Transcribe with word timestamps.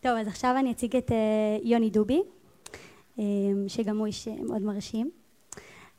טוב, 0.00 0.12
אז 0.20 0.26
עכשיו 0.26 0.54
אני 0.58 0.72
אציג 0.72 0.96
את 0.96 1.10
יוני 1.62 1.90
דובי, 1.90 2.22
שגם 3.68 3.98
הוא 3.98 4.06
איש 4.06 4.28
מאוד 4.28 4.62
מרשים. 4.62 5.10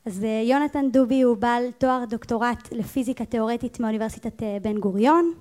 אז 0.06 0.26
יונתן 0.44 0.90
דובי 0.90 1.22
הוא 1.22 1.36
בעל 1.36 1.70
תואר 1.78 2.04
דוקטורט 2.08 2.72
לפיזיקה 2.72 3.24
תיאורטית 3.24 3.80
מאוניברסיטת 3.80 4.42
בן 4.62 4.78
גוריון. 4.78 5.32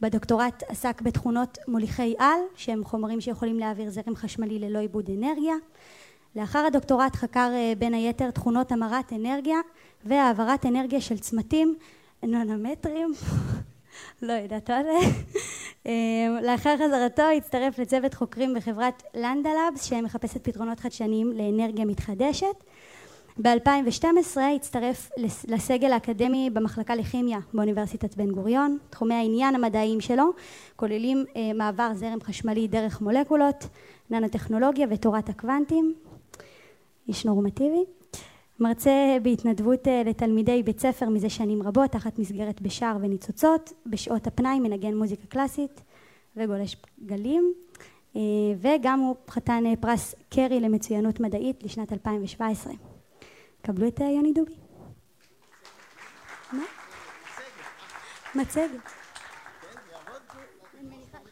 בדוקטורט 0.00 0.62
עסק 0.68 1.02
בתכונות 1.02 1.58
מוליכי 1.68 2.14
על, 2.18 2.40
שהם 2.56 2.84
חומרים 2.84 3.20
שיכולים 3.20 3.58
להעביר 3.58 3.90
זרם 3.90 4.16
חשמלי 4.16 4.58
ללא 4.58 4.78
עיבוד 4.78 5.10
אנרגיה. 5.10 5.54
לאחר 6.36 6.58
הדוקטורט 6.58 7.16
חקר 7.16 7.50
בין 7.78 7.94
היתר 7.94 8.30
תכונות 8.30 8.72
המרת 8.72 9.12
אנרגיה 9.12 9.56
והעברת 10.04 10.66
אנרגיה 10.66 11.00
של 11.00 11.18
צמתים 11.18 11.74
נונומטרים, 12.22 13.12
לא 14.22 14.32
יודעת 14.32 14.70
מה 14.70 14.82
זה. 14.82 15.08
לאחר 16.42 16.76
חזרתו 16.76 17.22
הצטרף 17.22 17.78
לצוות 17.78 18.14
חוקרים 18.14 18.54
בחברת 18.54 19.02
לנדלאבס 19.14 19.84
שמחפשת 19.84 20.44
פתרונות 20.44 20.80
חדשניים 20.80 21.32
לאנרגיה 21.32 21.84
מתחדשת. 21.84 22.64
ב-2012 23.42 24.40
הצטרף 24.56 25.10
לסגל 25.48 25.92
האקדמי 25.92 26.50
במחלקה 26.52 26.94
לכימיה 26.94 27.38
באוניברסיטת 27.54 28.14
בן 28.14 28.30
גוריון. 28.30 28.78
תחומי 28.90 29.14
העניין 29.14 29.54
המדעיים 29.54 30.00
שלו 30.00 30.24
כוללים 30.76 31.24
מעבר 31.54 31.90
זרם 31.94 32.20
חשמלי 32.22 32.68
דרך 32.68 33.00
מולקולות, 33.00 33.64
ננוטכנולוגיה 34.10 34.86
ותורת 34.90 35.28
הקוונטים. 35.28 35.94
איש 37.08 37.26
נורמטיבי. 37.26 37.84
מרצה 38.62 39.16
בהתנדבות 39.22 39.86
לתלמידי 40.04 40.62
בית 40.62 40.80
ספר 40.80 41.08
מזה 41.08 41.30
שנים 41.30 41.62
רבות 41.62 41.90
תחת 41.90 42.18
מסגרת 42.18 42.60
בשער 42.60 42.96
וניצוצות. 43.00 43.72
בשעות 43.86 44.26
הפנאי 44.26 44.60
מנגן 44.60 44.94
מוזיקה 44.94 45.26
קלאסית 45.26 45.82
וגולש 46.36 46.76
גלים. 47.06 47.52
וגם 48.60 49.00
הוא 49.00 49.16
חתן 49.30 49.64
פרס 49.80 50.14
קרי 50.30 50.60
למצוינות 50.60 51.20
מדעית 51.20 51.62
לשנת 51.62 51.92
2017. 51.92 52.72
קבלו 53.62 53.88
את 53.88 54.00
יוני 54.00 54.32
דובי. 54.32 54.54
מצגת. 58.34 59.01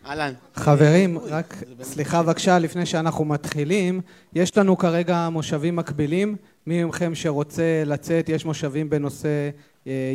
אהלן. 0.06 0.32
חברים, 0.54 1.18
רק 1.18 1.54
סליחה 1.82 2.22
בבקשה 2.22 2.58
לפני 2.58 2.86
שאנחנו 2.86 3.24
מתחילים, 3.24 4.00
יש 4.34 4.58
לנו 4.58 4.78
כרגע 4.78 5.28
מושבים 5.28 5.76
מקבילים, 5.76 6.36
מי 6.66 6.84
מכם 6.84 7.14
שרוצה 7.14 7.82
לצאת, 7.86 8.28
יש 8.28 8.44
מושבים 8.44 8.90
בנושא 8.90 9.50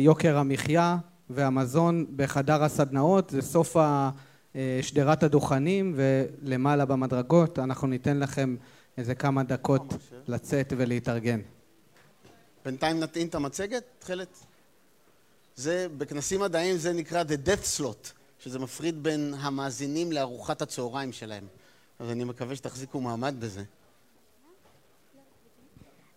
יוקר 0.00 0.36
המחיה 0.36 0.96
והמזון 1.30 2.06
בחדר 2.16 2.62
הסדנאות, 2.62 3.30
זה 3.30 3.42
סוף 3.42 3.76
שדרת 4.82 5.22
הדוכנים 5.22 5.94
ולמעלה 5.96 6.84
במדרגות, 6.84 7.58
אנחנו 7.58 7.86
ניתן 7.86 8.18
לכם 8.18 8.56
איזה 8.98 9.14
כמה 9.14 9.42
דקות 9.42 9.94
לצאת 10.28 10.72
ולהתארגן. 10.76 11.40
בינתיים 12.64 13.00
נטעין 13.00 13.26
את 13.26 13.34
המצגת, 13.34 13.82
תכלת. 13.98 14.38
זה, 15.56 15.86
בכנסים 15.98 16.40
מדעיים 16.40 16.76
זה 16.76 16.92
נקרא 16.92 17.22
The 17.22 17.48
Death 17.48 17.80
Slot, 17.80 18.12
שזה 18.38 18.58
מפריד 18.58 19.02
בין 19.02 19.34
המאזינים 19.38 20.12
לארוחת 20.12 20.62
הצהריים 20.62 21.12
שלהם. 21.12 21.46
אז 21.98 22.10
אני 22.10 22.24
מקווה 22.24 22.56
שתחזיקו 22.56 23.00
מעמד 23.00 23.34
בזה. 23.38 23.62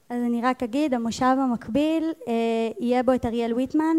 אז 0.10 0.22
אני 0.22 0.42
רק 0.42 0.64
אגיד, 0.64 0.94
המושב 0.94 1.26
המקביל 1.26 2.14
יהיה 2.80 3.04
בו 3.04 3.14
את 3.14 3.26
אריאל 3.26 3.54
ויטמן 3.54 3.98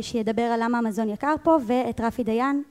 שידבר 0.00 0.42
על 0.42 0.60
למה 0.62 0.78
המזון 0.78 1.08
יקר 1.08 1.34
פה 1.42 1.56
ואת 1.66 2.00
רפי 2.00 2.24
דיין 2.24 2.62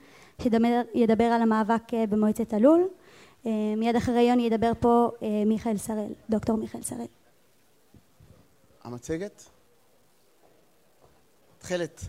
שידבר 0.42 1.24
על 1.24 1.42
המאבק 1.42 1.82
במועצת 2.08 2.52
הלול. 2.52 2.88
מיד 3.76 3.96
אחרי 3.96 4.22
יוני 4.22 4.42
ידבר 4.42 4.72
פה 4.80 5.10
מיכאל 5.46 5.76
שראל, 5.76 6.12
דוקטור 6.30 6.56
מיכאל 6.56 6.82
שראל. 6.82 7.06
המצגת? 8.84 9.42
תכלת, 11.58 12.00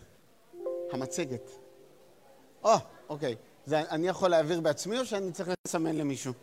המצגת. 0.91 1.51
או, 2.63 2.75
אוקיי. 3.09 3.35
זה 3.65 3.81
אני 3.91 4.07
יכול 4.07 4.29
להעביר 4.29 4.61
בעצמי 4.61 4.99
או 4.99 5.05
שאני 5.05 5.31
צריך 5.31 5.49
לסמן 5.67 5.95
למישהו? 5.95 6.33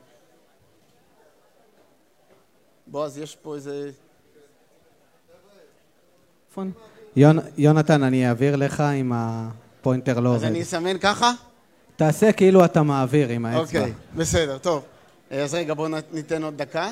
בועז, 2.86 3.18
יש 3.18 3.36
פה 3.36 3.54
איזה... 3.54 3.90
יונתן, 7.56 8.02
אני 8.02 8.28
אעביר 8.28 8.56
לך 8.56 8.80
אם 8.80 9.12
הפוינטר 9.14 10.20
לא 10.20 10.28
עובד. 10.28 10.38
אז 10.38 10.44
אני 10.44 10.62
אסמן 10.62 10.98
ככה? 10.98 11.32
תעשה 11.96 12.32
כאילו 12.32 12.64
אתה 12.64 12.82
מעביר 12.82 13.28
עם 13.28 13.46
האצבע. 13.46 13.60
אוקיי, 13.60 13.92
בסדר, 14.16 14.58
טוב. 14.58 14.84
אז 15.30 15.54
רגע, 15.54 15.74
בואו 15.74 15.88
ניתן 16.12 16.42
עוד 16.42 16.56
דקה. 16.56 16.90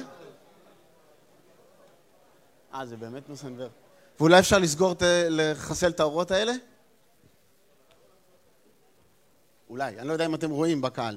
אה, 2.74 2.86
זה 2.86 2.96
באמת 2.96 3.28
מסנוור. 3.28 3.68
ואולי 4.20 4.38
אפשר 4.38 4.58
לסגור, 4.58 4.94
לחסל 5.28 5.90
את 5.90 6.00
האורות 6.00 6.30
האלה? 6.30 6.52
אולי, 9.72 9.98
אני 9.98 10.08
לא 10.08 10.12
יודע 10.12 10.26
אם 10.26 10.34
אתם 10.34 10.50
רואים 10.50 10.80
בקהל. 10.80 11.16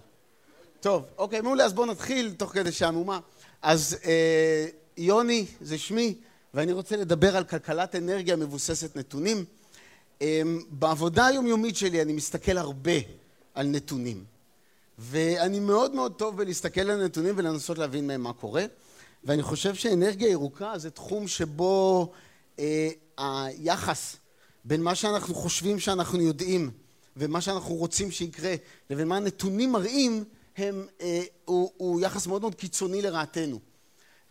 טוב, 0.80 1.06
אוקיי, 1.18 1.42
מעולה, 1.42 1.66
אז 1.66 1.74
בואו 1.74 1.86
נתחיל 1.88 2.34
תוך 2.38 2.54
כדי 2.54 2.72
שהמומה. 2.72 3.20
אז 3.62 3.98
אה, 4.06 4.68
יוני, 4.98 5.46
זה 5.62 5.78
שמי, 5.78 6.16
ואני 6.54 6.72
רוצה 6.72 6.96
לדבר 6.96 7.38
על 7.38 7.44
כלכלת 7.44 7.96
אנרגיה 7.96 8.36
מבוססת 8.36 8.96
נתונים. 8.96 9.46
אה, 10.22 10.42
בעבודה 10.70 11.26
היומיומית 11.26 11.76
שלי 11.76 12.02
אני 12.02 12.14
מסתכל 12.14 12.58
הרבה 12.58 12.92
על 13.54 13.68
נתונים. 13.68 14.24
ואני 15.00 15.60
מאוד 15.60 15.96
מאוד 15.96 16.14
טוב 16.14 16.38
בלהסתכל 16.38 16.90
על 16.90 17.06
נתונים 17.06 17.34
ולנסות 17.38 17.78
להבין 17.78 18.08
מהם 18.08 18.22
מה 18.22 18.34
קורה. 18.34 18.66
ואני 19.24 19.44
חושב 19.44 19.76
שאנרגיה 19.76 20.30
ירוקה 20.30 20.78
זה 20.78 20.92
תחום 20.92 21.28
שבו 21.28 22.12
אה, 22.60 22.90
היחס 23.18 24.16
בין 24.66 24.84
מה 24.84 24.96
שאנחנו 24.96 25.36
חושבים 25.36 25.80
שאנחנו 25.80 26.22
יודעים 26.22 26.72
ומה 27.18 27.42
שאנחנו 27.42 27.76
רוצים 27.76 28.12
שיקרה 28.12 28.56
לבין 28.90 29.08
מה 29.08 29.18
הנתונים 29.18 29.72
מראים 29.72 30.24
הם, 30.58 30.86
אה, 31.02 31.24
הוא, 31.46 31.72
הוא 31.78 32.02
יחס 32.02 32.28
מאוד 32.28 32.42
מאוד 32.42 32.56
קיצוני 32.56 33.02
לרעתנו. 33.02 33.60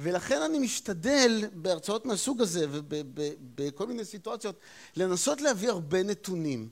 ולכן 0.00 0.42
אני 0.42 0.58
משתדל 0.58 1.44
בהרצאות 1.52 2.06
מהסוג 2.06 2.42
הזה 2.42 2.66
ובכל 2.70 3.86
מיני 3.86 4.04
סיטואציות 4.04 4.56
לנסות 4.96 5.40
להביא 5.40 5.68
הרבה 5.68 6.02
נתונים. 6.02 6.68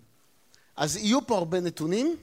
אז 0.77 0.97
יהיו 0.97 1.27
פה 1.27 1.37
הרבה 1.37 1.61
נתונים. 1.61 2.17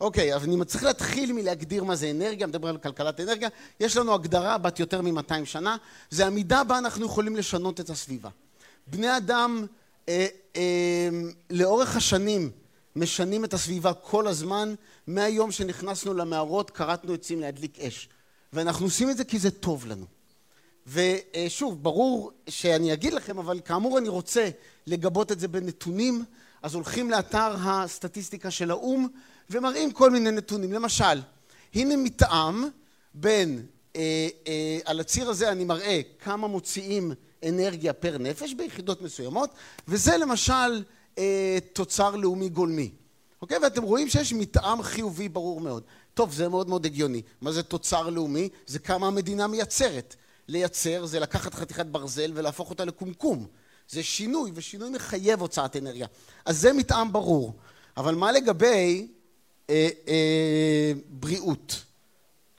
אוקיי, 0.00 0.34
אבל 0.34 0.44
אני 0.44 0.64
צריך 0.64 0.84
להתחיל 0.84 1.32
מלהגדיר 1.32 1.84
מה 1.84 1.96
זה 1.96 2.10
אנרגיה, 2.10 2.46
מדבר 2.46 2.68
על 2.68 2.78
כלכלת 2.78 3.20
אנרגיה. 3.20 3.48
יש 3.80 3.96
לנו 3.96 4.14
הגדרה 4.14 4.58
בת 4.58 4.80
יותר 4.80 5.02
מ-200 5.02 5.44
שנה, 5.44 5.76
זה 6.10 6.26
המידה 6.26 6.64
בה 6.64 6.78
אנחנו 6.78 7.06
יכולים 7.06 7.36
לשנות 7.36 7.80
את 7.80 7.90
הסביבה. 7.90 8.30
בני 8.86 9.16
אדם 9.16 9.66
אה, 10.08 10.26
אה, 10.56 11.08
לאורך 11.50 11.96
השנים 11.96 12.50
משנים 12.96 13.44
את 13.44 13.54
הסביבה 13.54 13.94
כל 13.94 14.26
הזמן, 14.26 14.74
מהיום 15.06 15.52
שנכנסנו 15.52 16.14
למערות 16.14 16.70
כרתנו 16.70 17.14
עצים 17.14 17.40
להדליק 17.40 17.80
אש. 17.80 18.08
ואנחנו 18.52 18.86
עושים 18.86 19.10
את 19.10 19.16
זה 19.16 19.24
כי 19.24 19.38
זה 19.38 19.50
טוב 19.50 19.86
לנו. 19.86 20.06
ושוב, 20.86 21.82
ברור 21.82 22.32
שאני 22.48 22.92
אגיד 22.92 23.12
לכם, 23.12 23.38
אבל 23.38 23.60
כאמור 23.64 23.98
אני 23.98 24.08
רוצה 24.08 24.48
לגבות 24.86 25.32
את 25.32 25.40
זה 25.40 25.48
בנתונים, 25.48 26.24
אז 26.62 26.74
הולכים 26.74 27.10
לאתר 27.10 27.54
הסטטיסטיקה 27.58 28.50
של 28.50 28.70
האו"ם 28.70 29.08
ומראים 29.50 29.92
כל 29.92 30.10
מיני 30.10 30.30
נתונים. 30.30 30.72
למשל, 30.72 31.20
הנה 31.74 31.96
מתאם 31.96 32.64
בין, 33.14 33.66
אה, 33.96 34.28
אה, 34.46 34.78
על 34.84 35.00
הציר 35.00 35.30
הזה 35.30 35.52
אני 35.52 35.64
מראה 35.64 36.00
כמה 36.18 36.46
מוציאים 36.46 37.12
אנרגיה 37.48 37.92
פר 37.92 38.18
נפש 38.18 38.54
ביחידות 38.54 39.02
מסוימות, 39.02 39.50
וזה 39.88 40.16
למשל 40.16 40.82
אה, 41.18 41.58
תוצר 41.72 42.16
לאומי 42.16 42.48
גולמי. 42.48 42.90
אוקיי? 43.42 43.58
ואתם 43.58 43.82
רואים 43.82 44.08
שיש 44.08 44.32
מתאם 44.32 44.82
חיובי 44.82 45.28
ברור 45.28 45.60
מאוד. 45.60 45.82
טוב, 46.14 46.32
זה 46.32 46.48
מאוד 46.48 46.68
מאוד 46.68 46.86
הגיוני. 46.86 47.22
מה 47.40 47.52
זה 47.52 47.62
תוצר 47.62 48.10
לאומי? 48.10 48.48
זה 48.66 48.78
כמה 48.78 49.06
המדינה 49.06 49.46
מייצרת. 49.46 50.16
לייצר 50.48 51.06
זה 51.06 51.20
לקחת 51.20 51.54
חתיכת 51.54 51.86
ברזל 51.86 52.32
ולהפוך 52.34 52.70
אותה 52.70 52.84
לקומקום. 52.84 53.46
זה 53.88 54.02
שינוי, 54.02 54.50
ושינוי 54.54 54.90
מחייב 54.90 55.40
הוצאת 55.40 55.76
אנרגיה. 55.76 56.06
אז 56.44 56.60
זה 56.60 56.72
מתאם 56.72 57.12
ברור. 57.12 57.54
אבל 57.96 58.14
מה 58.14 58.32
לגבי 58.32 59.08
אה, 59.70 59.88
אה, 60.08 60.92
בריאות? 61.08 61.84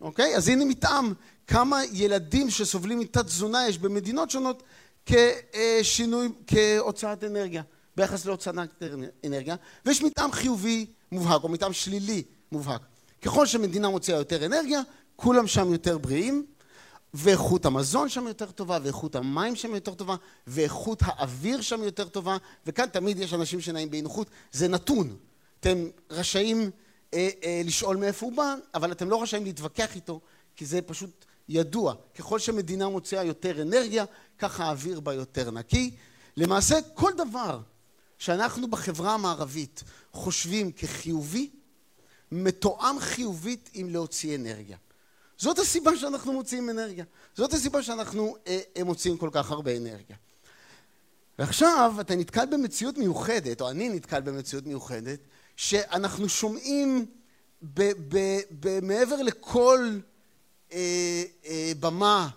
אוקיי? 0.02 0.36
אז 0.36 0.48
הנה 0.48 0.66
מתאם. 0.66 1.14
כמה 1.48 1.82
ילדים 1.92 2.50
שסובלים 2.50 3.00
מתת 3.00 3.26
תזונה 3.26 3.68
יש 3.68 3.78
במדינות 3.78 4.32
שונות 4.32 4.64
כשינוי, 5.06 6.30
כהוצאת 6.48 7.24
אנרגיה, 7.24 7.64
ביחס 7.98 8.25
להוצאת 8.25 8.56
אנרגיה, 9.25 9.56
ויש 9.86 10.01
מתאם 10.01 10.31
חיובי 10.31 10.86
מובהק, 11.12 11.44
או 11.44 11.50
מתאם 11.50 11.74
שלילי 11.74 12.24
מובהק. 12.51 12.81
ככל 13.22 13.45
שמדינה 13.45 13.90
מוציאה 13.90 14.18
יותר 14.18 14.45
אנרגיה, 14.45 14.81
כולם 15.16 15.48
שם 15.48 15.72
יותר 15.72 15.98
בריאים, 15.98 16.45
ואיכות 17.13 17.66
המזון 17.66 18.10
שם 18.10 18.28
יותר 18.28 18.51
טובה, 18.51 18.80
ואיכות 18.84 19.16
המים 19.16 19.56
שם 19.56 19.75
יותר 19.75 19.94
טובה, 19.94 20.16
ואיכות 20.48 21.00
האוויר 21.01 21.62
שם 21.62 21.84
יותר 21.84 22.07
טובה, 22.07 22.38
וכאן 22.66 22.86
תמיד 22.92 23.19
יש 23.19 23.34
אנשים 23.34 23.62
שנעים 23.62 23.92
באי 23.92 24.01
נוחות, 24.01 24.28
זה 24.51 24.68
נתון. 24.68 25.18
אתם 25.60 25.88
רשאים 26.10 26.72
אה, 27.13 27.30
אה, 27.44 27.62
לשאול 27.66 27.98
מאיפה 27.98 28.25
הוא 28.25 28.34
בא, 28.34 28.56
אבל 28.74 28.92
אתם 28.92 29.10
לא 29.10 29.22
רשאים 29.22 29.44
להתווכח 29.44 29.96
איתו, 29.96 30.19
כי 30.56 30.66
זה 30.66 30.81
פשוט 30.81 31.25
ידוע. 31.50 31.94
ככל 32.16 32.39
שמדינה 32.39 32.89
מוציאה 32.89 33.24
יותר 33.24 33.62
אנרגיה, 33.62 34.06
ככה 34.39 34.66
האוויר 34.66 35.00
בה 35.00 35.13
יותר 35.13 35.51
נקי. 35.51 35.92
למעשה, 36.38 36.75
כל 36.94 37.12
דבר 37.18 37.60
שאנחנו 38.24 38.68
בחברה 38.68 39.14
המערבית 39.14 39.84
חושבים 40.14 40.72
כחיובי, 40.72 41.50
מתואם 42.31 43.00
חיובית 43.00 43.70
עם 43.74 43.90
להוציא 43.90 44.36
אנרגיה. 44.36 44.78
זאת 45.38 45.60
הסיבה 45.60 45.98
שאנחנו 45.98 46.34
מוציאים 46.34 46.70
אנרגיה. 46.70 47.06
זאת 47.36 47.54
הסיבה 47.54 47.84
שאנחנו 47.84 48.36
אה, 48.48 48.60
אה, 48.78 48.84
מוציאים 48.84 49.18
כל 49.18 49.30
כך 49.31 49.52
הרבה 49.52 49.78
אנרגיה. 49.78 50.16
ועכשיו 51.40 51.96
אתה 52.02 52.16
נתקל 52.16 52.46
במציאות 52.46 52.98
מיוחדת, 52.98 53.62
או 53.62 53.70
אני 53.70 53.90
נתקל 53.90 54.22
במציאות 54.22 54.66
מיוחדת, 54.66 55.20
שאנחנו 55.56 56.30
שומעים 56.30 57.06
מעבר 58.81 59.22
לכל 59.22 60.00
אה, 60.74 61.24
אה, 61.46 61.72
במה, 61.80 62.30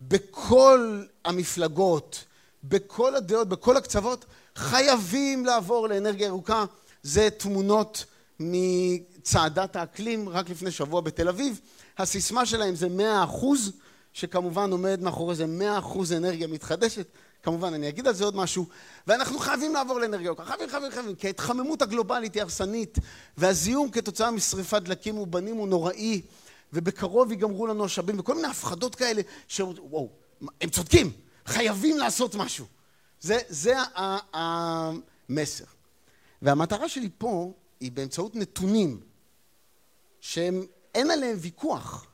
בכל 0.00 1.04
המפלגות, 1.24 2.24
בכל 2.64 3.14
הדעות, 3.14 3.48
בכל 3.48 3.76
הקצוות, 3.76 4.24
חייבים 4.56 5.44
לעבור 5.44 5.88
לאנרגיה 5.88 6.26
ירוקה. 6.26 6.64
זה 7.02 7.28
תמונות 7.30 8.04
מצעדת 8.40 9.76
האקלים 9.76 10.28
רק 10.28 10.50
לפני 10.50 10.70
שבוע 10.70 11.00
בתל 11.00 11.28
אביב. 11.28 11.60
הסיסמה 11.98 12.46
שלהם 12.46 12.74
זה 12.74 12.88
מאה 12.88 13.24
אחוז, 13.24 13.72
שכמובן 14.12 14.72
עומד 14.72 15.00
מאחורי 15.02 15.34
זה 15.34 15.46
מאה 15.46 15.78
אחוז 15.78 16.12
אנרגיה 16.12 16.46
מתחדשת. 16.46 17.06
כמובן, 17.42 17.74
אני 17.74 17.88
אגיד 17.88 18.06
על 18.06 18.14
זה 18.14 18.24
עוד 18.24 18.36
משהו. 18.36 18.66
ואנחנו 19.06 19.38
חייבים 19.38 19.74
לעבור 19.74 20.00
לאנרגיה 20.00 20.26
ירוקה. 20.26 20.44
חייבים, 20.44 20.68
חייבים, 20.68 20.90
חייבים. 20.90 21.14
כי 21.14 21.26
ההתחממות 21.26 21.82
הגלובלית 21.82 22.34
היא 22.34 22.42
הרסנית, 22.42 22.98
והזיהום 23.36 23.90
כתוצאה 23.90 24.30
משרפת 24.30 24.82
דלקים 24.82 25.18
ובנים 25.18 25.56
הוא 25.56 25.68
נוראי, 25.68 26.20
ובקרוב 26.72 27.30
ייגמרו 27.30 27.66
לנו 27.66 27.84
השבים, 27.84 28.20
וכל 28.20 28.34
מיני 28.34 28.48
הפחדות 28.48 28.94
כאלה, 28.94 29.22
שוואו, 29.48 30.08
הם 30.60 30.70
צודקים, 30.70 31.12
חייבים 31.46 31.98
לעשות 31.98 32.34
משהו. 32.34 32.66
זה, 33.22 33.38
זה 33.48 33.74
המסר. 34.32 35.64
והמטרה 36.42 36.88
שלי 36.88 37.08
פה 37.18 37.52
היא 37.80 37.92
באמצעות 37.92 38.36
נתונים 38.36 39.00
שהם, 40.20 40.66
אין 40.94 41.10
עליהם 41.10 41.36
ויכוח, 41.40 42.06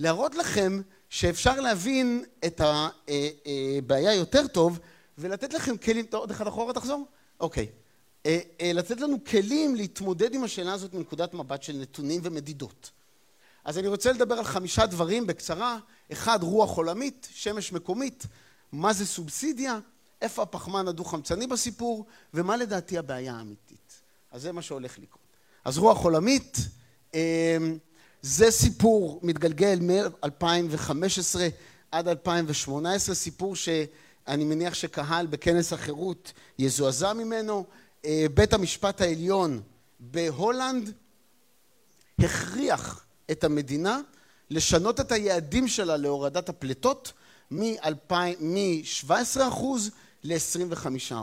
להראות 0.00 0.34
לכם 0.34 0.80
שאפשר 1.10 1.60
להבין 1.60 2.24
את 2.46 2.60
הבעיה 2.60 4.08
אה, 4.08 4.14
אה, 4.14 4.18
יותר 4.18 4.46
טוב 4.46 4.78
ולתת 5.18 5.54
לכם 5.54 5.76
כלים, 5.76 6.06
עוד 6.12 6.30
אחד 6.30 6.46
אחורה 6.46 6.72
תחזור? 6.72 7.06
אוקיי. 7.40 7.66
אה, 8.26 8.40
לתת 8.60 9.00
לנו 9.00 9.24
כלים 9.24 9.74
להתמודד 9.74 10.34
עם 10.34 10.44
השאלה 10.44 10.72
הזאת 10.72 10.94
מנקודת 10.94 11.34
מבט 11.34 11.62
של 11.62 11.76
נתונים 11.76 12.20
ומדידות. 12.24 12.90
אז 13.64 13.78
אני 13.78 13.88
רוצה 13.88 14.12
לדבר 14.12 14.34
על 14.34 14.44
חמישה 14.44 14.86
דברים 14.86 15.26
בקצרה. 15.26 15.78
אחד, 16.12 16.42
רוח 16.42 16.76
עולמית, 16.76 17.28
שמש 17.30 17.72
מקומית, 17.72 18.26
מה 18.72 18.92
זה 18.92 19.06
סובסידיה, 19.06 19.78
איפה 20.22 20.42
הפחמן 20.42 20.88
הדו-חמצני 20.88 21.46
בסיפור, 21.46 22.06
ומה 22.34 22.56
לדעתי 22.56 22.98
הבעיה 22.98 23.34
האמיתית. 23.34 24.00
אז 24.30 24.42
זה 24.42 24.52
מה 24.52 24.62
שהולך 24.62 24.98
לקרות. 24.98 25.22
אז 25.64 25.78
רוח 25.78 26.04
עולמית, 26.04 26.58
זה 28.22 28.50
סיפור 28.50 29.20
מתגלגל 29.22 29.78
מ-2015 29.80 31.38
עד 31.90 32.08
2018, 32.08 33.14
סיפור 33.14 33.56
שאני 33.56 34.44
מניח 34.44 34.74
שקהל 34.74 35.26
בכנס 35.26 35.72
החירות 35.72 36.32
יזועזע 36.58 37.12
ממנו. 37.12 37.64
אה, 38.04 38.26
בית 38.34 38.52
המשפט 38.52 39.00
העליון 39.00 39.60
בהולנד 40.00 40.92
הכריח 42.18 43.04
את 43.30 43.44
המדינה 43.44 44.00
לשנות 44.50 45.00
את 45.00 45.12
היעדים 45.12 45.68
שלה 45.68 45.96
להורדת 45.96 46.48
הפליטות 46.48 47.12
מ-17% 47.50 49.40
ל-25%. 50.24 51.14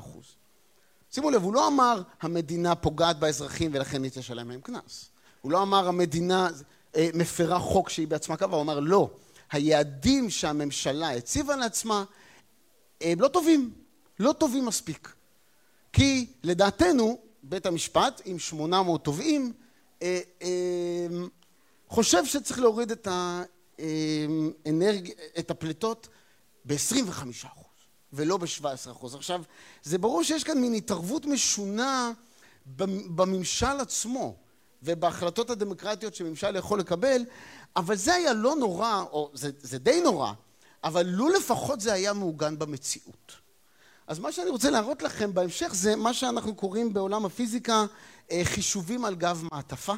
שימו 1.12 1.30
לב, 1.30 1.44
הוא 1.44 1.54
לא 1.54 1.68
אמר 1.68 2.02
המדינה 2.22 2.76
פוגעת 2.76 3.20
באזרחים 3.20 3.72
ולכן 3.74 4.02
נצא 4.02 4.20
לשלם 4.20 4.50
להם 4.52 4.62
קנס. 4.62 5.10
הוא 5.42 5.52
לא 5.52 5.62
אמר 5.62 5.88
המדינה 5.88 6.50
אה, 6.96 7.10
מפרה 7.14 7.60
חוק 7.60 7.90
שהיא 7.90 8.08
בעצמה 8.08 8.38
קבעה, 8.38 8.56
הוא 8.56 8.62
אמר 8.62 8.80
לא, 8.80 9.10
היעדים 9.52 10.30
שהממשלה 10.30 11.12
הציבה 11.12 11.56
לעצמה 11.56 12.04
הם 13.02 13.22
לא 13.22 13.28
טובים, 13.28 13.74
לא 14.20 14.34
טובים 14.34 14.66
מספיק. 14.66 15.14
כי 15.94 16.28
לדעתנו 16.44 17.20
בית 17.44 17.66
המשפט 17.66 18.22
עם 18.26 18.40
800 18.40 19.04
תובעים 19.04 19.54
אה, 20.02 20.20
אה, 20.42 21.08
חושב 21.88 22.26
שצריך 22.26 22.60
להוריד 22.60 22.92
את, 22.92 23.08
האנרג... 23.78 25.12
את 25.40 25.52
הפליטות 25.52 26.08
ב-25% 26.66 27.71
ולא 28.14 28.38
ב-17%. 28.38 29.16
עכשיו, 29.16 29.42
זה 29.84 29.98
ברור 29.98 30.24
שיש 30.24 30.44
כאן 30.44 30.58
מין 30.58 30.74
התערבות 30.74 31.26
משונה 31.26 32.12
בממשל 32.66 33.80
עצמו. 33.80 34.36
ובהחלטות 34.84 35.50
הדמוקרטיות 35.50 36.16
שממשל 36.16 36.56
יכול 36.56 36.80
לקבל, 36.80 37.22
אבל 37.76 37.96
זה 37.96 38.14
היה 38.14 38.34
לא 38.34 38.56
נורא, 38.56 39.04
או 39.12 39.32
זה, 39.34 39.50
זה 39.60 39.78
די 39.78 40.02
נורא, 40.02 40.34
אבל 40.84 41.06
לו 41.06 41.30
לפחות 41.30 41.82
זה 41.82 41.94
היה 41.94 42.14
מעוגן 42.14 42.60
במציאות. 42.60 43.32
אז 44.08 44.20
מה 44.20 44.32
שאני 44.32 44.50
רוצה 44.50 44.70
להראות 44.70 45.02
לכם 45.02 45.34
בהמשך 45.34 45.72
זה 45.74 45.96
מה 45.96 46.14
שאנחנו 46.14 46.56
קוראים 46.56 46.94
בעולם 46.94 47.26
הפיזיקה 47.26 47.86
אה, 48.32 48.42
חישובים 48.44 49.06
על 49.06 49.16
גב 49.16 49.44
מעטפה. 49.52 49.94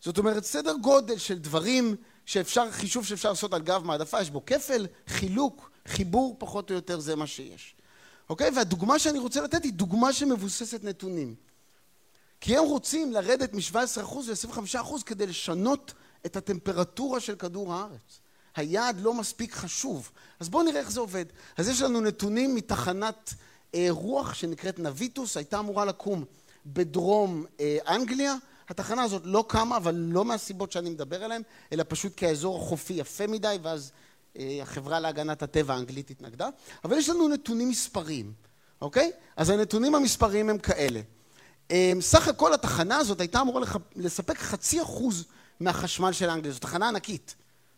זאת 0.00 0.18
אומרת, 0.18 0.44
סדר 0.44 0.74
גודל 0.82 1.18
של 1.18 1.38
דברים 1.38 1.96
שאפשר, 2.26 2.70
חישוב 2.70 3.06
שאפשר 3.06 3.28
לעשות 3.30 3.54
על 3.54 3.62
גב 3.62 3.84
מעטפה, 3.84 4.20
יש 4.20 4.30
בו 4.30 4.44
כפל, 4.46 4.86
חילוק, 5.06 5.70
חיבור, 5.88 6.36
פחות 6.38 6.70
או 6.70 6.74
יותר 6.74 7.00
זה 7.00 7.16
מה 7.16 7.26
שיש. 7.26 7.74
אוקיי? 8.30 8.50
והדוגמה 8.56 8.98
שאני 8.98 9.18
רוצה 9.18 9.40
לתת 9.40 9.64
היא 9.64 9.72
דוגמה 9.72 10.12
שמבוססת 10.12 10.84
נתונים. 10.84 11.34
כי 12.40 12.56
הם 12.56 12.64
רוצים 12.64 13.12
לרדת 13.12 13.54
מ-17% 13.54 13.98
ל-25% 14.26 15.04
כדי 15.06 15.26
לשנות 15.26 15.92
את 16.26 16.36
הטמפרטורה 16.36 17.20
של 17.20 17.34
כדור 17.36 17.74
הארץ. 17.74 18.20
היעד 18.56 19.00
לא 19.00 19.14
מספיק 19.14 19.54
חשוב. 19.54 20.10
אז 20.40 20.48
בואו 20.48 20.62
נראה 20.62 20.80
איך 20.80 20.90
זה 20.90 21.00
עובד. 21.00 21.24
אז 21.56 21.68
יש 21.68 21.82
לנו 21.82 22.00
נתונים 22.00 22.54
מתחנת 22.54 23.34
אה, 23.74 23.86
רוח 23.90 24.34
שנקראת 24.34 24.78
נביטוס, 24.78 25.36
הייתה 25.36 25.58
אמורה 25.58 25.84
לקום 25.84 26.24
בדרום 26.66 27.44
אה, 27.60 27.78
אנגליה. 27.88 28.34
התחנה 28.70 29.02
הזאת 29.02 29.22
לא 29.24 29.44
קמה, 29.48 29.76
אבל 29.76 29.94
לא 29.94 30.24
מהסיבות 30.24 30.72
שאני 30.72 30.90
מדבר 30.90 31.24
עליהן, 31.24 31.42
אלא 31.72 31.84
פשוט 31.88 32.14
כי 32.14 32.26
האזור 32.26 32.56
החופי 32.56 32.92
יפה 32.92 33.26
מדי, 33.26 33.58
ואז 33.62 33.92
אה, 34.38 34.58
החברה 34.62 35.00
להגנת 35.00 35.42
הטבע 35.42 35.74
האנגלית 35.74 36.10
התנגדה. 36.10 36.48
אבל 36.84 36.98
יש 36.98 37.08
לנו 37.08 37.28
נתונים 37.28 37.68
מספריים, 37.68 38.32
אוקיי? 38.80 39.10
אז 39.36 39.50
הנתונים 39.50 39.94
המספריים 39.94 40.50
הם 40.50 40.58
כאלה. 40.58 41.00
אמ, 41.70 42.00
סך 42.00 42.28
הכל 42.28 42.54
התחנה 42.54 42.96
הזאת 42.96 43.20
הייתה 43.20 43.40
אמורה 43.40 43.62
לספק 43.96 44.38
חצי 44.38 44.82
אחוז 44.82 45.24
מהחשמל 45.60 46.12
של 46.12 46.30
אנגליה, 46.30 46.52
זו 46.52 46.58
תחנה 46.58 46.88
ענקית, 46.88 47.34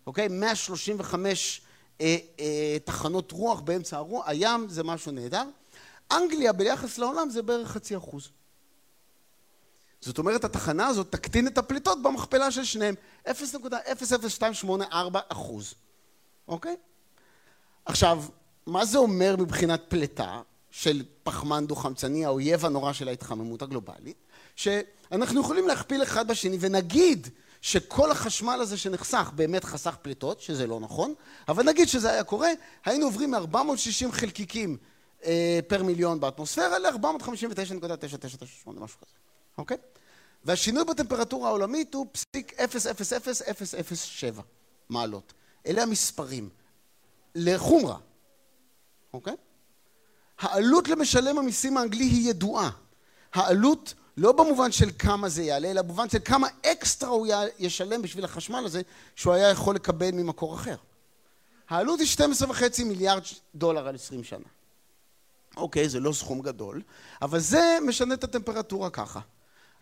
אוקיי? 0.07 0.29
135 0.29 1.63
אה, 2.01 2.17
אה, 2.41 2.77
תחנות 2.85 3.33
רוח 3.33 3.61
באמצע 3.61 3.97
הרוח, 3.97 4.29
הים 4.29 4.69
זה 4.69 4.83
משהו 4.83 5.13
נהדר. 5.13 5.45
אנגליה 6.13 6.53
ביחס 6.53 6.99
לעולם 6.99 7.31
זה 7.31 7.43
בערך 7.43 7.69
חצי 7.69 7.97
אחוז. 7.97 8.29
זאת 10.03 10.19
אומרת, 10.19 10.45
התחנה 10.45 10.87
הזאת 10.87 11.13
תקטין 11.13 11.47
את 11.47 11.59
הפליטות 11.59 12.03
במכפלה 12.03 12.51
של 12.51 12.65
שניהם, 12.65 12.95
0.00284 13.29 14.95
אחוז, 15.29 15.75
אוקיי? 16.49 16.77
עכשיו, 17.85 18.25
מה 18.67 18.85
זה 18.85 18.99
אומר 18.99 19.37
מבחינת 19.39 19.81
פליטה? 19.89 20.41
של 20.73 21.03
פחמן 21.23 21.67
דו-חמצני, 21.67 22.25
האויב 22.25 22.67
הנורא 22.67 22.93
של 22.93 23.09
ההתחממות 23.09 23.63
הגלובלית, 23.63 24.17
שאנחנו 24.57 25.41
יכולים 25.41 25.69
להכפיל 25.69 26.03
אחד 26.03 26.29
בשני 26.29 26.57
ונגיד 26.61 27.29
שכל 27.61 28.11
החשמל 28.11 28.59
הזה 28.63 28.77
שנחסך 28.77 29.31
באמת 29.35 29.65
חסך 29.65 29.97
פליטות, 30.03 30.41
שזה 30.41 30.67
לא 30.67 30.81
נכון, 30.81 31.15
אבל 31.49 31.63
נגיד 31.65 31.89
שזה 31.89 32.11
היה 32.11 32.25
קורה, 32.25 32.49
היינו 32.85 33.05
עוברים 33.05 33.31
מ-460 33.31 34.13
חלקיקים 34.13 34.77
אה, 35.25 35.61
פר 35.69 35.83
מיליון 35.83 36.21
באטמוספירה 36.21 36.79
ל-459.9998, 36.79 38.71
משהו 38.81 38.99
כזה, 39.01 39.13
אוקיי? 39.59 39.77
והשינוי 40.45 40.85
בטמפרטורה 40.85 41.49
העולמית 41.49 41.95
הוא 41.95 42.07
פסיק 42.13 42.61
0.00007 42.61 44.41
מעלות. 44.89 45.33
אלה 45.67 45.83
המספרים. 45.83 46.49
לחומרה, 47.35 47.99
אוקיי? 49.13 49.35
העלות 50.39 50.89
למשלם 50.89 51.39
המיסים 51.39 51.77
האנגלי 51.77 52.05
היא 52.05 52.31
ידועה. 52.31 52.71
העלות 53.33 53.95
לא 54.17 54.33
במובן 54.33 54.73
של 54.73 54.91
כמה 54.99 55.29
זה 55.29 55.43
יעלה, 55.43 55.71
אלא 55.71 55.83
במובן 55.83 56.09
של 56.09 56.19
כמה 56.25 56.49
אקסטרה 56.67 57.11
הוא 57.11 57.27
ישלם 57.59 58.03
בשביל 58.03 58.25
החשמל 58.25 58.63
הזה 58.65 58.83
שהוא 59.17 59.35
היה 59.35 59.49
יכול 59.49 59.75
לקבל 59.75 60.11
ממקור 60.11 60.55
אחר. 60.55 60.77
העלות 61.69 62.01
היא 62.01 62.09
12.5 62.43 62.85
מיליארד 62.85 63.23
דולר 63.55 63.89
על 63.89 63.95
20 63.95 64.25
שנה. 64.25 64.49
אוקיי, 65.57 65.89
זה 65.89 66.01
לא 66.01 66.13
סכום 66.13 66.41
גדול, 66.41 66.83
אבל 67.23 67.39
זה 67.39 67.79
משנה 67.87 68.15
את 68.15 68.25
הטמפרטורה 68.25 68.91
ככה. 68.91 69.21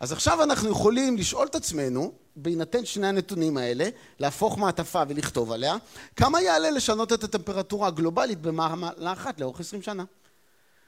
אז 0.01 0.11
עכשיו 0.11 0.43
אנחנו 0.43 0.69
יכולים 0.69 1.17
לשאול 1.17 1.47
את 1.47 1.55
עצמנו, 1.55 2.11
בהינתן 2.35 2.85
שני 2.85 3.07
הנתונים 3.07 3.57
האלה, 3.57 3.89
להפוך 4.19 4.57
מעטפה 4.57 5.03
ולכתוב 5.07 5.51
עליה, 5.51 5.75
כמה 6.15 6.41
יעלה 6.41 6.69
לשנות 6.71 7.13
את 7.13 7.23
הטמפרטורה 7.23 7.87
הגלובלית 7.87 8.41
במעלה 8.41 9.13
אחת 9.13 9.39
לאורך 9.39 9.59
עשרים 9.59 9.81
שנה. 9.81 10.03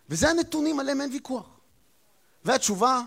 וזה 0.09 0.29
הנתונים 0.29 0.79
עליהם 0.79 1.01
אין 1.01 1.11
ויכוח. 1.13 1.45
והתשובה, 2.45 3.01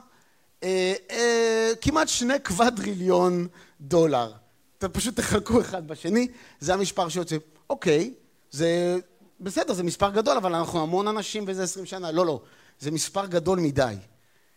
אה, 0.63 0.95
אה, 1.11 1.73
כמעט 1.81 2.09
שני 2.09 2.39
קוואדריליון 2.45 3.49
דולר. 3.81 4.33
אתם 4.79 4.89
פשוט 4.89 5.17
תחלקו 5.17 5.61
אחד 5.61 5.89
בשני, 5.89 6.29
זה 6.61 6.75
המספר 6.75 7.09
שיוצא. 7.09 7.37
אוקיי, 7.71 8.15
זה 8.51 8.97
בסדר, 9.41 9.75
זה 9.75 9.83
מספר 9.83 10.11
גדול, 10.11 10.37
אבל 10.37 10.55
אנחנו 10.55 10.83
המון 10.83 11.09
אנשים 11.09 11.45
וזה 11.47 11.63
עשרים 11.63 11.87
שנה. 11.87 12.13
לא, 12.13 12.27
לא, 12.27 12.41
זה 12.79 12.91
מספר 12.91 13.27
גדול 13.27 13.61
מדי. 13.61 13.95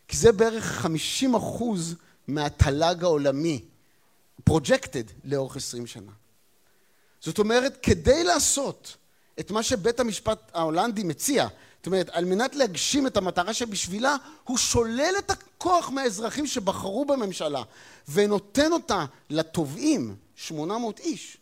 כי 0.09 0.17
זה 0.17 0.31
בערך 0.31 0.65
חמישים 0.65 1.35
אחוז 1.35 1.95
מהתל"ג 2.27 3.03
העולמי, 3.03 3.65
פרוג'קטד 4.43 5.03
לאורך 5.23 5.55
עשרים 5.55 5.87
שנה. 5.87 6.11
זאת 7.21 7.39
אומרת, 7.39 7.77
כדי 7.81 8.23
לעשות 8.23 8.97
את 9.39 9.51
מה 9.51 9.63
שבית 9.63 9.99
המשפט 9.99 10.51
ההולנדי 10.53 11.03
מציע, 11.03 11.47
זאת 11.77 11.85
אומרת, 11.85 12.09
על 12.09 12.25
מנת 12.25 12.55
להגשים 12.55 13.07
את 13.07 13.17
המטרה 13.17 13.53
שבשבילה, 13.53 14.15
הוא 14.43 14.57
שולל 14.57 15.13
את 15.19 15.31
הכוח 15.31 15.89
מהאזרחים 15.89 16.47
שבחרו 16.47 17.05
בממשלה 17.05 17.63
ונותן 18.07 18.71
אותה 18.71 19.05
לתובעים, 19.29 20.15
800 20.35 20.99
איש. 20.99 21.37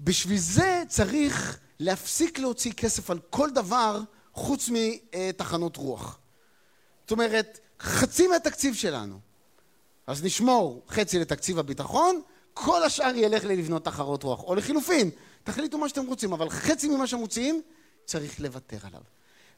בשביל 0.00 0.38
זה 0.38 0.82
צריך 0.88 1.58
להפסיק 1.78 2.38
להוציא 2.38 2.72
כסף 2.72 3.10
על 3.10 3.18
כל 3.30 3.50
דבר 3.50 4.00
חוץ 4.32 4.70
מתחנות 4.72 5.76
רוח. 5.76 6.18
זאת 7.06 7.12
אומרת, 7.12 7.60
חצי 7.80 8.26
מהתקציב 8.26 8.74
שלנו. 8.74 9.18
אז 10.06 10.24
נשמור 10.24 10.82
חצי 10.88 11.18
לתקציב 11.18 11.58
הביטחון, 11.58 12.20
כל 12.54 12.82
השאר 12.82 13.16
ילך 13.16 13.44
ללבנות 13.44 13.84
תחרות 13.84 14.22
רוח. 14.22 14.42
או 14.42 14.54
לחילופין, 14.54 15.10
תחליטו 15.44 15.78
מה 15.78 15.88
שאתם 15.88 16.06
רוצים, 16.06 16.32
אבל 16.32 16.50
חצי 16.50 16.88
ממה 16.88 17.06
שמוציאים 17.06 17.62
צריך 18.04 18.40
לוותר 18.40 18.76
עליו. 18.82 19.00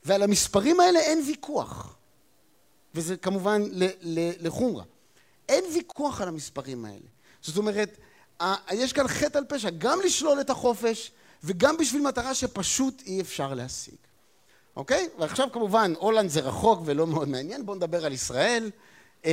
ועל 0.04 0.22
המספרים 0.22 0.80
האלה 0.80 1.00
אין 1.00 1.22
ויכוח. 1.26 1.96
וזה 2.94 3.16
כמובן 3.16 3.62
לחומרה. 4.40 4.84
אין 5.48 5.64
ויכוח 5.74 6.20
על 6.20 6.28
המספרים 6.28 6.84
האלה. 6.84 7.06
זאת 7.42 7.56
אומרת, 7.56 7.98
יש 8.72 8.92
כאן 8.92 9.08
חטא 9.08 9.38
על 9.38 9.44
פשע, 9.48 9.70
גם 9.70 9.98
לשלול 10.04 10.40
את 10.40 10.50
החופש 10.50 11.12
וגם 11.44 11.76
בשביל 11.76 12.02
מטרה 12.02 12.34
שפשוט 12.34 13.02
אי 13.06 13.20
אפשר 13.20 13.54
להשיג. 13.54 14.07
אוקיי? 14.78 15.08
ועכשיו 15.18 15.48
כמובן, 15.52 15.92
הולנד 15.98 16.30
זה 16.30 16.40
רחוק 16.40 16.80
ולא 16.84 17.06
מאוד 17.06 17.28
מעניין, 17.28 17.66
בואו 17.66 17.76
נדבר 17.76 18.06
על 18.06 18.12
ישראל. 18.12 18.70
אמ, 19.24 19.30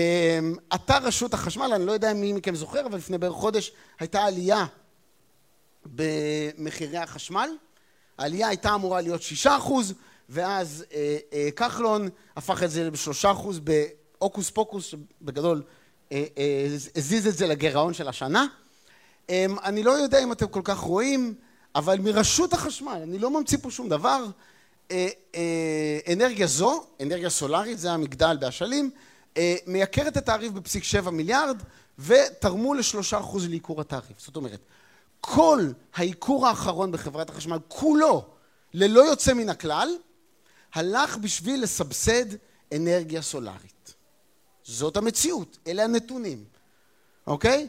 אתר 0.75 0.97
רשות 0.97 1.33
החשמל, 1.33 1.73
אני 1.75 1.85
לא 1.85 1.91
יודע 1.91 2.13
מי 2.13 2.33
מכם 2.33 2.55
זוכר, 2.55 2.85
אבל 2.85 2.97
לפני 2.97 3.17
בערך 3.17 3.33
חודש 3.33 3.71
הייתה 3.99 4.23
עלייה 4.23 4.65
במחירי 5.85 6.97
החשמל. 6.97 7.49
העלייה 8.17 8.47
הייתה 8.47 8.75
אמורה 8.75 9.01
להיות 9.01 9.21
שישה 9.21 9.57
אחוז, 9.57 9.93
ואז 10.29 10.85
אה, 10.93 11.17
אה, 11.33 11.49
כחלון 11.55 12.09
הפך 12.35 12.63
את 12.63 12.71
זה 12.71 12.89
לשלושה 12.89 13.31
אחוז 13.31 13.59
בהוקוס 13.59 14.49
פוקוס, 14.49 14.85
שבגדול 14.85 15.63
אה, 16.11 16.25
הזיז 16.95 17.27
את 17.27 17.37
זה 17.37 17.47
לגירעון 17.47 17.93
של 17.93 18.07
השנה. 18.07 18.45
אמ, 19.29 19.55
אני 19.63 19.83
לא 19.83 19.91
יודע 19.91 20.23
אם 20.23 20.31
אתם 20.31 20.47
כל 20.47 20.61
כך 20.63 20.77
רואים, 20.77 21.33
אבל 21.75 21.99
מרשות 21.99 22.53
החשמל, 22.53 22.99
אני 23.03 23.19
לא 23.19 23.29
ממציא 23.39 23.57
פה 23.61 23.71
שום 23.71 23.89
דבר, 23.89 24.25
אנרגיה 26.13 26.47
זו, 26.47 26.85
אנרגיה 27.01 27.29
סולארית, 27.29 27.79
זה 27.79 27.91
המגדל 27.91 28.37
באשלים, 28.39 28.91
מייקרת 29.67 30.07
את 30.07 30.17
התעריף 30.17 30.51
בפסיק 30.51 30.83
שבע 30.83 31.11
מיליארד 31.11 31.61
ותרמו 31.99 32.73
לשלושה 32.73 33.19
אחוז 33.19 33.47
לייקור 33.47 33.81
התעריף. 33.81 34.19
זאת 34.19 34.35
אומרת, 34.35 34.59
כל 35.21 35.71
העיקור 35.95 36.47
האחרון 36.47 36.91
בחברת 36.91 37.29
החשמל, 37.29 37.57
כולו, 37.67 38.25
ללא 38.73 39.01
יוצא 39.01 39.33
מן 39.33 39.49
הכלל, 39.49 39.89
הלך 40.73 41.17
בשביל 41.17 41.63
לסבסד 41.63 42.25
אנרגיה 42.75 43.21
סולארית. 43.21 43.93
זאת 44.63 44.97
המציאות, 44.97 45.57
אלה 45.67 45.83
הנתונים, 45.83 46.43
אוקיי? 47.27 47.67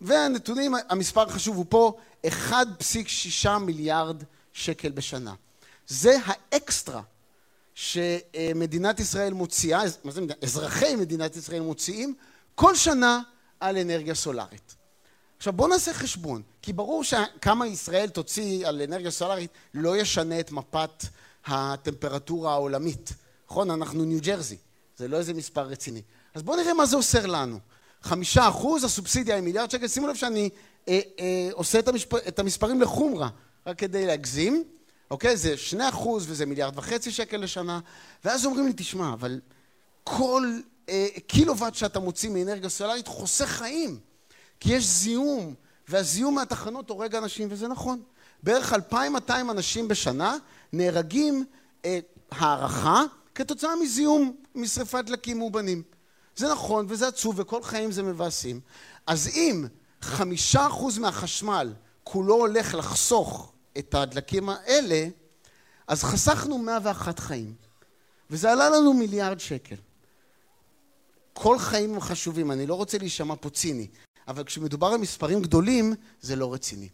והנתונים, 0.00 0.74
המספר 0.88 1.22
החשוב 1.22 1.56
הוא 1.56 1.66
פה 1.68 1.92
1.6 2.26 3.48
מיליארד 3.60 4.22
שקל 4.52 4.90
בשנה. 4.90 5.34
זה 5.90 6.16
האקסטרה 6.24 7.02
שמדינת 7.74 9.00
ישראל 9.00 9.32
מוציאה, 9.32 9.82
מה 10.04 10.12
זה 10.12 10.20
מדינת, 10.20 10.44
אזרחי 10.44 10.96
מדינת 10.96 11.36
ישראל 11.36 11.60
מוציאים 11.60 12.14
כל 12.54 12.76
שנה 12.76 13.20
על 13.60 13.76
אנרגיה 13.76 14.14
סולארית. 14.14 14.74
עכשיו 15.36 15.52
בואו 15.52 15.68
נעשה 15.68 15.94
חשבון, 15.94 16.42
כי 16.62 16.72
ברור 16.72 17.04
שכמה 17.04 17.66
ישראל 17.66 18.08
תוציא 18.08 18.66
על 18.66 18.82
אנרגיה 18.82 19.10
סולארית 19.10 19.50
לא 19.74 19.96
ישנה 19.96 20.40
את 20.40 20.52
מפת 20.52 21.04
הטמפרטורה 21.46 22.52
העולמית. 22.52 23.12
נכון? 23.46 23.70
אנחנו 23.70 24.04
ניו 24.04 24.18
ג'רזי, 24.22 24.56
זה 24.96 25.08
לא 25.08 25.16
איזה 25.16 25.34
מספר 25.34 25.62
רציני. 25.62 26.02
אז 26.34 26.42
בואו 26.42 26.56
נראה 26.56 26.74
מה 26.74 26.86
זה 26.86 26.96
עושה 26.96 27.26
לנו. 27.26 27.58
חמישה 28.02 28.48
אחוז, 28.48 28.84
הסובסידיה 28.84 29.34
היא 29.34 29.42
מיליארד 29.42 29.70
שקל, 29.70 29.88
שימו 29.88 30.06
לב 30.06 30.14
שאני 30.14 30.50
אה, 30.88 31.00
אה, 31.18 31.48
עושה 31.52 31.78
את, 31.78 31.88
המשפ... 31.88 32.14
את 32.14 32.38
המספרים 32.38 32.80
לחומרה, 32.80 33.28
רק 33.66 33.78
כדי 33.78 34.06
להגזים, 34.06 34.64
אוקיי? 35.10 35.36
זה 35.36 35.56
שני 35.56 35.88
אחוז 35.88 36.30
וזה 36.30 36.46
מיליארד 36.46 36.78
וחצי 36.78 37.10
שקל 37.10 37.36
לשנה, 37.36 37.80
ואז 38.24 38.46
אומרים 38.46 38.66
לי, 38.66 38.72
תשמע, 38.76 39.12
אבל 39.12 39.40
כל 40.04 40.58
אה, 40.88 41.06
קילוואט 41.26 41.74
שאתה 41.74 42.00
מוציא 42.00 42.30
מאנרגיה 42.30 42.68
סולארית 42.68 43.08
חוסך 43.08 43.46
חיים. 43.46 43.98
כי 44.60 44.72
יש 44.72 44.86
זיהום, 44.86 45.54
והזיהום 45.88 46.34
מהתחנות 46.34 46.90
הורג 46.90 47.14
אנשים, 47.14 47.48
וזה 47.50 47.68
נכון. 47.68 48.02
בערך 48.42 48.72
2,200 48.72 49.50
אנשים 49.50 49.88
בשנה 49.88 50.36
נהרגים, 50.72 51.44
אה, 51.84 51.98
הערכה, 52.30 53.02
כתוצאה 53.34 53.76
מזיהום, 53.76 54.36
משרפת 54.54 55.04
דלקים 55.04 55.38
מאובנים. 55.38 55.82
זה 56.36 56.52
נכון 56.52 56.86
וזה 56.88 57.08
עצוב 57.08 57.38
וכל 57.38 57.62
חיים 57.62 57.92
זה 57.92 58.02
מבאסים. 58.02 58.60
אז 59.06 59.28
אם 59.28 59.66
חמישה 60.02 60.66
אחוז 60.66 60.98
מהחשמל 60.98 61.72
כולו 62.04 62.34
הולך 62.34 62.74
לחסוך 62.74 63.49
את 63.78 63.94
הדלקים 63.94 64.48
האלה, 64.48 65.08
אז 65.86 66.04
חסכנו 66.04 66.58
101 66.58 67.18
חיים. 67.18 67.54
וזה 68.30 68.52
עלה 68.52 68.70
לנו 68.70 68.92
מיליארד 68.92 69.40
שקל. 69.40 69.76
כל 71.32 71.58
חיים 71.58 71.94
הם 71.94 72.00
חשובים, 72.00 72.50
אני 72.52 72.66
לא 72.66 72.74
רוצה 72.74 72.98
להישמע 72.98 73.34
פה 73.40 73.50
ציני, 73.50 73.86
אבל 74.28 74.44
כשמדובר 74.44 74.86
על 74.86 74.96
מספרים 74.96 75.42
גדולים, 75.42 75.94
זה 76.20 76.36
לא 76.36 76.52
רציני. 76.54 76.88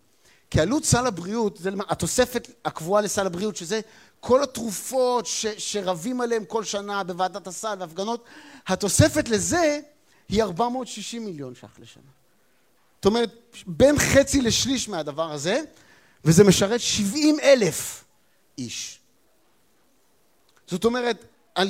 כי 0.51 0.61
עלות 0.61 0.85
סל 0.85 1.07
הבריאות, 1.07 1.57
זה 1.57 1.71
התוספת 1.89 2.49
הקבועה 2.65 3.03
לסל 3.03 3.27
הבריאות, 3.27 3.57
שזה 3.57 3.81
כל 4.21 4.43
התרופות 4.43 5.27
ש, 5.27 5.47
שרבים 5.47 6.21
עליהן 6.21 6.43
כל 6.49 6.65
שנה 6.65 7.05
בוועדת 7.05 7.47
הסל 7.47 7.77
והפגנות, 7.79 8.25
התוספת 8.67 9.29
לזה 9.29 9.81
היא 10.29 10.43
460 10.43 11.25
מיליון 11.25 11.55
ש"ח 11.55 11.79
לשנה. 11.79 12.03
זאת 12.97 13.07
אומרת, 13.07 13.31
בין 13.67 13.99
חצי 13.99 14.43
לשליש 14.43 14.89
מהדבר 14.89 15.33
הזה, 15.33 15.63
וזה 16.25 16.45
משרת 16.45 16.81
70 16.81 17.41
אלף 17.41 18.05
איש. 18.59 19.01
זאת 20.67 20.85
אומרת, 20.85 21.25
על... 21.55 21.69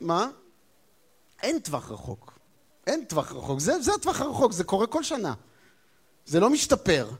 מה? 0.00 0.30
אין 1.42 1.58
טווח 1.58 1.90
רחוק. 1.90 2.38
אין 2.86 3.04
טווח 3.04 3.32
רחוק, 3.32 3.60
זה, 3.60 3.80
זה 3.80 3.94
הטווח 3.94 4.20
הרחוק, 4.20 4.52
זה 4.52 4.64
קורה 4.64 4.86
כל 4.86 5.02
שנה. 5.02 5.34
זה 6.26 6.40
לא 6.40 6.50
משתפר. 6.50 7.10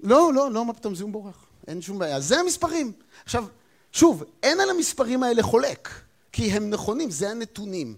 לא, 0.00 0.32
לא, 0.34 0.50
לא, 0.50 0.64
מה 0.64 0.72
פתאום 0.72 0.94
זיהום 0.94 1.12
בורח. 1.12 1.46
אין 1.66 1.82
שום 1.82 1.98
בעיה. 1.98 2.20
זה 2.20 2.40
המספרים. 2.40 2.92
עכשיו, 3.24 3.44
שוב, 3.92 4.24
אין 4.42 4.60
על 4.60 4.70
המספרים 4.70 5.22
האלה 5.22 5.42
חולק, 5.42 5.88
כי 6.32 6.50
הם 6.50 6.70
נכונים, 6.70 7.10
זה 7.10 7.30
הנתונים. 7.30 7.96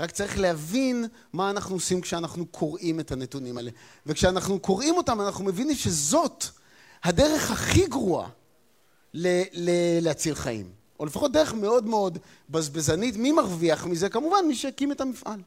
רק 0.00 0.10
צריך 0.10 0.38
להבין 0.38 1.04
מה 1.32 1.50
אנחנו 1.50 1.76
עושים 1.76 2.00
כשאנחנו 2.00 2.46
קוראים 2.46 3.00
את 3.00 3.12
הנתונים 3.12 3.56
האלה. 3.56 3.70
וכשאנחנו 4.06 4.60
קוראים 4.60 4.96
אותם, 4.96 5.20
אנחנו 5.20 5.44
מבינים 5.44 5.76
שזאת 5.76 6.44
הדרך 7.04 7.50
הכי 7.50 7.86
גרועה 7.86 8.28
להציל 10.02 10.34
חיים. 10.34 10.72
או 11.00 11.06
לפחות 11.06 11.32
דרך 11.32 11.54
מאוד 11.54 11.86
מאוד 11.86 12.18
בזבזנית. 12.50 13.16
מי 13.16 13.32
מרוויח 13.32 13.86
מזה? 13.86 14.08
כמובן 14.08 14.44
מי 14.48 14.54
שהקים 14.54 14.92
את 14.92 15.00
המפעל. 15.00 15.40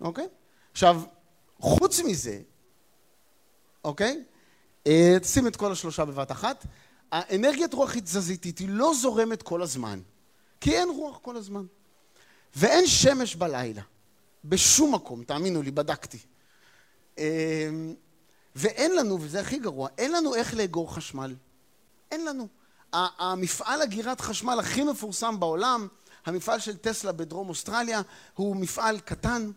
אוקיי? 0.00 0.26
עכשיו, 0.72 1.02
חוץ 1.58 2.00
מזה, 2.00 2.40
אוקיי? 3.84 4.24
אה, 4.86 5.16
שים 5.24 5.46
את 5.46 5.56
כל 5.56 5.72
השלושה 5.72 6.04
בבת 6.04 6.32
אחת. 6.32 6.66
האנרגיית 7.12 7.74
רוח 7.74 7.98
תזזיתית 7.98 8.58
היא 8.58 8.68
לא 8.68 8.92
זורמת 9.00 9.42
כל 9.42 9.62
הזמן, 9.62 10.00
כי 10.60 10.76
אין 10.76 10.88
רוח 10.88 11.18
כל 11.22 11.36
הזמן. 11.36 11.66
ואין 12.56 12.86
שמש 12.86 13.36
בלילה. 13.36 13.82
בשום 14.44 14.94
מקום, 14.94 15.24
תאמינו 15.24 15.62
לי, 15.62 15.70
בדקתי. 15.70 16.18
אה, 17.18 17.68
ואין 18.56 18.96
לנו, 18.96 19.18
וזה 19.20 19.40
הכי 19.40 19.58
גרוע, 19.58 19.88
אין 19.98 20.12
לנו 20.12 20.34
איך 20.34 20.54
לאגור 20.54 20.94
חשמל. 20.94 21.34
אין 22.10 22.24
לנו. 22.24 22.48
המפעל 22.92 23.82
אגירת 23.82 24.20
חשמל 24.20 24.58
הכי 24.60 24.82
מפורסם 24.84 25.40
בעולם, 25.40 25.88
המפעל 26.26 26.58
של 26.58 26.76
טסלה 26.76 27.12
בדרום 27.12 27.48
אוסטרליה, 27.48 28.00
הוא 28.34 28.56
מפעל 28.56 29.00
קטן, 29.00 29.50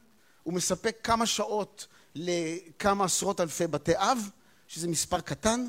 הוא 0.44 0.54
מספק 0.54 0.98
כמה 1.04 1.26
שעות 1.26 1.88
לכמה 2.16 3.06
עשרות 3.06 3.42
אלפי 3.42 3.68
בתי 3.68 3.92
אב, 3.96 4.30
שזה 4.68 4.88
מספר 4.88 5.20
קטן, 5.20 5.68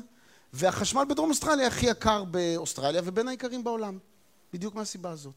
והחשמל 0.53 1.05
בדרום 1.09 1.29
אוסטרליה 1.29 1.67
הכי 1.67 1.85
יקר 1.85 2.23
באוסטרליה 2.23 3.01
ובין 3.05 3.27
היקרים 3.27 3.63
בעולם, 3.63 3.97
בדיוק 4.53 4.75
מהסיבה 4.75 5.11
הזאת. 5.11 5.33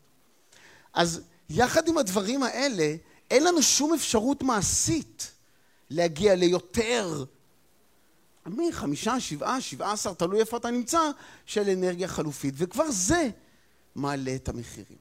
אז 0.95 1.23
יחד 1.51 1.89
עם 1.89 1.99
הדברים 1.99 2.43
האלה, 2.43 2.95
אין 3.31 3.45
לנו 3.45 3.63
שום 3.63 3.95
אפשרות 3.95 4.43
מעשית 4.43 5.33
להגיע 5.91 6.35
ליותר 6.35 7.25
מחמישה, 8.47 9.21
שבעה, 9.21 9.61
שבעה 9.61 9.93
עשר, 9.93 10.15
תלוי 10.15 10.41
איפה 10.41 10.57
אתה 10.57 10.71
נמצא, 10.71 11.01
של 11.47 11.69
אנרגיה 11.69 12.09
חלופית, 12.09 12.55
וכבר 12.57 12.91
זה 12.91 13.29
מעלה 13.95 14.35
את 14.35 14.49
המחירים. 14.49 14.99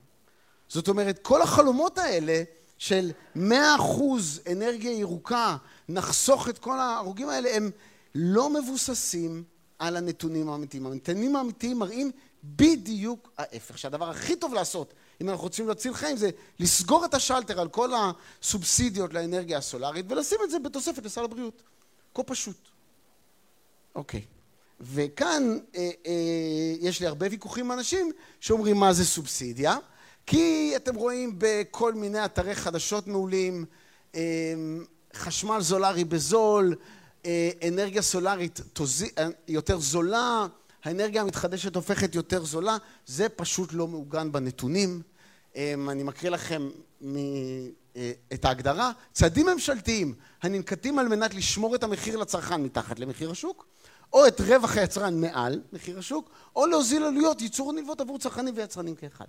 זאת 0.67 0.87
אומרת, 0.87 1.19
כל 1.21 1.41
החלומות 1.41 1.97
האלה 1.97 2.43
של 2.77 3.11
מאה 3.35 3.75
אחוז 3.75 4.41
אנרגיה 4.51 4.91
ירוקה, 4.91 5.57
נחסוך 5.89 6.49
את 6.49 6.59
כל 6.59 6.79
ההרוגים 6.79 7.29
האלה, 7.29 7.55
הם 7.55 7.71
לא 8.15 8.49
מבוססים 8.49 9.43
על 9.79 9.97
הנתונים 9.97 10.49
האמיתיים. 10.49 10.85
הנתונים 10.85 11.35
האמיתיים 11.35 11.79
מראים 11.79 12.11
בדיוק 12.43 13.31
ההפך. 13.37 13.77
שהדבר 13.77 14.09
הכי 14.09 14.35
טוב 14.35 14.53
לעשות, 14.53 14.93
אם 15.21 15.29
אנחנו 15.29 15.43
רוצים 15.43 15.67
להציל 15.67 15.93
חיים, 15.93 16.17
זה 16.17 16.29
לסגור 16.59 17.05
את 17.05 17.13
השלטר 17.13 17.61
על 17.61 17.69
כל 17.69 17.89
הסובסידיות 18.41 19.13
לאנרגיה 19.13 19.57
הסולארית 19.57 20.05
ולשים 20.09 20.37
את 20.43 20.51
זה 20.51 20.59
בתוספת 20.59 21.05
לסל 21.05 21.23
הבריאות. 21.23 21.61
כה 22.15 22.23
פשוט. 22.23 22.57
אוקיי. 23.95 24.21
וכאן 24.81 25.57
אה, 25.75 25.89
אה, 26.07 26.11
יש 26.79 26.99
לי 26.99 27.07
הרבה 27.07 27.27
ויכוחים 27.31 27.65
עם 27.65 27.71
אנשים 27.71 28.11
שאומרים 28.39 28.77
מה 28.77 28.93
זה 28.93 29.05
סובסידיה, 29.05 29.77
כי 30.25 30.73
אתם 30.75 30.95
רואים 30.95 31.35
בכל 31.37 31.93
מיני 31.93 32.25
אתרי 32.25 32.55
חדשות 32.55 33.07
מעולים, 33.07 33.65
אה, 34.15 34.21
חשמל 35.13 35.61
זולרי 35.61 36.03
בזול, 36.03 36.75
אה, 37.25 37.49
אנרגיה 37.67 38.01
סולרית 38.01 38.61
אה, 39.17 39.27
יותר 39.47 39.79
זולה, 39.79 40.45
האנרגיה 40.85 41.21
המתחדשת 41.21 41.75
הופכת 41.75 42.15
יותר 42.15 42.45
זולה, 42.45 42.77
זה 43.05 43.29
פשוט 43.29 43.73
לא 43.73 43.87
מעוגן 43.87 44.31
בנתונים. 44.31 45.01
אה, 45.55 45.73
אני 45.89 46.03
מקריא 46.03 46.31
לכם 46.31 46.69
את 48.33 48.45
ההגדרה, 48.45 48.91
צעדים 49.13 49.45
ממשלתיים 49.45 50.13
הננקטים 50.41 50.99
על 50.99 51.07
מנת 51.07 51.33
לשמור 51.33 51.75
את 51.75 51.83
המחיר 51.83 52.17
לצרכן 52.17 52.61
מתחת 52.61 52.99
למחיר 52.99 53.31
השוק, 53.31 53.65
או 54.13 54.27
את 54.27 54.41
רווח 54.41 54.77
היצרן 54.77 55.21
מעל 55.21 55.61
מחיר 55.73 55.99
השוק, 55.99 56.29
או 56.55 56.65
להוזיל 56.65 57.03
עלויות 57.03 57.41
ייצור 57.41 57.69
הנלוות 57.69 58.01
עבור 58.01 58.19
צרכנים 58.19 58.53
ויצרנים 58.57 58.95
כאחד. 58.95 59.25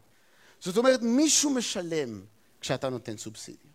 זאת 0.60 0.76
אומרת, 0.76 1.02
מישהו 1.02 1.50
משלם 1.50 2.20
כשאתה 2.60 2.88
נותן 2.88 3.16
סובסידיה, 3.16 3.70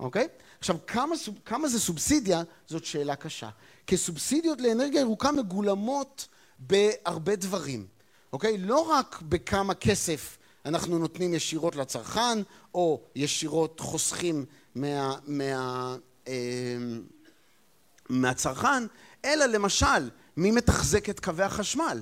אוקיי? 0.00 0.28
עכשיו, 0.58 0.76
כמה, 0.86 1.14
כמה 1.44 1.68
זה 1.68 1.80
סובסידיה? 1.80 2.42
זאת 2.66 2.84
שאלה 2.84 3.16
קשה. 3.16 3.48
כי 3.86 3.96
סובסידיות 3.96 4.60
לאנרגיה 4.60 5.00
ירוקה 5.00 5.32
מגולמות 5.32 6.28
בהרבה 6.66 7.36
דברים, 7.36 7.86
אוקיי? 8.32 8.58
לא 8.58 8.78
רק 8.78 9.22
בכמה 9.22 9.74
כסף 9.74 10.38
אנחנו 10.64 10.98
נותנים 10.98 11.34
ישירות 11.34 11.76
לצרכן, 11.76 12.38
או 12.74 13.00
ישירות 13.16 13.80
חוסכים 13.80 14.44
מה, 14.74 15.16
מה, 15.26 15.96
אה, 16.28 16.76
מהצרכן, 18.08 18.86
אלא 19.24 19.46
למשל, 19.46 20.10
מי 20.36 20.50
מתחזק 20.50 21.10
את 21.10 21.20
קווי 21.20 21.44
החשמל? 21.44 22.00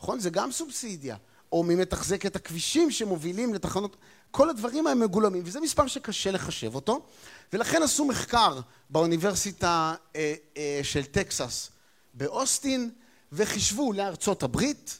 נכון? 0.00 0.20
זה 0.20 0.30
גם 0.30 0.52
סובסידיה. 0.52 1.16
או 1.52 1.62
מי 1.62 1.74
מתחזק 1.74 2.26
את 2.26 2.36
הכבישים 2.36 2.90
שמובילים 2.90 3.54
לתחנות, 3.54 3.96
כל 4.30 4.50
הדברים 4.50 4.86
האלה 4.86 5.00
מגולמים, 5.00 5.42
וזה 5.46 5.60
מספר 5.60 5.86
שקשה 5.86 6.30
לחשב 6.30 6.74
אותו, 6.74 7.06
ולכן 7.52 7.82
עשו 7.82 8.04
מחקר 8.04 8.60
באוניברסיטה 8.90 9.94
אה, 10.16 10.34
אה, 10.56 10.80
של 10.82 11.04
טקסס 11.04 11.70
באוסטין, 12.14 12.90
וחישבו 13.36 13.92
לארצות 13.92 14.42
הברית 14.42 14.98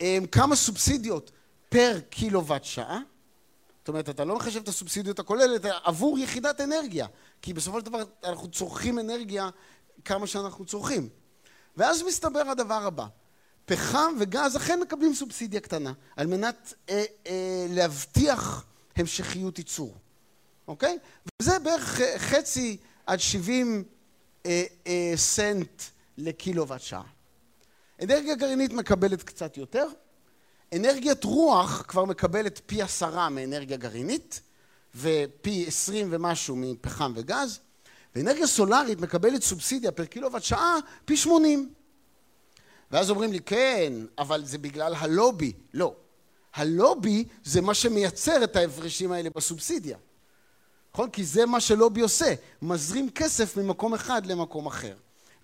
אה, 0.00 0.18
כמה 0.32 0.56
סובסידיות 0.56 1.30
פר 1.68 2.00
קילוואט 2.10 2.64
שעה, 2.64 3.00
זאת 3.78 3.88
אומרת, 3.88 4.08
אתה 4.08 4.24
לא 4.24 4.36
מחשב 4.36 4.60
את 4.62 4.68
הסובסידיות 4.68 5.18
הכוללת 5.18 5.64
עבור 5.84 6.18
יחידת 6.18 6.60
אנרגיה, 6.60 7.06
כי 7.42 7.52
בסופו 7.52 7.80
של 7.80 7.86
דבר 7.86 8.02
אנחנו 8.24 8.50
צורכים 8.50 8.98
אנרגיה 8.98 9.50
כמה 10.04 10.26
שאנחנו 10.26 10.64
צורכים. 10.64 11.08
ואז 11.76 12.02
מסתבר 12.02 12.40
הדבר 12.40 12.86
הבא, 12.86 13.06
פחם 13.64 14.14
וגז 14.18 14.56
אכן 14.56 14.80
מקבלים 14.80 15.14
סובסידיה 15.14 15.60
קטנה, 15.60 15.92
על 16.16 16.26
מנת 16.26 16.74
אה, 16.88 17.04
אה, 17.26 17.66
להבטיח 17.68 18.64
המשכיות 18.96 19.58
ייצור, 19.58 19.94
אוקיי? 20.68 20.98
וזה 21.42 21.58
בערך 21.58 22.00
חצי 22.16 22.76
עד 23.06 23.20
שבעים 23.20 23.84
אה, 24.46 24.62
אה, 24.86 25.12
סנט 25.16 25.82
לקילוואט 26.18 26.80
שעה. 26.80 27.19
אנרגיה 28.02 28.34
גרעינית 28.34 28.72
מקבלת 28.72 29.22
קצת 29.22 29.56
יותר, 29.56 29.86
אנרגיית 30.74 31.24
רוח 31.24 31.84
כבר 31.88 32.04
מקבלת 32.04 32.60
פי 32.66 32.82
עשרה 32.82 33.28
מאנרגיה 33.28 33.76
גרעינית 33.76 34.40
ופי 34.94 35.64
עשרים 35.66 36.08
ומשהו 36.10 36.56
מפחם 36.56 37.12
וגז. 37.16 37.60
ואנרגיה 38.14 38.46
סולארית 38.46 39.00
מקבלת 39.00 39.42
סובסידיה 39.42 39.92
פר 39.92 40.04
קילוואט 40.04 40.42
שעה 40.42 40.76
פי 41.04 41.16
שמונים. 41.16 41.72
ואז 42.90 43.10
אומרים 43.10 43.32
לי 43.32 43.40
כן 43.40 43.92
אבל 44.18 44.44
זה 44.44 44.58
בגלל 44.58 44.94
הלובי. 44.94 45.52
לא. 45.74 45.94
הלובי 46.54 47.24
זה 47.44 47.60
מה 47.60 47.74
שמייצר 47.74 48.44
את 48.44 48.56
ההפרשים 48.56 49.12
האלה 49.12 49.30
בסובסידיה. 49.30 49.98
נכון? 50.94 51.10
כי 51.10 51.24
זה 51.24 51.46
מה 51.46 51.60
שלובי 51.60 52.00
עושה. 52.00 52.34
מזרים 52.62 53.10
כסף 53.10 53.56
ממקום 53.56 53.94
אחד 53.94 54.26
למקום 54.26 54.66
אחר. 54.66 54.94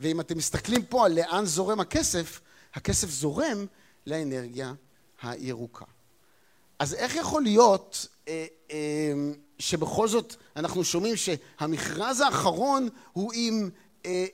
ואם 0.00 0.20
אתם 0.20 0.38
מסתכלים 0.38 0.82
פה 0.82 1.06
על 1.06 1.12
לאן 1.14 1.44
זורם 1.44 1.80
הכסף 1.80 2.40
הכסף 2.76 3.10
זורם 3.10 3.66
לאנרגיה 4.06 4.74
הירוקה. 5.22 5.84
אז 6.78 6.94
איך 6.94 7.16
יכול 7.16 7.42
להיות 7.42 8.06
אה, 8.28 8.46
אה, 8.70 9.12
שבכל 9.58 10.08
זאת 10.08 10.34
אנחנו 10.56 10.84
שומעים 10.84 11.16
שהמכרז 11.16 12.20
האחרון 12.20 12.88
הוא 13.12 13.32
עם 13.34 13.70
אה, 14.06 14.26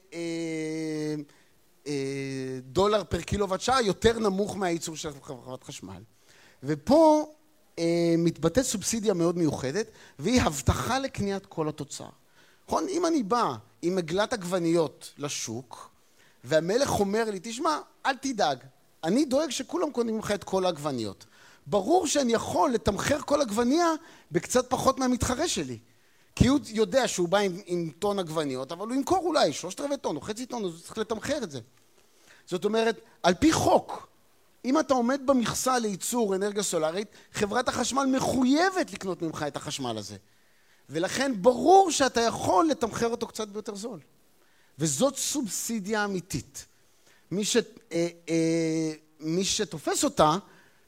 דולר 2.62 3.05
פר 3.05 3.20
קילוואט 3.20 3.61
שעה 3.61 3.83
יותר 3.83 4.18
נמוך 4.18 4.57
מהייצור 4.57 4.96
של 4.96 5.11
חברת 5.22 5.64
חשמל. 5.64 6.02
ופה 6.62 7.33
מתבטאת 8.18 8.64
סובסידיה 8.64 9.14
מאוד 9.14 9.38
מיוחדת 9.38 9.87
והיא 10.18 10.42
הבטחה 10.42 10.98
לקניית 10.98 11.46
כל 11.46 11.68
התוצר. 11.68 12.09
נכון? 12.66 12.87
אם 12.88 13.07
אני 13.07 13.22
בא 13.22 13.55
עם 13.83 13.98
עגלת 13.98 14.33
עגבניות 14.33 15.12
לשוק 15.18 15.91
והמלך 16.44 17.00
אומר 17.00 17.31
לי 17.31 17.38
תשמע 17.42 17.78
אל 18.07 18.16
תדאג 18.16 18.59
אני 19.05 19.24
דואג 19.24 19.50
שכולם 19.50 19.90
קונים 19.90 20.16
ממך 20.16 20.31
את 20.31 20.44
כל 20.44 20.66
העגבניות. 20.66 21.26
ברור 21.66 22.07
שאני 22.07 22.33
יכול 22.33 22.70
לתמחר 22.70 23.20
כל 23.20 23.40
עגבנייה 23.40 23.92
בקצת 24.33 24.70
פחות 24.70 24.98
מהמתחרה 24.98 25.48
שלי. 25.48 25.78
כי 26.37 26.46
הוא 26.46 26.59
יודע 26.68 27.09
שהוא 27.09 27.28
בא 27.28 27.38
עם, 27.38 27.61
עם 27.66 27.90
טון 27.98 28.18
עגבניות, 28.18 28.72
אבל 28.72 28.87
הוא 28.87 28.94
ימכור 28.94 29.18
אולי 29.18 29.52
שלושת 29.52 29.81
רבעי 29.81 29.96
טון 29.96 30.16
או 30.16 30.20
חצי 30.20 30.46
טון, 30.46 30.64
אז 30.64 30.70
הוא 30.70 30.81
צריך 30.81 30.98
לתמחר 30.98 31.42
את 31.42 31.50
זה. 31.50 31.61
זאת 32.46 32.64
אומרת, 32.64 33.00
על 33.22 33.35
פי 33.35 33.52
חוק, 33.52 34.09
אם 34.64 34.78
אתה 34.78 34.94
עומד 34.94 35.20
במכסה 35.26 35.78
לייצור 35.78 36.35
אנרגיה 36.35 36.62
סולארית, 36.62 37.09
חברת 37.33 37.68
החשמל 37.68 38.05
מחויבת 38.16 38.92
לקנות 38.92 39.22
ממך 39.22 39.44
את 39.48 39.57
החשמל 39.57 39.98
הזה. 39.98 40.16
ולכן 40.90 41.33
ברור 41.42 41.90
שאתה 41.90 42.20
יכול 42.20 42.68
לתמחר 42.68 43.09
אותו 43.09 43.26
קצת 43.26 43.48
ביותר 43.48 43.74
זול. 43.74 44.00
וזאת 44.83 45.16
סובסידיה 45.16 46.05
אמיתית. 46.05 46.66
מי, 47.31 47.45
ש, 47.45 47.57
אה, 47.57 48.09
אה, 48.29 48.92
מי 49.21 49.45
שתופס 49.45 50.05
אותה 50.05 50.37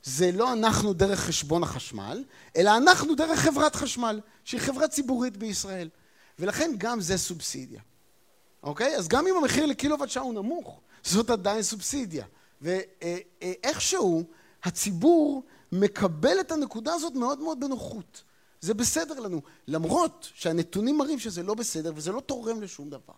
זה 0.02 0.32
לא 0.32 0.52
אנחנו 0.52 0.92
דרך 0.92 1.20
חשבון 1.20 1.62
החשמל, 1.62 2.24
אלא 2.56 2.76
אנחנו 2.76 3.14
דרך 3.14 3.38
חברת 3.38 3.76
חשמל, 3.76 4.20
שהיא 4.44 4.60
חברה 4.60 4.88
ציבורית 4.88 5.36
בישראל. 5.36 5.88
ולכן 6.38 6.70
גם 6.78 7.00
זה 7.00 7.18
סובסידיה. 7.18 7.80
אוקיי? 8.62 8.96
אז 8.96 9.08
גם 9.08 9.26
אם 9.26 9.36
המחיר 9.36 9.66
לקילוואט 9.66 10.08
שעה 10.08 10.22
הוא 10.22 10.34
נמוך, 10.34 10.80
זאת 11.04 11.30
עדיין 11.30 11.62
סובסידיה. 11.62 12.24
ואיכשהו 12.60 14.24
הציבור 14.64 15.42
מקבל 15.72 16.40
את 16.40 16.52
הנקודה 16.52 16.94
הזאת 16.94 17.14
מאוד 17.14 17.38
מאוד 17.38 17.60
בנוחות. 17.60 18.22
זה 18.60 18.74
בסדר 18.74 19.20
לנו, 19.20 19.42
למרות 19.68 20.28
שהנתונים 20.34 20.98
מראים 20.98 21.18
שזה 21.18 21.42
לא 21.42 21.54
בסדר 21.54 21.92
וזה 21.96 22.12
לא 22.12 22.20
תורם 22.20 22.62
לשום 22.62 22.90
דבר. 22.90 23.14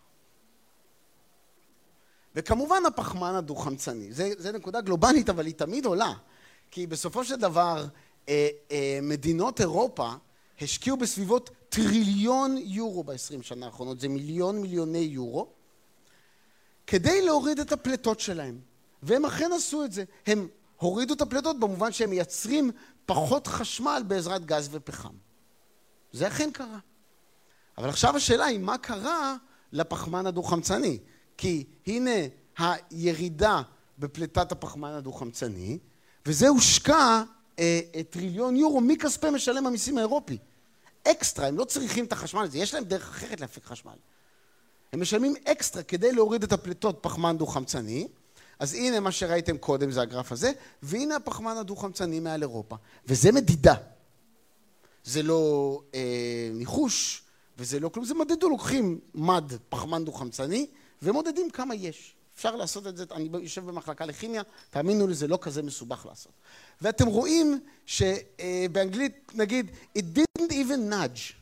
וכמובן 2.37 2.83
הפחמן 2.87 3.35
הדו-חמצני. 3.35 4.13
זו 4.37 4.51
נקודה 4.51 4.81
גלובלית, 4.81 5.29
אבל 5.29 5.45
היא 5.45 5.53
תמיד 5.53 5.85
עולה. 5.85 6.13
כי 6.71 6.87
בסופו 6.87 7.23
של 7.23 7.35
דבר, 7.35 7.85
אה, 8.29 8.47
אה, 8.71 8.99
מדינות 9.01 9.61
אירופה 9.61 10.11
השקיעו 10.61 10.97
בסביבות 10.97 11.49
טריליון 11.69 12.57
יורו 12.57 13.03
בעשרים 13.03 13.41
שנה 13.41 13.65
האחרונות, 13.65 13.99
זה 13.99 14.07
מיליון 14.07 14.61
מיליוני 14.61 14.97
יורו, 14.97 15.47
כדי 16.87 17.25
להוריד 17.25 17.59
את 17.59 17.71
הפליטות 17.71 18.19
שלהם. 18.19 18.59
והם 19.03 19.25
אכן 19.25 19.49
עשו 19.55 19.85
את 19.85 19.91
זה. 19.91 20.03
הם 20.27 20.47
הורידו 20.77 21.13
את 21.13 21.21
הפליטות 21.21 21.59
במובן 21.59 21.91
שהם 21.91 22.09
מייצרים 22.09 22.71
פחות 23.05 23.47
חשמל 23.47 24.03
בעזרת 24.07 24.45
גז 24.45 24.69
ופחם. 24.71 25.13
זה 26.11 26.27
אכן 26.27 26.51
קרה. 26.51 26.79
אבל 27.77 27.89
עכשיו 27.89 28.15
השאלה 28.15 28.45
היא 28.45 28.59
מה 28.59 28.77
קרה 28.77 29.35
לפחמן 29.71 30.25
הדו-חמצני? 30.25 30.99
כי 31.37 31.63
הנה 31.87 32.11
הירידה 32.57 33.61
בפליטת 33.99 34.51
הפחמן 34.51 34.91
הדו-חמצני, 34.91 35.77
וזה 36.25 36.47
הושקע 36.47 37.23
אה, 37.59 37.79
אה, 37.95 38.03
טריליון 38.03 38.55
יורו 38.55 38.81
מכספי 38.81 39.29
משלם 39.29 39.67
המיסים 39.67 39.97
האירופי. 39.97 40.37
אקסטרה, 41.07 41.47
הם 41.47 41.57
לא 41.57 41.63
צריכים 41.63 42.05
את 42.05 42.11
החשמל 42.11 42.41
הזה, 42.41 42.57
יש 42.57 42.73
להם 42.73 42.83
דרך 42.83 43.09
אחרת 43.09 43.41
להפיק 43.41 43.65
חשמל. 43.65 43.95
הם 44.93 45.01
משלמים 45.01 45.33
אקסטרה 45.45 45.83
כדי 45.83 46.11
להוריד 46.11 46.43
את 46.43 46.51
הפליטות 46.51 46.99
פחמן 47.01 47.37
דו-חמצני, 47.37 48.07
אז 48.59 48.73
הנה 48.73 48.99
מה 48.99 49.11
שראיתם 49.11 49.57
קודם 49.57 49.91
זה 49.91 50.01
הגרף 50.01 50.31
הזה, 50.31 50.51
והנה 50.83 51.15
הפחמן 51.15 51.57
הדו-חמצני 51.57 52.19
מעל 52.19 52.41
אירופה, 52.41 52.75
וזה 53.07 53.31
מדידה. 53.31 53.75
זה 55.03 55.23
לא 55.23 55.81
אה, 55.95 56.49
ניחוש 56.53 57.23
וזה 57.57 57.79
לא 57.79 57.89
כלום, 57.89 58.05
זה 58.05 58.13
מדדו, 58.13 58.49
לוקחים 58.49 58.99
מד 59.15 59.53
פחמן 59.69 60.05
דו-חמצני 60.05 60.67
ומודדים 61.01 61.49
כמה 61.49 61.75
יש. 61.75 62.13
אפשר 62.35 62.55
לעשות 62.55 62.87
את 62.87 62.97
זה, 62.97 63.05
אני 63.11 63.29
יושב 63.41 63.65
במחלקה 63.65 64.05
לכימיה, 64.05 64.41
תאמינו 64.69 65.07
לי, 65.07 65.13
זה 65.13 65.27
לא 65.27 65.39
כזה 65.41 65.63
מסובך 65.63 66.05
לעשות. 66.05 66.31
ואתם 66.81 67.07
רואים 67.07 67.59
שבאנגלית 67.85 69.31
נגיד, 69.35 69.71
it 69.97 70.01
didn't 70.01 70.51
even 70.51 70.91
nudge. 70.91 71.33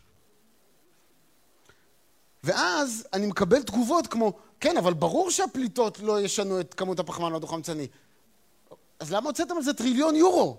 ואז 2.44 3.08
אני 3.14 3.28
מקבל 3.28 3.64
תגובות 3.64 4.08
כמו, 4.08 4.34
כן, 4.60 4.78
אבל 4.78 4.94
ברור 4.94 5.32
שהפליטות 5.32 6.00
לא 6.00 6.22
ישנו 6.22 6.60
את 6.60 6.74
כמות 6.74 7.00
הפחמן 7.00 7.34
הדו-חמצני. 7.36 7.88
אז 9.00 9.12
למה 9.12 9.28
הוצאתם 9.30 9.58
על 9.58 9.64
זה 9.64 9.74
טריליון 9.74 10.16
יורו? 10.16 10.58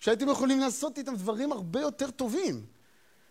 שהייתם 0.00 0.28
יכולים 0.28 0.60
לעשות 0.60 0.98
איתם 0.98 1.16
דברים 1.16 1.52
הרבה 1.52 1.80
יותר 1.80 2.10
טובים. 2.10 2.66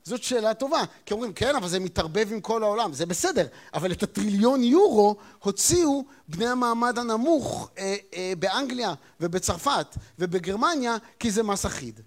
זאת 0.05 0.23
שאלה 0.23 0.53
טובה. 0.53 0.83
כי 1.05 1.13
אומרים, 1.13 1.33
כן, 1.33 1.55
אבל 1.55 1.67
זה 1.67 1.79
מתערבב 1.79 2.27
עם 2.31 2.41
כל 2.41 2.63
העולם. 2.63 2.93
זה 2.93 3.05
בסדר, 3.05 3.47
אבל 3.73 3.91
את 3.91 4.03
הטריליון 4.03 4.63
יורו 4.63 5.15
הוציאו 5.39 6.05
בני 6.27 6.47
המעמד 6.47 6.99
הנמוך 6.99 7.69
אה, 7.77 7.95
אה, 8.13 8.33
באנגליה 8.39 8.93
ובצרפת 9.19 9.87
ובגרמניה, 10.19 10.97
כי 11.19 11.31
זה 11.31 11.43
מס 11.43 11.65
אחיד. 11.65 11.99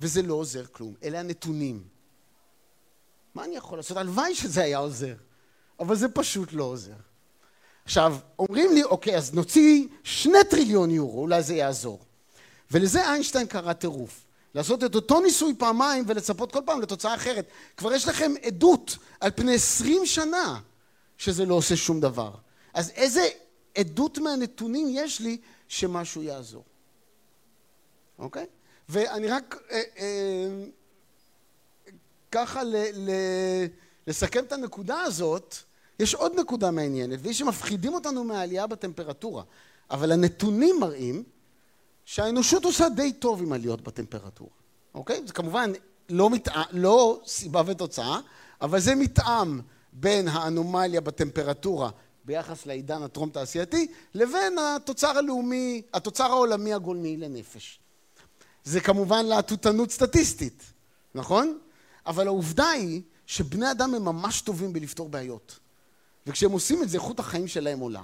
וזה 0.00 0.22
לא 0.22 0.34
עוזר 0.34 0.64
כלום. 0.66 0.94
אלה 1.04 1.20
הנתונים. 1.20 1.82
מה 3.34 3.44
אני 3.44 3.56
יכול 3.56 3.78
לעשות? 3.78 3.96
הלוואי 3.96 4.34
שזה 4.34 4.62
היה 4.62 4.78
עוזר, 4.78 5.14
אבל 5.80 5.96
זה 5.96 6.08
פשוט 6.08 6.52
לא 6.52 6.64
עוזר. 6.64 6.96
עכשיו, 7.84 8.16
אומרים 8.38 8.72
לי, 8.74 8.82
אוקיי, 8.82 9.16
אז 9.16 9.34
נוציא 9.34 9.88
שני 10.02 10.38
טריליון 10.50 10.90
יורו, 10.90 11.20
אולי 11.20 11.42
זה 11.42 11.54
יעזור. 11.54 12.00
ולזה 12.70 13.08
איינשטיין 13.10 13.46
קרא 13.46 13.72
טירוף. 13.72 14.21
לעשות 14.54 14.84
את 14.84 14.94
אותו 14.94 15.20
ניסוי 15.20 15.54
פעמיים 15.58 16.04
ולצפות 16.06 16.52
כל 16.52 16.60
פעם 16.64 16.80
לתוצאה 16.80 17.14
אחרת. 17.14 17.46
כבר 17.76 17.92
יש 17.92 18.08
לכם 18.08 18.32
עדות 18.42 18.96
על 19.20 19.30
פני 19.30 19.54
עשרים 19.54 20.06
שנה 20.06 20.60
שזה 21.18 21.44
לא 21.44 21.54
עושה 21.54 21.76
שום 21.76 22.00
דבר. 22.00 22.32
אז 22.74 22.90
איזה 22.90 23.28
עדות 23.74 24.18
מהנתונים 24.18 24.86
יש 24.90 25.20
לי 25.20 25.38
שמשהו 25.68 26.22
יעזור? 26.22 26.64
אוקיי? 28.18 28.46
ואני 28.88 29.28
רק 29.28 29.56
אה, 29.70 29.82
אה, 29.98 30.64
ככה 32.32 32.62
ל, 32.62 32.76
ל, 32.92 33.10
לסכם 34.06 34.44
את 34.44 34.52
הנקודה 34.52 35.00
הזאת, 35.00 35.56
יש 35.98 36.14
עוד 36.14 36.40
נקודה 36.40 36.70
מעניינת, 36.70 37.18
והיא 37.22 37.34
שמפחידים 37.34 37.94
אותנו 37.94 38.24
מהעלייה 38.24 38.66
בטמפרטורה, 38.66 39.42
אבל 39.90 40.12
הנתונים 40.12 40.76
מראים 40.80 41.24
שהאנושות 42.12 42.64
עושה 42.64 42.88
די 42.88 43.12
טוב 43.12 43.42
עם 43.42 43.52
עליות 43.52 43.80
בטמפרטורה, 43.80 44.50
אוקיי? 44.94 45.22
זה 45.26 45.32
כמובן 45.32 45.72
לא, 46.08 46.30
מתא... 46.30 46.62
לא 46.70 47.20
סיבה 47.26 47.62
ותוצאה, 47.66 48.20
אבל 48.60 48.80
זה 48.80 48.94
מתאם 48.94 49.60
בין 49.92 50.28
האנומליה 50.28 51.00
בטמפרטורה 51.00 51.90
ביחס 52.24 52.66
לעידן 52.66 53.02
הטרום 53.02 53.30
תעשייתי 53.30 53.86
לבין 54.14 54.58
התוצר 54.58 55.18
הלאומי, 55.18 55.82
התוצר 55.94 56.24
העולמי 56.24 56.74
הגולמי 56.74 57.16
לנפש. 57.16 57.80
זה 58.64 58.80
כמובן 58.80 59.26
להטוטנות 59.26 59.90
סטטיסטית, 59.90 60.62
נכון? 61.14 61.58
אבל 62.06 62.26
העובדה 62.26 62.70
היא 62.70 63.02
שבני 63.26 63.70
אדם 63.70 63.94
הם 63.94 64.04
ממש 64.04 64.40
טובים 64.40 64.72
בלפתור 64.72 65.08
בעיות. 65.08 65.58
וכשהם 66.26 66.52
עושים 66.52 66.82
את 66.82 66.88
זה, 66.88 66.96
איכות 66.96 67.20
החיים 67.20 67.48
שלהם 67.48 67.78
עולה. 67.78 68.02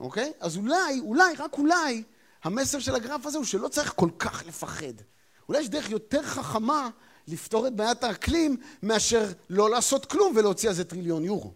אוקיי? 0.00 0.32
אז 0.40 0.56
אולי, 0.56 1.00
אולי, 1.00 1.34
רק 1.38 1.58
אולי, 1.58 2.02
המסר 2.42 2.78
של 2.78 2.94
הגרף 2.94 3.26
הזה 3.26 3.38
הוא 3.38 3.44
שלא 3.44 3.68
צריך 3.68 3.92
כל 3.96 4.10
כך 4.18 4.42
לפחד. 4.46 4.92
אולי 5.48 5.60
יש 5.60 5.68
דרך 5.68 5.90
יותר 5.90 6.22
חכמה 6.22 6.90
לפתור 7.28 7.66
את 7.66 7.76
בעיית 7.76 8.04
האקלים 8.04 8.56
מאשר 8.82 9.32
לא 9.50 9.70
לעשות 9.70 10.06
כלום 10.06 10.36
ולהוציא 10.36 10.68
על 10.68 10.74
זה 10.74 10.84
טריליון 10.84 11.24
יורו. 11.24 11.52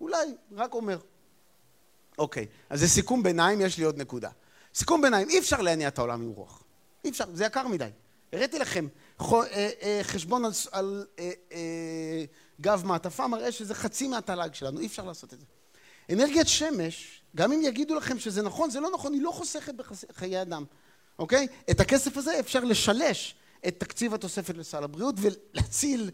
אולי, 0.00 0.34
רק 0.52 0.74
אומר. 0.74 0.98
אוקיי, 2.18 2.46
אז 2.70 2.80
זה 2.80 2.88
סיכום 2.88 3.22
ביניים, 3.22 3.60
יש 3.60 3.78
לי 3.78 3.84
עוד 3.84 3.98
נקודה. 3.98 4.30
סיכום 4.74 5.02
ביניים, 5.02 5.28
אי 5.28 5.38
אפשר 5.38 5.60
להניע 5.60 5.88
את 5.88 5.98
העולם 5.98 6.22
עם 6.22 6.30
רוח. 6.30 6.62
אי 7.04 7.10
אפשר, 7.10 7.24
זה 7.34 7.44
יקר 7.44 7.68
מדי. 7.68 7.88
הראיתי 8.32 8.58
לכם, 8.58 8.86
אה, 9.20 9.70
אה, 9.82 10.00
חשבון 10.02 10.44
על, 10.44 10.52
על 10.72 11.06
אה, 11.18 12.24
גב 12.60 12.82
מעטפה 12.84 13.26
מראה 13.26 13.52
שזה 13.52 13.74
חצי 13.74 14.08
מהתל"ג 14.08 14.54
שלנו, 14.54 14.80
אי 14.80 14.86
אפשר 14.86 15.04
לעשות 15.04 15.34
את 15.34 15.40
זה. 15.40 15.46
אנרגיית 16.12 16.48
שמש, 16.48 17.19
גם 17.36 17.52
אם 17.52 17.60
יגידו 17.62 17.94
לכם 17.94 18.18
שזה 18.18 18.42
נכון, 18.42 18.70
זה 18.70 18.80
לא 18.80 18.90
נכון, 18.94 19.12
היא 19.12 19.22
לא 19.22 19.30
חוסכת 19.30 19.74
בחיי 19.74 20.42
אדם, 20.42 20.64
אוקיי? 21.18 21.46
את 21.70 21.80
הכסף 21.80 22.16
הזה 22.16 22.40
אפשר 22.40 22.64
לשלש 22.64 23.34
את 23.68 23.80
תקציב 23.80 24.14
התוספת 24.14 24.56
לסל 24.56 24.84
הבריאות 24.84 25.14
ולהציל 25.18 26.10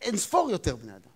אין 0.00 0.16
ספור 0.16 0.50
יותר 0.50 0.76
בני 0.76 0.92
אדם. 0.92 1.12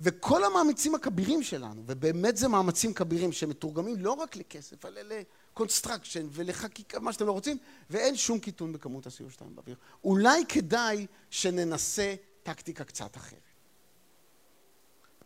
וכל 0.00 0.44
המאמצים 0.44 0.94
הכבירים 0.94 1.42
שלנו, 1.42 1.82
ובאמת 1.86 2.36
זה 2.36 2.48
מאמצים 2.48 2.94
כבירים 2.94 3.32
שמתורגמים 3.32 3.96
לא 3.98 4.12
רק 4.12 4.36
לכסף, 4.36 4.84
אלא 4.86 5.00
ל 5.00 5.10
construction 5.10 6.26
ולחקיקה, 6.30 7.00
מה 7.00 7.12
שאתם 7.12 7.26
לא 7.26 7.32
רוצים, 7.32 7.58
ואין 7.90 8.16
שום 8.16 8.38
קיטון 8.38 8.72
בכמות 8.72 9.06
ה-CO2 9.06 9.44
באוויר. 9.44 9.76
אולי 10.04 10.44
כדאי 10.48 11.06
שננסה 11.30 12.14
טקטיקה 12.42 12.84
קצת 12.84 13.16
אחרת. 13.16 13.47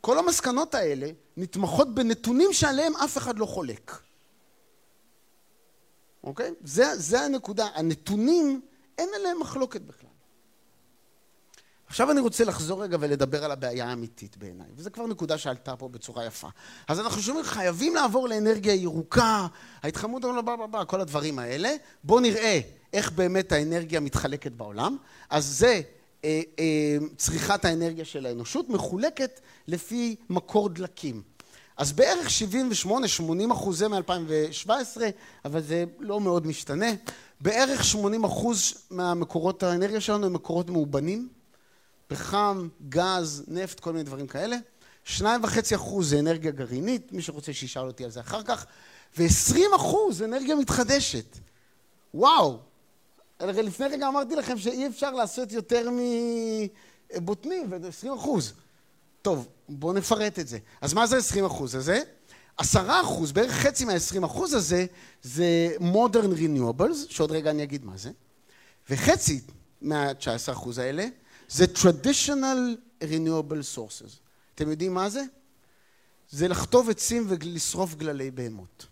כל 0.02 0.18
המסקנות 0.18 0.74
האלה 0.74 1.10
נתמכות 1.36 1.94
בנתונים 1.94 2.52
שעליהם 2.52 2.96
אף 2.96 3.18
אחד 3.18 3.38
לא 3.38 3.46
חולק. 3.46 4.02
אוקיי? 6.24 6.54
זה, 6.64 6.96
זה 6.96 7.20
הנקודה. 7.20 7.68
הנתונים, 7.74 8.60
אין 8.98 9.08
עליהם 9.16 9.40
מחלוקת 9.40 9.80
בכלל. 9.80 10.10
עכשיו 11.86 12.10
אני 12.10 12.20
רוצה 12.20 12.44
לחזור 12.44 12.82
רגע 12.82 12.96
ולדבר 13.00 13.44
על 13.44 13.50
הבעיה 13.50 13.86
האמיתית 13.86 14.36
בעיניי, 14.36 14.66
וזו 14.76 14.90
כבר 14.92 15.06
נקודה 15.06 15.38
שעלתה 15.38 15.76
פה 15.76 15.88
בצורה 15.88 16.24
יפה. 16.24 16.48
אז 16.88 17.00
אנחנו 17.00 17.22
שומעים, 17.22 17.44
חייבים 17.44 17.94
לעבור 17.94 18.28
לאנרגיה 18.28 18.74
ירוקה, 18.74 19.46
ההתחממות, 19.82 20.22
כל 20.86 21.00
הדברים 21.00 21.38
האלה. 21.38 21.74
בואו 22.04 22.20
נראה 22.20 22.60
איך 22.92 23.12
באמת 23.12 23.52
האנרגיה 23.52 24.00
מתחלקת 24.00 24.52
בעולם. 24.52 24.96
אז 25.30 25.46
זה 25.46 25.80
צריכת 27.16 27.64
האנרגיה 27.64 28.04
של 28.04 28.26
האנושות 28.26 28.68
מחולקת 28.68 29.40
לפי 29.68 30.16
מקור 30.30 30.68
דלקים. 30.68 31.22
אז 31.76 31.92
בערך 31.92 32.28
78-80 32.87 33.52
אחוז 33.52 33.78
זה 33.78 33.88
מ-2017, 33.88 34.70
אבל 35.44 35.62
זה 35.62 35.85
לא 35.98 36.20
מאוד 36.20 36.46
משתנה. 36.46 36.90
בערך 37.40 37.85
80 37.85 38.24
אחוז 38.24 38.74
מהמקורות 38.90 39.62
האנרגיה 39.62 40.00
שלנו 40.00 40.26
הם 40.26 40.32
מקורות 40.32 40.70
מאובנים. 40.70 41.28
פחם, 42.06 42.68
גז, 42.88 43.44
נפט, 43.48 43.80
כל 43.80 43.92
מיני 43.92 44.04
דברים 44.04 44.26
כאלה. 44.26 44.56
שניים 45.04 45.44
וחצי 45.44 45.74
אחוז 45.74 46.11
זה 46.11 46.18
אנרגיה 46.18 46.50
גרעינית, 46.50 47.12
מי 47.12 47.22
שרוצה 47.22 47.52
שישאל 47.52 47.87
אותי 47.87 48.04
על 48.04 48.11
זה 48.11 48.20
אחר 48.20 48.42
כך, 48.42 48.66
ועשרים 49.18 49.70
אחוז 49.76 50.18
זה 50.18 50.24
אנרגיה 50.24 50.54
מתחדשת. 50.54 51.38
וואו, 52.14 52.58
הרי 53.48 53.62
לפני 53.62 53.87
רגע 53.87 54.09
אמרתי 54.09 54.37
לכם 54.37 54.59
שאי 54.59 54.87
אפשר 54.87 55.11
לעשות 55.11 55.52
יותר 55.52 55.88
מבוטנים, 57.14 57.66
ו-20 57.70 58.14
אחוז. 58.14 58.52
טוב, 59.22 59.48
בואו 59.68 59.92
נפרט 59.92 60.38
את 60.38 60.48
זה. 60.48 60.59
אז 60.81 60.94
מה 60.94 61.07
זה 61.07 61.16
20 61.16 61.44
אחוז 61.44 61.74
הזה? 61.74 62.02
10 62.57 63.00
אחוז, 63.00 63.33
בערך 63.33 63.52
חצי 63.52 63.85
מה-20 63.85 64.26
אחוז 64.26 64.55
הזה, 64.55 64.87
זה 65.22 65.76
modern 65.78 66.38
renewables, 66.38 66.94
שעוד 67.09 67.33
רגע 67.33 67.50
אני 67.50 67.62
אגיד 67.62 67.85
מה 67.85 67.96
זה, 67.96 68.11
וחצי 68.90 69.40
מה-19 69.83 70.52
אחוז 70.52 70.78
האלה, 70.78 71.07
זה 71.48 71.64
traditional 71.64 72.76
renewable 73.02 73.76
sources. 73.76 74.12
אתם 74.55 74.70
יודעים 74.70 74.94
מה 74.94 75.11
זה? 75.11 75.22
זה 76.31 76.48
לחטוב 76.48 76.90
עצים 76.90 77.26
ולשרוף 77.28 77.94
גללי 77.94 78.31
בהמות. 78.31 78.87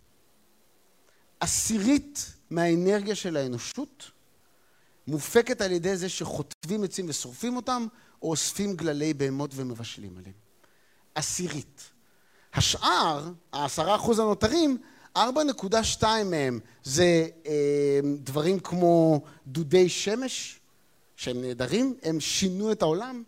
עשירית 1.41 2.33
מהאנרגיה 2.51 3.15
של 3.15 3.37
האנושות 3.37 4.11
מופקת 5.11 5.61
על 5.61 5.73
ידי 5.73 5.97
זה 5.97 6.09
שחוטבים 6.09 6.85
עצים 6.85 7.07
ושורפים 7.09 7.57
אותם, 7.57 7.87
או 8.23 8.31
אוספים 8.31 8.77
גללי 8.77 9.15
בהמות 9.15 9.51
ומבשלים 9.55 10.17
עליהם. 10.19 10.35
עשירית. 11.15 11.91
השאר, 12.55 13.31
העשרה 13.53 13.95
אחוז 13.97 14.19
הנותרים, 14.19 14.79
4.2 15.19 16.05
מהם 16.25 16.61
זה 16.85 17.29
אה, 17.47 18.01
דברים 18.17 18.61
כמו 18.61 19.21
דודי 19.47 19.89
שמש, 19.89 20.61
שהם 21.17 21.41
נהדרים, 21.41 21.95
הם 22.03 22.21
שינו 22.21 22.73
את 22.73 22.83
העולם. 22.83 23.23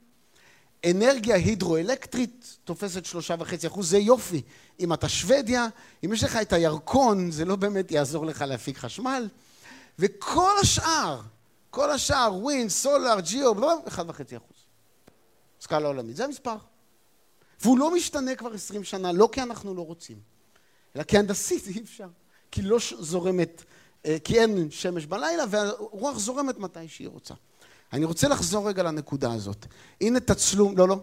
אנרגיה 0.90 1.36
הידרואלקטרית 1.36 2.56
תופסת 2.64 3.04
שלושה 3.04 3.34
וחצי 3.38 3.66
אחוז, 3.66 3.90
זה 3.90 3.98
יופי. 3.98 4.42
אם 4.80 4.92
אתה 4.92 5.08
שוודיה, 5.08 5.66
אם 6.04 6.12
יש 6.12 6.24
לך 6.24 6.36
את 6.36 6.52
הירקון, 6.52 7.30
זה 7.30 7.44
לא 7.44 7.56
באמת 7.56 7.92
יעזור 7.92 8.26
לך 8.26 8.44
להפיק 8.48 8.78
חשמל. 8.78 9.28
וכל 9.98 10.52
השאר, 10.60 11.20
כל 11.72 11.90
השאר, 11.90 12.34
wind, 12.34 12.70
solar, 12.70 13.20
geo, 13.20 13.52
אחד 13.88 14.04
וחצי 14.10 14.36
אחוז. 14.36 14.56
סקאלה 15.60 15.86
עולמית, 15.86 16.16
זה 16.16 16.24
המספר. 16.24 16.56
והוא 17.60 17.78
לא 17.78 17.94
משתנה 17.94 18.34
כבר 18.34 18.52
עשרים 18.52 18.84
שנה, 18.84 19.12
לא 19.12 19.28
כי 19.32 19.42
אנחנו 19.42 19.74
לא 19.74 19.82
רוצים, 19.82 20.20
אלא 20.96 21.02
כי 21.02 21.18
הנדסית 21.18 21.66
אי 21.66 21.80
אפשר. 21.80 22.08
כי 22.50 22.62
לא 22.62 22.78
זורמת, 22.98 23.64
אה, 24.06 24.16
כי 24.24 24.40
אין 24.40 24.70
שמש 24.70 25.06
בלילה 25.06 25.44
והרוח 25.50 26.18
זורמת 26.18 26.58
מתי 26.58 26.88
שהיא 26.88 27.08
רוצה. 27.08 27.34
אני 27.92 28.04
רוצה 28.04 28.28
לחזור 28.28 28.68
רגע 28.68 28.82
לנקודה 28.82 29.32
הזאת. 29.32 29.66
הנה 30.00 30.20
תצלום, 30.20 30.78
לא, 30.78 30.88
לא, 30.88 30.96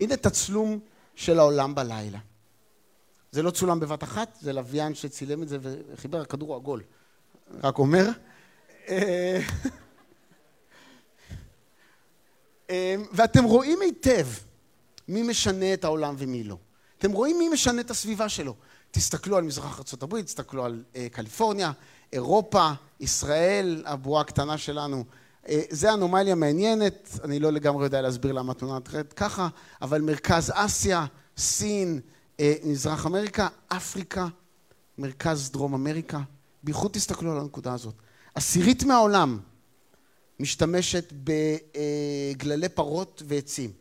הנה 0.00 0.16
תצלום 0.16 0.78
של 1.14 1.38
העולם 1.38 1.74
בלילה. 1.74 2.18
זה 3.32 3.42
לא 3.42 3.50
צולם 3.50 3.80
בבת 3.80 4.02
אחת, 4.02 4.38
זה 4.40 4.52
לוויין 4.52 4.94
שצילם 4.94 5.42
את 5.42 5.48
זה 5.48 5.58
וחיבר, 5.62 6.20
הכדור 6.20 6.54
עגול. 6.54 6.82
רק 7.62 7.78
אומר. 7.78 8.08
אה, 12.70 12.96
ואתם 13.12 13.44
רואים 13.44 13.80
היטב 13.80 14.26
מי 15.08 15.22
משנה 15.22 15.74
את 15.74 15.84
העולם 15.84 16.14
ומי 16.18 16.44
לא. 16.44 16.56
אתם 16.98 17.12
רואים 17.12 17.38
מי 17.38 17.48
משנה 17.48 17.80
את 17.80 17.90
הסביבה 17.90 18.28
שלו. 18.28 18.54
תסתכלו 18.90 19.36
על 19.36 19.44
מזרח 19.44 19.80
ארה"ב, 19.92 20.22
תסתכלו 20.22 20.64
על 20.64 20.84
אה, 20.96 21.06
קליפורניה, 21.12 21.72
אירופה, 22.12 22.70
ישראל, 23.00 23.82
הבועה 23.86 24.20
הקטנה 24.20 24.58
שלנו. 24.58 25.04
אה, 25.48 25.62
זה 25.70 25.92
אנומליה 25.92 26.34
מעניינת, 26.34 27.18
אני 27.24 27.38
לא 27.38 27.52
לגמרי 27.52 27.84
יודע 27.84 28.02
להסביר 28.02 28.32
למה 28.32 28.52
התמונה 28.52 28.78
נראית 28.92 29.12
ככה, 29.12 29.48
אבל 29.82 30.00
מרכז 30.00 30.52
אסיה, 30.54 31.06
סין, 31.36 32.00
אה, 32.40 32.54
מזרח 32.64 33.06
אמריקה, 33.06 33.48
אפריקה, 33.68 34.26
מרכז 34.98 35.50
דרום 35.50 35.74
אמריקה. 35.74 36.20
בייחוד 36.62 36.92
תסתכלו 36.92 37.32
על 37.32 37.38
הנקודה 37.38 37.72
הזאת. 37.72 37.94
עשירית 38.34 38.84
מהעולם 38.84 39.38
משתמשת 40.40 41.12
בגללי 41.12 42.68
פרות 42.68 43.22
ועצים. 43.26 43.72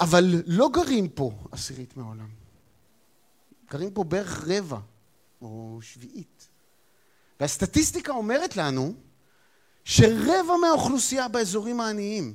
אבל 0.00 0.42
לא 0.46 0.68
גרים 0.72 1.08
פה 1.08 1.32
עשירית 1.52 1.96
מהעולם. 1.96 2.28
גרים 3.70 3.90
פה 3.90 4.04
בערך 4.04 4.44
רבע 4.46 4.78
או 5.42 5.78
שביעית. 5.82 6.48
והסטטיסטיקה 7.40 8.12
אומרת 8.12 8.56
לנו 8.56 8.94
שרבע 9.84 10.56
מהאוכלוסייה 10.60 11.28
באזורים 11.28 11.80
העניים 11.80 12.34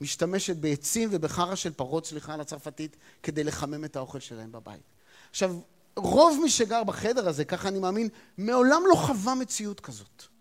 משתמשת 0.00 0.56
בעצים 0.56 1.08
ובחרא 1.12 1.54
של 1.54 1.72
פרות, 1.72 2.06
סליחה 2.06 2.34
על 2.34 2.40
הצרפתית, 2.40 2.96
כדי 3.22 3.44
לחמם 3.44 3.84
את 3.84 3.96
האוכל 3.96 4.20
שלהם 4.20 4.52
בבית. 4.52 4.82
עכשיו, 5.30 5.56
רוב 5.96 6.38
מי 6.42 6.50
שגר 6.50 6.84
בחדר 6.84 7.28
הזה, 7.28 7.44
ככה 7.44 7.68
אני 7.68 7.78
מאמין, 7.78 8.08
מעולם 8.38 8.82
לא 8.90 8.94
חווה 8.94 9.34
מציאות 9.34 9.80
כזאת. 9.80 10.33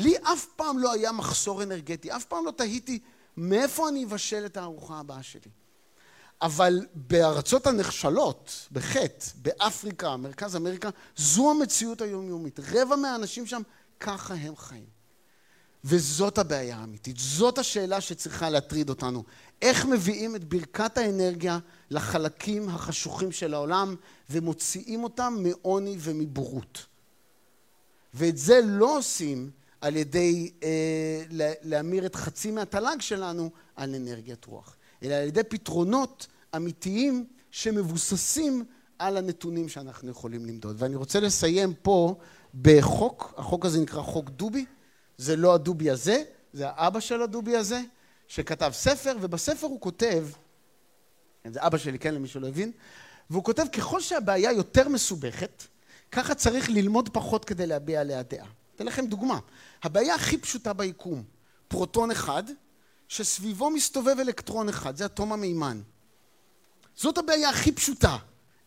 לי 0.00 0.14
אף 0.22 0.46
פעם 0.56 0.78
לא 0.78 0.92
היה 0.92 1.12
מחסור 1.12 1.62
אנרגטי, 1.62 2.12
אף 2.12 2.24
פעם 2.24 2.46
לא 2.46 2.50
תהיתי 2.50 2.98
מאיפה 3.36 3.88
אני 3.88 4.04
אבשל 4.04 4.46
את 4.46 4.56
הארוחה 4.56 4.98
הבאה 4.98 5.22
שלי. 5.22 5.50
אבל 6.42 6.86
בארצות 6.94 7.66
הנחשלות, 7.66 8.68
בחטא, 8.72 9.26
באפריקה, 9.42 10.16
מרכז 10.16 10.56
אמריקה, 10.56 10.88
זו 11.16 11.50
המציאות 11.50 12.00
היומיומית. 12.00 12.60
רבע 12.72 12.96
מהאנשים 12.96 13.46
שם, 13.46 13.62
ככה 14.00 14.34
הם 14.34 14.56
חיים. 14.56 15.00
וזאת 15.84 16.38
הבעיה 16.38 16.76
האמיתית, 16.76 17.16
זאת 17.18 17.58
השאלה 17.58 18.00
שצריכה 18.00 18.50
להטריד 18.50 18.88
אותנו. 18.88 19.24
איך 19.62 19.86
מביאים 19.86 20.36
את 20.36 20.44
ברכת 20.44 20.98
האנרגיה 20.98 21.58
לחלקים 21.90 22.68
החשוכים 22.68 23.32
של 23.32 23.54
העולם 23.54 23.96
ומוציאים 24.30 25.04
אותם 25.04 25.36
מעוני 25.38 25.96
ומבורות. 26.00 26.86
ואת 28.14 28.36
זה 28.36 28.60
לא 28.64 28.98
עושים 28.98 29.50
על 29.80 29.96
ידי 29.96 30.50
אה, 30.62 31.22
להמיר 31.62 32.06
את 32.06 32.14
חצי 32.14 32.50
מהתל"ג 32.50 33.00
שלנו 33.00 33.50
על 33.76 33.94
אנרגיית 33.94 34.44
רוח, 34.44 34.76
אלא 35.02 35.14
על 35.14 35.28
ידי 35.28 35.42
פתרונות 35.42 36.26
אמיתיים 36.56 37.26
שמבוססים 37.50 38.64
על 38.98 39.16
הנתונים 39.16 39.68
שאנחנו 39.68 40.10
יכולים 40.10 40.46
למדוד. 40.46 40.76
ואני 40.78 40.96
רוצה 40.96 41.20
לסיים 41.20 41.74
פה 41.82 42.14
בחוק, 42.62 43.34
החוק 43.36 43.66
הזה 43.66 43.80
נקרא 43.80 44.02
חוק 44.02 44.30
דובי. 44.30 44.64
זה 45.18 45.36
לא 45.36 45.54
הדובי 45.54 45.90
הזה, 45.90 46.22
זה 46.52 46.68
האבא 46.68 47.00
של 47.00 47.22
הדובי 47.22 47.56
הזה, 47.56 47.80
שכתב 48.28 48.70
ספר, 48.74 49.16
ובספר 49.20 49.66
הוא 49.66 49.80
כותב, 49.80 50.28
זה 51.46 51.66
אבא 51.66 51.78
שלי, 51.78 51.98
כן, 51.98 52.14
למי 52.14 52.28
שלא 52.28 52.48
הבין, 52.48 52.72
והוא 53.30 53.44
כותב, 53.44 53.64
ככל 53.72 54.00
שהבעיה 54.00 54.52
יותר 54.52 54.88
מסובכת, 54.88 55.62
ככה 56.12 56.34
צריך 56.34 56.70
ללמוד 56.70 57.08
פחות 57.08 57.44
כדי 57.44 57.66
להביע 57.66 58.00
עליה 58.00 58.22
דעה. 58.22 58.46
אתן 58.80 58.86
לכם 58.88 59.06
דוגמה. 59.06 59.38
הבעיה 59.82 60.14
הכי 60.14 60.38
פשוטה 60.38 60.72
ביקום, 60.72 61.22
פרוטון 61.68 62.10
אחד, 62.10 62.42
שסביבו 63.08 63.70
מסתובב 63.70 64.16
אלקטרון 64.20 64.68
אחד, 64.68 64.96
זה 64.96 65.04
אטום 65.06 65.32
המימן. 65.32 65.80
זאת 66.96 67.18
הבעיה 67.18 67.48
הכי 67.48 67.72
פשוטה. 67.72 68.16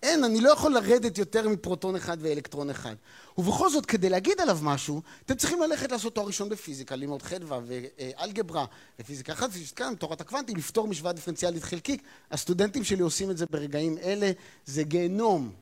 אין, 0.04 0.24
אני 0.24 0.42
לא 0.42 0.50
יכול 0.50 0.74
לרדת 0.74 1.18
יותר 1.18 1.50
מפרוטון 1.50 1.96
אחד 1.96 2.18
ואלקטרון 2.20 2.70
אחד. 2.70 2.96
ובכל 3.38 3.70
זאת, 3.70 3.86
כדי 3.86 4.10
להגיד 4.10 4.42
עליו 4.42 4.60
משהו, 4.62 5.02
אתם 5.26 5.36
צריכים 5.36 5.62
ללכת 5.62 5.92
לעשות 5.92 6.16
תואר 6.16 6.28
ראשון 6.28 6.50
בפיזיקה, 6.50 6.96
ללמוד 6.96 7.22
חדווה 7.22 7.60
ואלגברה 7.66 8.66
ופיזיקה 9.00 9.34
אחת, 9.34 9.50
ופיזיקה, 9.50 9.90
תורת 10.00 10.22
הקוונטים, 10.22 10.58
לפתור 10.58 10.88
משוואה 10.88 11.14
דיפרנציאלית 11.14 11.64
חלקיק. 11.64 12.04
הסטודנטים 12.32 12.84
שלי 12.84 13.02
עושים 13.02 13.32
את 13.32 13.38
זה 13.38 13.46
ברגעים 13.46 13.98
אלה, 13.98 14.32
זה 14.66 14.84
גיהנום. 14.84 15.54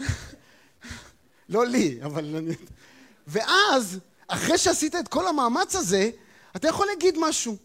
לא 1.48 1.66
לי, 1.66 1.98
אבל... 2.02 2.36
אני... 2.36 2.54
ואז, 3.28 3.98
אחרי 4.28 4.58
שעשית 4.58 4.94
את 4.96 5.08
כל 5.08 5.28
המאמץ 5.28 5.76
הזה, 5.76 6.10
אתה 6.56 6.68
יכול 6.68 6.86
להגיד 6.86 7.14
משהו, 7.18 7.56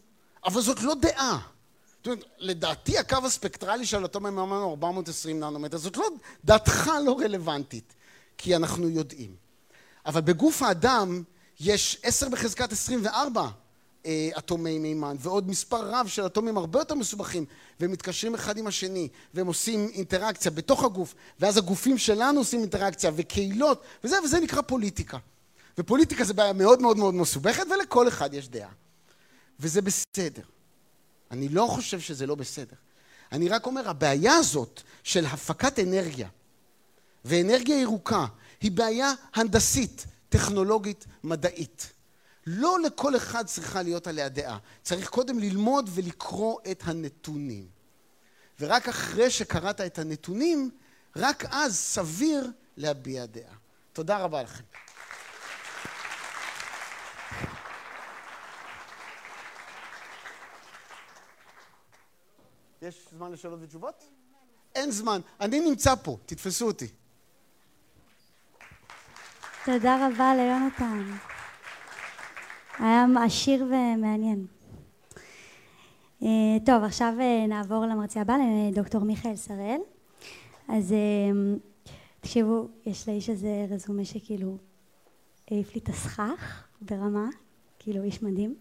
אבל 0.46 0.62
זאת 0.62 0.82
לא 0.82 0.94
דעה. 0.94 1.40
לדעתי 2.38 2.98
הקו 2.98 3.18
הספקטרלי 3.24 3.86
של 3.86 4.06
אטום 4.06 4.26
המימן 4.26 4.56
הוא 4.56 4.72
420 4.72 5.40
ננומטר, 5.40 5.78
זאת 5.78 5.98
לא, 5.98 6.06
דעתך 6.46 6.92
לא 7.06 7.20
רלוונטית, 7.20 7.94
כי 8.38 8.56
אנחנו 8.56 8.90
יודעים. 8.90 9.36
אבל 10.06 10.22
בגוף 10.22 10.62
האדם 10.62 11.24
יש 11.60 11.98
10 12.04 12.30
בחזקת 12.30 12.72
24 12.72 13.48
אה, 14.06 14.30
אטומי 14.38 14.80
מימן 14.80 15.16
ועוד 15.20 15.50
מספר 15.50 15.90
רב 15.90 16.08
של 16.08 16.26
אטומים 16.26 16.58
הרבה 16.58 16.80
יותר 16.80 16.96
מסובכים 16.96 17.46
והם 17.80 17.92
מתקשרים 17.92 18.36
אחד 18.36 18.58
עם 18.58 18.68
השני 18.68 19.08
והם 19.34 19.48
עושים 19.48 19.90
אינטראקציה 19.94 20.52
בתוך 20.52 20.84
הגוף 20.84 21.16
ואז 21.40 21.58
הגופים 21.58 21.98
שלנו 21.98 22.40
עושים 22.40 22.60
אינטראקציה 22.60 23.12
וקהילות 23.16 23.84
וזה 24.04 24.16
וזה 24.24 24.40
נקרא 24.40 24.62
פוליטיקה 24.62 25.18
ופוליטיקה 25.78 26.24
זה 26.24 26.34
בעיה 26.34 26.54
מאוד 26.54 26.82
מאוד 26.82 26.98
מאוד 26.98 27.14
מסובכת 27.14 27.64
ולכל 27.72 28.08
אחד 28.08 28.34
יש 28.34 28.50
דעה 28.50 28.72
וזה 29.60 29.82
בסדר 29.82 30.44
אני 31.34 31.50
לא 31.50 31.68
חושב 31.70 32.00
שזה 32.00 32.28
לא 32.28 32.36
בסדר. 32.36 32.76
אני 33.32 33.50
רק 33.50 33.66
אומר, 33.66 33.90
הבעיה 33.90 34.36
הזאת 34.36 34.82
של 35.04 35.26
הפקת 35.26 35.80
אנרגיה 35.80 36.30
ואנרגיה 37.26 37.82
ירוקה 37.82 38.26
היא 38.62 38.72
בעיה 38.72 39.14
הנדסית, 39.34 40.06
טכנולוגית, 40.30 41.06
מדעית. 41.24 41.92
לא 42.48 42.80
לכל 42.80 43.16
אחד 43.16 43.46
צריכה 43.46 43.82
להיות 43.82 44.08
עליה 44.08 44.30
דעה. 44.30 44.58
צריך 44.84 45.10
קודם 45.10 45.40
ללמוד 45.40 45.90
ולקרוא 45.94 46.60
את 46.72 46.84
הנתונים. 46.86 47.68
ורק 48.60 48.90
אחרי 48.90 49.30
שקראת 49.30 49.82
את 49.82 50.00
הנתונים, 50.00 50.72
רק 51.16 51.46
אז 51.50 51.76
סביר 51.76 52.52
להביע 52.78 53.26
דעה. 53.26 53.56
תודה 53.94 54.18
רבה 54.18 54.44
לכם. 54.44 54.64
יש 62.84 63.08
זמן 63.18 63.32
לשאלות 63.32 63.60
ותשובות? 63.62 64.04
אין 64.76 64.92
זמן. 64.92 65.22
אני 65.40 65.60
נמצא 65.60 65.96
פה, 65.96 66.18
תתפסו 66.26 66.66
אותי. 66.68 66.88
תודה 69.66 70.08
רבה 70.08 70.36
ליונתן. 70.36 71.18
היה 72.80 73.06
עשיר 73.26 73.66
ומעניין. 73.66 74.46
אה, 76.24 76.28
טוב, 76.66 76.84
עכשיו 76.84 77.14
אה, 77.20 77.48
נעבור 77.48 77.86
למרצה 77.86 78.22
הבא, 78.22 78.36
לדוקטור 78.72 79.02
מיכאל 79.02 79.36
שראל. 79.36 79.80
אז 80.68 80.94
אה, 80.94 81.58
תקשיבו, 82.20 82.68
יש 82.86 83.08
לאיש 83.08 83.30
הזה 83.30 83.66
רזומה 83.70 84.06
שכאילו 84.06 84.58
העיף 85.52 85.76
לי 85.76 85.82
את 85.82 85.90
הסכך 85.90 86.64
ברמה, 86.82 87.28
כאילו 87.80 88.04
איש 88.04 88.24
מדהים. 88.24 88.56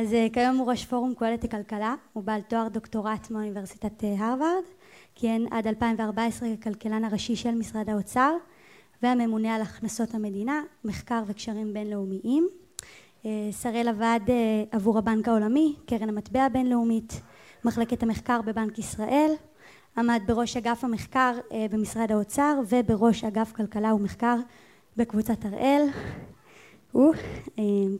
אז 0.00 0.16
כיום 0.32 0.56
הוא 0.56 0.70
ראש 0.70 0.84
פורום 0.84 1.14
קהלת 1.14 1.44
לכלכלה, 1.44 1.94
הוא 2.12 2.24
בעל 2.24 2.40
תואר 2.40 2.68
דוקטורט 2.68 3.30
מאוניברסיטת 3.30 4.04
הרווארד, 4.18 4.64
כיהן 5.14 5.46
עד 5.50 5.66
2014 5.66 6.48
ככלכלן 6.60 7.04
הראשי 7.04 7.36
של 7.36 7.54
משרד 7.54 7.90
האוצר 7.90 8.32
והממונה 9.02 9.54
על 9.54 9.62
הכנסות 9.62 10.14
המדינה, 10.14 10.62
מחקר 10.84 11.22
וקשרים 11.26 11.72
בינלאומיים. 11.72 12.48
שראל 13.50 13.88
עבד 13.88 14.20
עבור 14.70 14.98
הבנק 14.98 15.28
העולמי, 15.28 15.74
קרן 15.86 16.08
המטבע 16.08 16.42
הבינלאומית, 16.42 17.20
מחלקת 17.64 18.02
המחקר 18.02 18.42
בבנק 18.42 18.78
ישראל, 18.78 19.30
עמד 19.96 20.20
בראש 20.26 20.56
אגף 20.56 20.84
המחקר 20.84 21.32
במשרד 21.70 22.12
האוצר 22.12 22.60
ובראש 22.68 23.24
אגף 23.24 23.52
כלכלה 23.52 23.94
ומחקר 23.94 24.36
בקבוצת 24.96 25.44
הראל. 25.44 25.82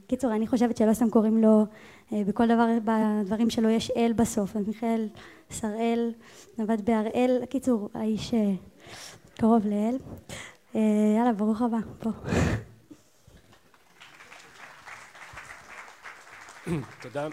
קיצור 0.06 0.32
אני 0.34 0.46
חושבת 0.46 0.76
שלא 0.76 0.94
סתם 0.94 1.10
קוראים 1.10 1.42
לו 1.42 1.66
בכל 2.12 2.46
דבר 2.46 2.66
בדברים 2.84 3.50
שלו 3.50 3.68
יש 3.68 3.90
אל 3.90 4.12
בסוף, 4.16 4.56
אז 4.56 4.66
מיכאל 4.66 5.08
שראל 5.50 6.12
עבד 6.58 6.84
בהראל, 6.84 7.42
קיצור 7.50 7.88
האיש 7.94 8.34
קרוב 9.36 9.66
לאל. 9.66 9.96
יאללה 11.16 11.32
ברוך 11.32 11.62
הבא, 11.62 11.78
פה. 11.98 12.10
תודה. 17.02 17.28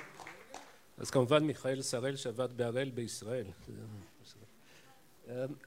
אז 0.98 1.10
כמובן 1.10 1.44
מיכאל 1.44 1.82
שראל 1.82 2.15
שעבד 2.15 2.58
בהראל 2.58 2.89
בישראל. 2.89 3.46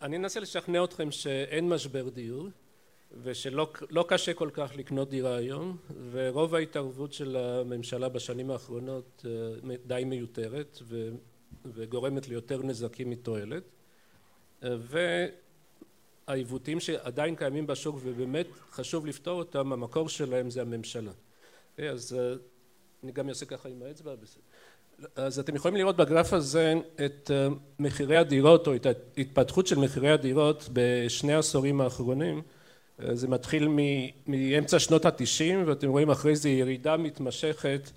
אני 0.02 0.16
אנסה 0.16 0.40
לשכנע 0.40 0.84
אתכם 0.84 1.10
שאין 1.10 1.68
משבר 1.68 2.08
דיור 2.08 2.48
ושלא 3.22 4.04
קשה 4.08 4.34
כל 4.34 4.50
כך 4.52 4.72
לקנות 4.76 5.10
דירה 5.10 5.36
היום 5.36 5.76
ורוב 6.10 6.54
ההתערבות 6.54 7.12
של 7.12 7.36
הממשלה 7.36 8.08
בשנים 8.08 8.50
האחרונות 8.50 9.24
די 9.86 10.02
מיותרת 10.06 10.78
וגורמת 11.66 12.28
ליותר 12.28 12.62
נזקים 12.62 13.10
מתועלת. 13.10 13.62
והעיוותים 16.26 16.80
שעדיין 16.80 17.36
קיימים 17.36 17.66
בשוק 17.66 17.96
ובאמת 18.02 18.46
חשוב 18.70 19.06
לפתור 19.06 19.38
אותם 19.38 19.72
המקור 19.72 20.08
שלהם 20.08 20.50
זה 20.50 20.62
הממשלה. 20.62 21.12
אז 21.78 22.16
אני 23.04 23.12
גם 23.12 23.28
אעשה 23.28 23.46
ככה 23.46 23.68
עם 23.68 23.82
האצבע 23.82 24.14
אז 25.16 25.38
אתם 25.38 25.56
יכולים 25.56 25.76
לראות 25.76 25.96
בגרף 25.96 26.32
הזה 26.32 26.74
את 27.04 27.30
מחירי 27.78 28.16
הדירות 28.16 28.66
או 28.66 28.74
את 28.74 28.86
ההתפתחות 28.86 29.66
של 29.66 29.78
מחירי 29.78 30.10
הדירות 30.10 30.68
בשני 30.72 31.34
העשורים 31.34 31.80
האחרונים 31.80 32.42
זה 33.12 33.28
מתחיל 33.28 33.68
מאמצע 34.26 34.78
שנות 34.78 35.04
התשעים 35.04 35.64
ואתם 35.66 35.88
רואים 35.88 36.10
אחרי 36.10 36.36
זה 36.36 36.48
ירידה 36.48 36.96
מתמשכת 36.96 37.90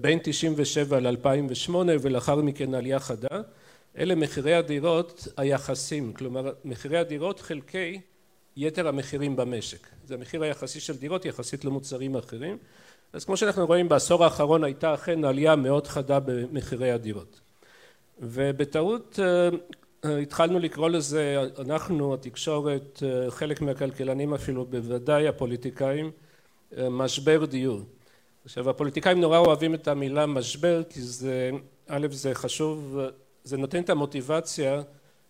בין 0.00 0.18
תשעים 0.22 0.52
ושבע 0.56 1.00
לאלפיים 1.00 1.46
ושמונה 1.50 1.92
ולאחר 2.00 2.36
מכן 2.36 2.74
עלייה 2.74 3.00
חדה. 3.00 3.40
אלה 3.98 4.14
מחירי 4.14 4.54
הדירות 4.54 5.28
היחסים 5.36 6.12
כלומר 6.12 6.52
מחירי 6.64 6.98
הדירות 6.98 7.40
חלקי 7.40 8.00
יתר 8.56 8.88
המחירים 8.88 9.36
במשק. 9.36 9.86
זה 10.04 10.14
המחיר 10.14 10.42
היחסי 10.42 10.80
של 10.80 10.96
דירות 10.96 11.24
יחסית 11.24 11.64
למוצרים 11.64 12.16
אחרים. 12.16 12.58
אז 13.12 13.24
כמו 13.24 13.36
שאנחנו 13.36 13.66
רואים 13.66 13.88
בעשור 13.88 14.24
האחרון 14.24 14.64
הייתה 14.64 14.94
אכן 14.94 15.24
עלייה 15.24 15.56
מאוד 15.56 15.86
חדה 15.86 16.20
במחירי 16.20 16.92
הדירות. 16.92 17.40
ובטעות 18.18 19.18
התחלנו 20.04 20.58
לקרוא 20.58 20.88
לזה 20.88 21.42
אנחנו 21.58 22.14
התקשורת 22.14 23.02
חלק 23.28 23.60
מהכלכלנים 23.60 24.34
אפילו 24.34 24.64
בוודאי 24.64 25.28
הפוליטיקאים 25.28 26.10
משבר 26.90 27.44
דיור. 27.44 27.80
עכשיו 28.44 28.70
הפוליטיקאים 28.70 29.20
נורא 29.20 29.38
אוהבים 29.38 29.74
את 29.74 29.88
המילה 29.88 30.26
משבר 30.26 30.82
כי 30.88 31.02
זה 31.02 31.50
א' 31.86 32.06
זה 32.10 32.34
חשוב 32.34 32.98
זה 33.44 33.56
נותן 33.56 33.82
את 33.82 33.90
המוטיבציה 33.90 34.82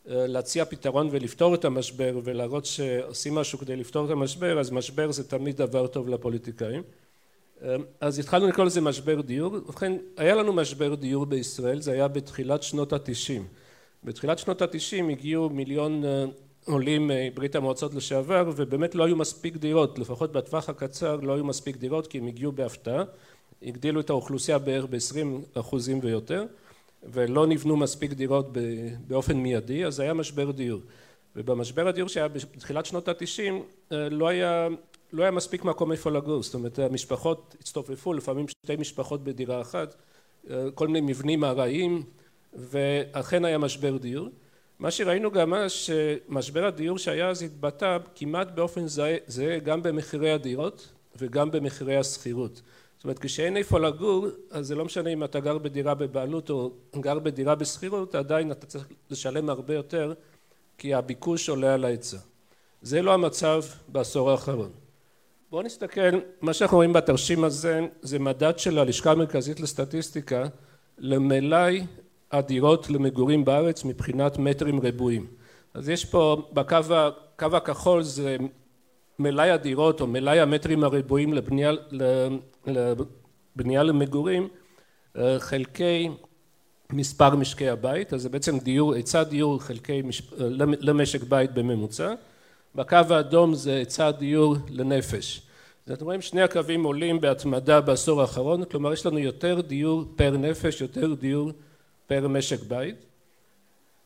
להציע 0.06 0.64
פתרון 0.64 1.08
ולפתור 1.10 1.54
את 1.54 1.64
המשבר 1.64 2.20
ולהראות 2.24 2.66
שעושים 2.66 3.34
משהו 3.34 3.58
כדי 3.58 3.76
לפתור 3.76 4.06
את 4.06 4.10
המשבר 4.10 4.60
אז 4.60 4.70
משבר 4.70 5.12
זה 5.12 5.28
תמיד 5.28 5.56
דבר 5.56 5.86
טוב 5.86 6.08
לפוליטיקאים. 6.08 6.82
אז 8.00 8.18
התחלנו 8.18 8.48
לקרוא 8.48 8.66
לזה 8.66 8.80
משבר 8.80 9.20
דיור. 9.20 9.52
ובכן 9.52 9.92
היה 10.16 10.34
לנו 10.34 10.52
משבר 10.52 10.94
דיור 10.94 11.26
בישראל 11.26 11.80
זה 11.80 11.92
היה 11.92 12.08
בתחילת 12.08 12.62
שנות 12.62 12.92
התשעים 12.92 13.46
בתחילת 14.04 14.38
שנות 14.38 14.62
התשעים 14.62 15.08
הגיעו 15.08 15.50
מיליון 15.50 16.02
עולים 16.64 17.10
מברית 17.14 17.56
המועצות 17.56 17.94
לשעבר 17.94 18.50
ובאמת 18.56 18.94
לא 18.94 19.04
היו 19.04 19.16
מספיק 19.16 19.56
דירות. 19.56 19.98
לפחות 19.98 20.32
בטווח 20.32 20.68
הקצר 20.68 21.16
לא 21.16 21.34
היו 21.34 21.44
מספיק 21.44 21.76
דירות 21.76 22.06
כי 22.06 22.18
הם 22.18 22.26
הגיעו 22.26 22.52
בהפתעה. 22.52 23.04
הגדילו 23.62 24.00
את 24.00 24.10
האוכלוסייה 24.10 24.58
בערך 24.58 24.86
בעשרים 24.86 25.42
אחוזים 25.54 25.98
ויותר 26.02 26.44
ולא 27.02 27.46
נבנו 27.46 27.76
מספיק 27.76 28.12
דירות 28.12 28.48
באופן 29.06 29.36
מיידי 29.36 29.84
אז 29.84 30.00
היה 30.00 30.14
משבר 30.14 30.50
דיור. 30.50 30.80
ובמשבר 31.36 31.88
הדיור 31.88 32.08
שהיה 32.08 32.28
בתחילת 32.28 32.86
שנות 32.86 33.08
התשעים 33.08 33.62
לא 33.90 34.28
היה 34.28 34.68
לא 35.12 35.22
היה 35.22 35.30
מספיק 35.30 35.64
מקום 35.64 35.92
איפה 35.92 36.10
לגור. 36.10 36.42
זאת 36.42 36.54
אומרת 36.54 36.78
המשפחות 36.78 37.56
הצטופפו 37.60 38.12
לפעמים 38.12 38.48
שתי 38.48 38.76
משפחות 38.76 39.24
בדירה 39.24 39.60
אחת 39.60 39.94
כל 40.74 40.88
מיני 40.88 41.00
מבנים 41.00 41.44
ארעיים 41.44 42.02
ואכן 42.54 43.44
היה 43.44 43.58
משבר 43.58 43.96
דיור. 43.96 44.28
מה 44.78 44.90
שראינו 44.90 45.30
גם 45.30 45.54
אז 45.54 45.72
שמשבר 45.72 46.64
הדיור 46.64 46.98
שהיה 46.98 47.28
אז 47.28 47.42
התבטא 47.42 47.98
כמעט 48.14 48.50
באופן 48.50 48.86
זהה 49.26 49.58
גם 49.64 49.82
במחירי 49.82 50.30
הדירות 50.32 50.92
וגם 51.16 51.50
במחירי 51.50 51.96
השכירות. 51.96 52.62
זאת 52.96 53.04
אומרת 53.04 53.18
כשאין 53.18 53.56
איפה 53.56 53.80
לגור 53.80 54.26
אז 54.50 54.66
זה 54.66 54.74
לא 54.74 54.84
משנה 54.84 55.10
אם 55.10 55.24
אתה 55.24 55.40
גר 55.40 55.58
בדירה 55.58 55.94
בבעלות 55.94 56.50
או 56.50 56.70
גר 56.96 57.18
בדירה 57.18 57.54
בשכירות 57.54 58.14
עדיין 58.14 58.52
אתה 58.52 58.66
צריך 58.66 58.88
לשלם 59.10 59.50
הרבה 59.50 59.74
יותר 59.74 60.12
כי 60.78 60.94
הביקוש 60.94 61.48
עולה 61.48 61.74
על 61.74 61.84
ההיצע. 61.84 62.18
זה 62.82 63.02
לא 63.02 63.14
המצב 63.14 63.62
בעשור 63.88 64.30
האחרון. 64.30 64.70
בואו 65.50 65.62
נסתכל 65.62 66.18
מה 66.40 66.52
שאנחנו 66.52 66.76
רואים 66.76 66.92
בתרשים 66.92 67.44
הזה 67.44 67.80
זה 68.02 68.18
מדד 68.18 68.58
של 68.58 68.78
הלשכה 68.78 69.12
המרכזית 69.12 69.60
לסטטיסטיקה 69.60 70.44
למלאי 70.98 71.84
הדירות 72.34 72.90
למגורים 72.90 73.44
בארץ 73.44 73.84
מבחינת 73.84 74.38
מטרים 74.38 74.80
רבועים. 74.80 75.26
אז 75.74 75.88
יש 75.88 76.04
פה 76.04 76.48
בקו 76.52 77.56
הכחול 77.56 78.02
זה 78.02 78.36
מלאי 79.18 79.50
הדירות 79.50 80.00
או 80.00 80.06
מלאי 80.06 80.40
המטרים 80.40 80.84
הרבועים 80.84 81.34
לבנייה 82.64 83.82
למגורים 83.82 84.48
חלקי 85.38 86.10
מספר 86.92 87.36
משקי 87.36 87.68
הבית. 87.68 88.12
אז 88.12 88.22
זה 88.22 88.28
בעצם 88.28 88.58
דיור 88.58 88.94
היצע 88.94 89.22
דיור 89.22 89.62
חלקי 89.62 90.02
למשק 90.80 91.22
בית 91.22 91.54
בממוצע. 91.54 92.14
בקו 92.74 92.96
האדום 93.10 93.54
זה 93.54 93.74
היצע 93.74 94.10
דיור 94.10 94.56
לנפש. 94.68 95.42
אז 95.86 95.92
אתם 95.92 96.04
רואים 96.04 96.20
שני 96.20 96.42
הקווים 96.42 96.84
עולים 96.84 97.20
בהתמדה 97.20 97.80
בעשור 97.80 98.20
האחרון 98.20 98.64
כלומר 98.64 98.92
יש 98.92 99.06
לנו 99.06 99.18
יותר 99.18 99.60
דיור 99.60 100.04
פר 100.16 100.36
נפש 100.36 100.80
יותר 100.80 101.14
דיור 101.14 101.50
פר 102.06 102.28
משק 102.28 102.62
בית. 102.68 102.94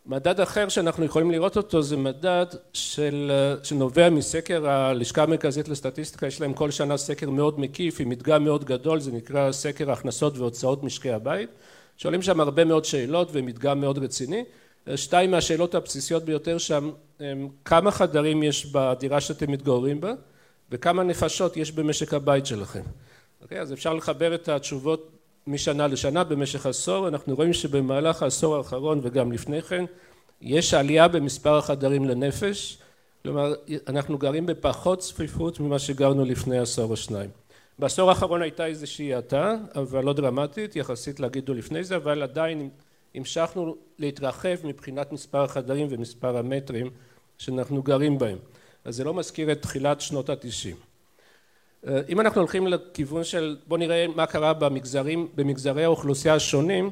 מדד 0.06 0.40
אחר 0.40 0.68
שאנחנו 0.68 1.04
יכולים 1.04 1.30
לראות 1.30 1.56
אותו 1.56 1.82
זה 1.82 1.96
מדד 1.96 2.46
של 2.72 3.32
שנובע 3.62 4.10
מסקר 4.10 4.68
הלשכה 4.68 5.22
המרכזית 5.22 5.68
לסטטיסטיקה. 5.68 6.26
יש 6.26 6.40
להם 6.40 6.52
כל 6.52 6.70
שנה 6.70 6.96
סקר 6.96 7.30
מאוד 7.30 7.60
מקיף 7.60 8.00
עם 8.00 8.08
מדגם 8.08 8.44
מאוד 8.44 8.64
גדול 8.64 9.00
זה 9.00 9.12
נקרא 9.12 9.52
סקר 9.52 9.90
הכנסות 9.90 10.38
והוצאות 10.38 10.84
משקי 10.84 11.10
הבית. 11.10 11.50
שואלים 11.96 12.22
שם 12.22 12.40
הרבה 12.40 12.64
מאוד 12.64 12.84
שאלות 12.84 13.28
ומדגם 13.32 13.80
מאוד 13.80 13.98
רציני. 13.98 14.44
שתיים 14.96 15.30
מהשאלות 15.30 15.74
הבסיסיות 15.74 16.24
ביותר 16.24 16.58
שם 16.58 16.90
הם 17.20 17.48
כמה 17.64 17.90
חדרים 17.90 18.42
יש 18.42 18.66
בדירה 18.66 19.20
שאתם 19.20 19.52
מתגוררים 19.52 20.00
בה 20.00 20.12
וכמה 20.70 21.02
נפשות 21.02 21.56
יש 21.56 21.72
במשק 21.72 22.14
הבית 22.14 22.46
שלכם. 22.46 22.82
אוקיי 23.42 23.60
אז 23.60 23.72
אפשר 23.72 23.94
לחבר 23.94 24.34
את 24.34 24.48
התשובות 24.48 25.17
משנה 25.48 25.86
לשנה 25.86 26.24
במשך 26.24 26.66
עשור 26.66 27.08
אנחנו 27.08 27.34
רואים 27.34 27.52
שבמהלך 27.52 28.22
העשור 28.22 28.56
האחרון 28.56 29.00
וגם 29.02 29.32
לפני 29.32 29.62
כן 29.62 29.84
יש 30.40 30.74
עלייה 30.74 31.08
במספר 31.08 31.58
החדרים 31.58 32.04
לנפש. 32.04 32.78
כלומר 33.22 33.54
אנחנו 33.88 34.18
גרים 34.18 34.46
בפחות 34.46 34.98
צפיפות 34.98 35.60
ממה 35.60 35.78
שגרנו 35.78 36.24
לפני 36.24 36.58
עשור 36.58 36.90
או 36.90 36.96
שניים 36.96 37.30
בעשור 37.78 38.08
האחרון 38.08 38.42
הייתה 38.42 38.66
איזושהי 38.66 39.14
האטה 39.14 39.54
אבל 39.74 40.04
לא 40.04 40.12
דרמטית 40.12 40.76
יחסית 40.76 41.20
להגידו 41.20 41.54
לפני 41.54 41.84
זה 41.84 41.96
אבל 41.96 42.22
עדיין 42.22 42.68
המשכנו 43.14 43.76
להתרחב 43.98 44.56
מבחינת 44.64 45.12
מספר 45.12 45.44
החדרים 45.44 45.86
ומספר 45.90 46.36
המטרים 46.36 46.90
שאנחנו 47.38 47.82
גרים 47.82 48.18
בהם. 48.18 48.38
אז 48.84 48.96
זה 48.96 49.04
לא 49.04 49.14
מזכיר 49.14 49.52
את 49.52 49.62
תחילת 49.62 50.00
שנות 50.00 50.30
התשעים 50.30 50.76
אם 52.08 52.20
אנחנו 52.20 52.40
הולכים 52.40 52.66
לכיוון 52.66 53.24
של 53.24 53.56
בוא 53.66 53.78
נראה 53.78 54.06
מה 54.14 54.26
קרה 54.26 54.54
במגזרים 54.54 55.28
במגזרי 55.34 55.84
האוכלוסייה 55.84 56.34
השונים 56.34 56.90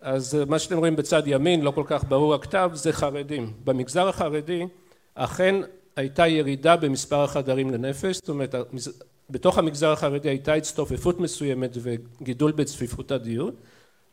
אז 0.00 0.38
מה 0.48 0.58
שאתם 0.58 0.78
רואים 0.78 0.96
בצד 0.96 1.22
ימין 1.26 1.62
לא 1.62 1.70
כל 1.70 1.84
כך 1.86 2.04
ברור 2.04 2.34
הכתב 2.34 2.70
זה 2.74 2.92
חרדים. 2.92 3.52
במגזר 3.64 4.08
החרדי 4.08 4.66
אכן 5.14 5.54
הייתה 5.96 6.26
ירידה 6.26 6.76
במספר 6.76 7.24
החדרים 7.24 7.70
לנפש 7.70 8.16
זאת 8.16 8.28
אומרת 8.28 8.54
בתוך 9.30 9.58
המגזר 9.58 9.92
החרדי 9.92 10.28
הייתה 10.28 10.54
הצטופפות 10.54 11.20
מסוימת 11.20 11.76
וגידול 11.82 12.52
בצפיפות 12.52 13.10
הדיור 13.10 13.50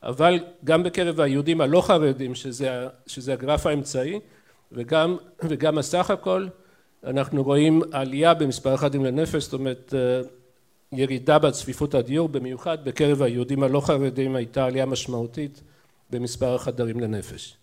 אבל 0.03 0.39
גם 0.63 0.83
בקרב 0.83 1.19
היהודים 1.19 1.61
הלא 1.61 1.81
חרדים 1.81 2.35
שזה, 2.35 2.87
שזה 3.07 3.33
הגרף 3.33 3.65
האמצעי 3.65 4.19
וגם, 4.71 5.17
וגם 5.43 5.77
הסך 5.77 6.11
הכל 6.11 6.47
אנחנו 7.03 7.43
רואים 7.43 7.81
עלייה 7.91 8.33
במספר 8.33 8.73
החרדים 8.73 9.05
לנפש 9.05 9.43
זאת 9.43 9.53
אומרת 9.53 9.93
ירידה 10.91 11.39
בצפיפות 11.39 11.95
הדיור 11.95 12.29
במיוחד 12.29 12.77
בקרב 12.85 13.21
היהודים 13.21 13.63
הלא 13.63 13.79
חרדים 13.79 14.35
הייתה 14.35 14.65
עלייה 14.65 14.85
משמעותית 14.85 15.61
במספר 16.09 16.55
החדרים 16.55 16.99
לנפש. 16.99 17.57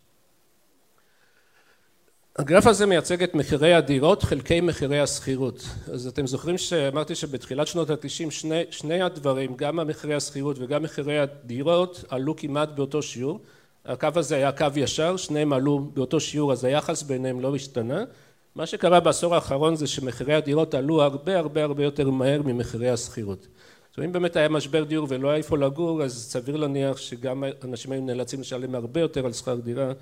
הגרף 2.36 2.66
הזה 2.66 2.86
מייצג 2.86 3.22
את 3.22 3.34
מחירי 3.34 3.74
הדירות 3.74 4.22
חלקי 4.22 4.61
מחירי 4.61 5.01
השכירות. 5.01 5.64
אז 5.93 6.07
אתם 6.07 6.26
זוכרים 6.26 6.59
שאמרתי 6.59 7.14
שבתחילת 7.14 7.66
שנות 7.66 7.91
התשעים 7.91 8.30
שני, 8.30 8.62
שני 8.70 9.03
הדברים 9.03 9.57
גם 9.57 9.78
המחירי 9.78 10.14
השכירות 10.14 10.57
וגם 10.59 10.82
מחירי 10.82 11.18
הדירות 11.18 12.05
עלו 12.09 12.36
כמעט 12.36 12.68
באותו 12.68 13.03
שיעור. 13.03 13.41
הקו 13.84 14.09
הזה 14.16 14.36
היה 14.36 14.53
קו 14.53 14.66
ישר 14.76 15.16
שניהם 15.16 15.53
עלו 15.53 15.78
באותו 15.78 16.20
שיעור 16.20 16.53
אז 16.53 16.64
היחס 16.64 17.03
ביניהם 17.03 17.41
לא 17.41 17.55
השתנה 17.57 18.05
מה 18.55 18.67
שקרה 18.67 19.01
בעשור 19.01 19.35
האחרון 19.35 19.77
זה 19.77 19.87
שמחירי 19.87 20.35
הדירות 20.35 20.75
עלו 20.75 21.03
הרבה 21.03 21.39
הרבה 21.39 21.63
הרבה 21.63 21.85
יותר 21.85 22.11
מהר 22.11 22.43
ממחירי 22.43 22.91
השכירות 22.91 23.47
עכשיו 23.91 24.05
אם 24.05 24.13
באמת 24.13 24.37
היה 24.37 24.49
משבר 24.49 24.85
דיור 24.85 25.07
ולא 25.11 25.29
היה 25.29 25.37
איפה 25.37 25.59
לגור 25.59 26.03
אז 26.03 26.31
סביר 26.33 26.57
להניח 26.57 26.97
שגם 26.97 27.45
אנשים 27.65 27.93
היו 27.93 28.03
נאלצים 28.03 28.41
לשלם 28.41 28.75
הרבה 28.75 29.01
יותר 29.01 29.27
על 29.27 29.33
שכר 29.33 29.55
דירה 29.55 29.93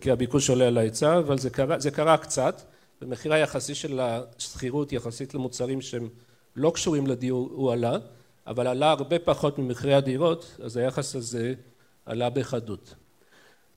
כי 0.00 0.10
הביקוש 0.12 0.50
עולה 0.50 0.66
על 0.66 0.78
ההיצע 0.78 1.18
אבל 1.18 1.38
זה 1.38 1.50
קרה, 1.50 1.78
זה 1.78 1.90
קרה 1.90 2.16
קצת 2.16 2.62
ומחיר 3.02 3.32
היחסי 3.32 3.74
של 3.74 4.00
השכירות 4.02 4.92
יחסית 4.92 5.34
למוצרים 5.34 5.80
שהם 5.80 6.08
לא 6.56 6.70
קשורים 6.74 7.06
לדיור 7.06 7.50
הוא 7.52 7.72
עלה 7.72 7.98
אבל 8.46 8.66
עלה 8.66 8.90
הרבה 8.90 9.18
פחות 9.18 9.58
ממחירי 9.58 9.94
הדירות 9.94 10.56
אז 10.62 10.76
היחס 10.76 11.16
הזה 11.16 11.54
עלה 12.06 12.30
בחדות. 12.30 12.94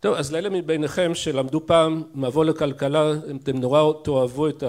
טוב 0.03 0.15
אז 0.15 0.33
לאלה 0.33 0.49
מביניכם 0.49 1.11
שלמדו 1.15 1.65
פעם 1.65 2.03
מבוא 2.15 2.45
לכלכלה 2.45 3.11
אתם 3.43 3.57
נורא 3.57 3.93
תאהבו 4.03 4.47
את, 4.49 4.63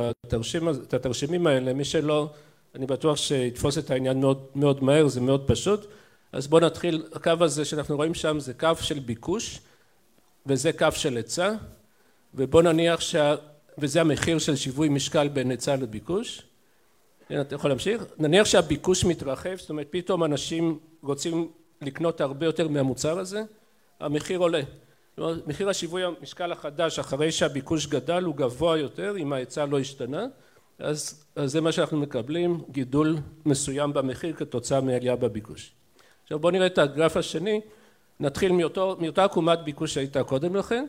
התרשימים 0.92 1.46
האלה 1.46 1.72
מי 1.72 1.84
שלא 1.84 2.30
אני 2.74 2.86
בטוח 2.86 3.16
שיתפוס 3.16 3.78
את 3.78 3.90
העניין 3.90 4.20
מאוד 4.20 4.46
מאוד 4.54 4.84
מהר 4.84 5.08
זה 5.08 5.20
מאוד 5.20 5.44
פשוט. 5.46 5.86
אז 6.32 6.46
בואו 6.46 6.60
נתחיל 6.60 7.02
הקו 7.12 7.32
הזה 7.40 7.64
שאנחנו 7.64 7.96
רואים 7.96 8.14
שם 8.14 8.40
זה 8.40 8.54
קו 8.54 8.70
של 8.80 8.98
ביקוש 8.98 9.60
וזה 10.46 10.72
קו 10.72 10.88
של 10.92 11.16
היצע 11.16 11.52
ובוא 12.34 12.62
נניח 12.62 13.00
שה... 13.00 13.34
וזה 13.78 14.00
המחיר 14.00 14.38
של 14.38 14.56
שיווי 14.56 14.88
משקל 14.88 15.28
בין 15.28 15.50
היצע 15.50 15.76
לביקוש. 15.76 16.42
הנה 17.30 17.40
אתה 17.40 17.54
יכול 17.54 17.70
להמשיך? 17.70 18.02
נניח 18.18 18.46
שהביקוש 18.46 19.04
מתרחב 19.04 19.56
זאת 19.56 19.70
אומרת 19.70 19.86
פתאום 19.90 20.24
אנשים 20.24 20.78
רוצים 21.02 21.48
לקנות 21.82 22.20
הרבה 22.20 22.46
יותר 22.46 22.68
מהמוצר 22.68 23.18
הזה 23.18 23.42
המחיר 24.00 24.38
עולה 24.38 24.62
מחיר 25.18 25.68
השיווי 25.68 26.04
המשקל 26.04 26.52
החדש 26.52 26.98
אחרי 26.98 27.32
שהביקוש 27.32 27.86
גדל 27.86 28.24
הוא 28.24 28.34
גבוה 28.34 28.78
יותר 28.78 29.16
אם 29.18 29.32
ההיצע 29.32 29.66
לא 29.66 29.78
השתנה 29.78 30.26
אז, 30.78 31.24
זה 31.44 31.60
מה 31.60 31.72
שאנחנו 31.72 31.98
מקבלים 31.98 32.60
גידול 32.70 33.16
מסוים 33.46 33.92
במחיר 33.92 34.34
כתוצאה 34.34 34.80
מעלייה 34.80 35.16
בביקוש. 35.16 35.72
עכשיו 36.22 36.38
בואו 36.38 36.52
נראה 36.52 36.66
את 36.66 36.78
הגרף 36.78 37.16
השני. 37.16 37.60
נתחיל 38.20 38.52
מאותו, 38.52 38.96
מאותה 39.00 39.24
עקומת 39.24 39.58
ביקוש 39.64 39.94
שהייתה 39.94 40.24
קודם 40.24 40.56
לכן 40.56 40.86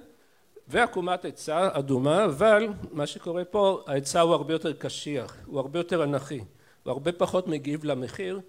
ועקומת 0.68 1.26
היצע 1.26 1.70
אדומה 1.72 2.26
אבל 2.26 2.68
מה 2.92 3.08
שקורה 3.08 3.46
פה 3.46 3.84
ההיצע 3.88 4.22
הוא 4.22 4.34
הרבה 4.34 4.54
יותר 4.54 4.74
קשיח 4.74 5.38
הוא 5.46 5.60
הרבה 5.60 5.80
יותר 5.80 6.04
אנכי 6.04 6.44
הוא 6.84 6.92
הרבה 6.92 7.12
פחות 7.12 7.48
מגיב 7.48 7.86
למחיר. 7.86 8.40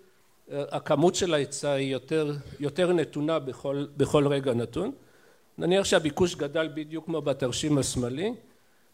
הכמות 0.51 1.15
של 1.15 1.35
ההיצע 1.35 1.71
היא 1.71 1.93
יותר, 1.93 2.33
יותר 2.61 2.93
נתונה 2.93 3.39
בכל, 3.39 3.87
בכל 3.97 4.27
רגע 4.27 4.55
נתון 4.55 4.93
נניח 5.59 5.85
שהביקוש 5.85 6.35
גדל 6.35 6.69
בדיוק 6.75 7.05
כמו 7.05 7.23
בתרשים 7.23 7.79
השמאלי 7.79 8.35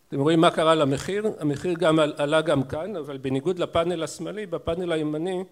אתם 0.09 0.21
רואים 0.21 0.41
מה 0.41 0.51
קרה 0.51 0.75
למחיר? 0.75 1.27
המחיר 1.41 1.75
גם 1.75 1.99
עלה 1.99 2.41
גם 2.41 2.63
כאן 2.63 2.97
אבל 2.97 3.19
בניגוד 3.19 3.59
לפאנל 3.59 4.03
השמאלי 4.03 4.47
בפאנל 4.47 4.93
הימני 4.93 5.45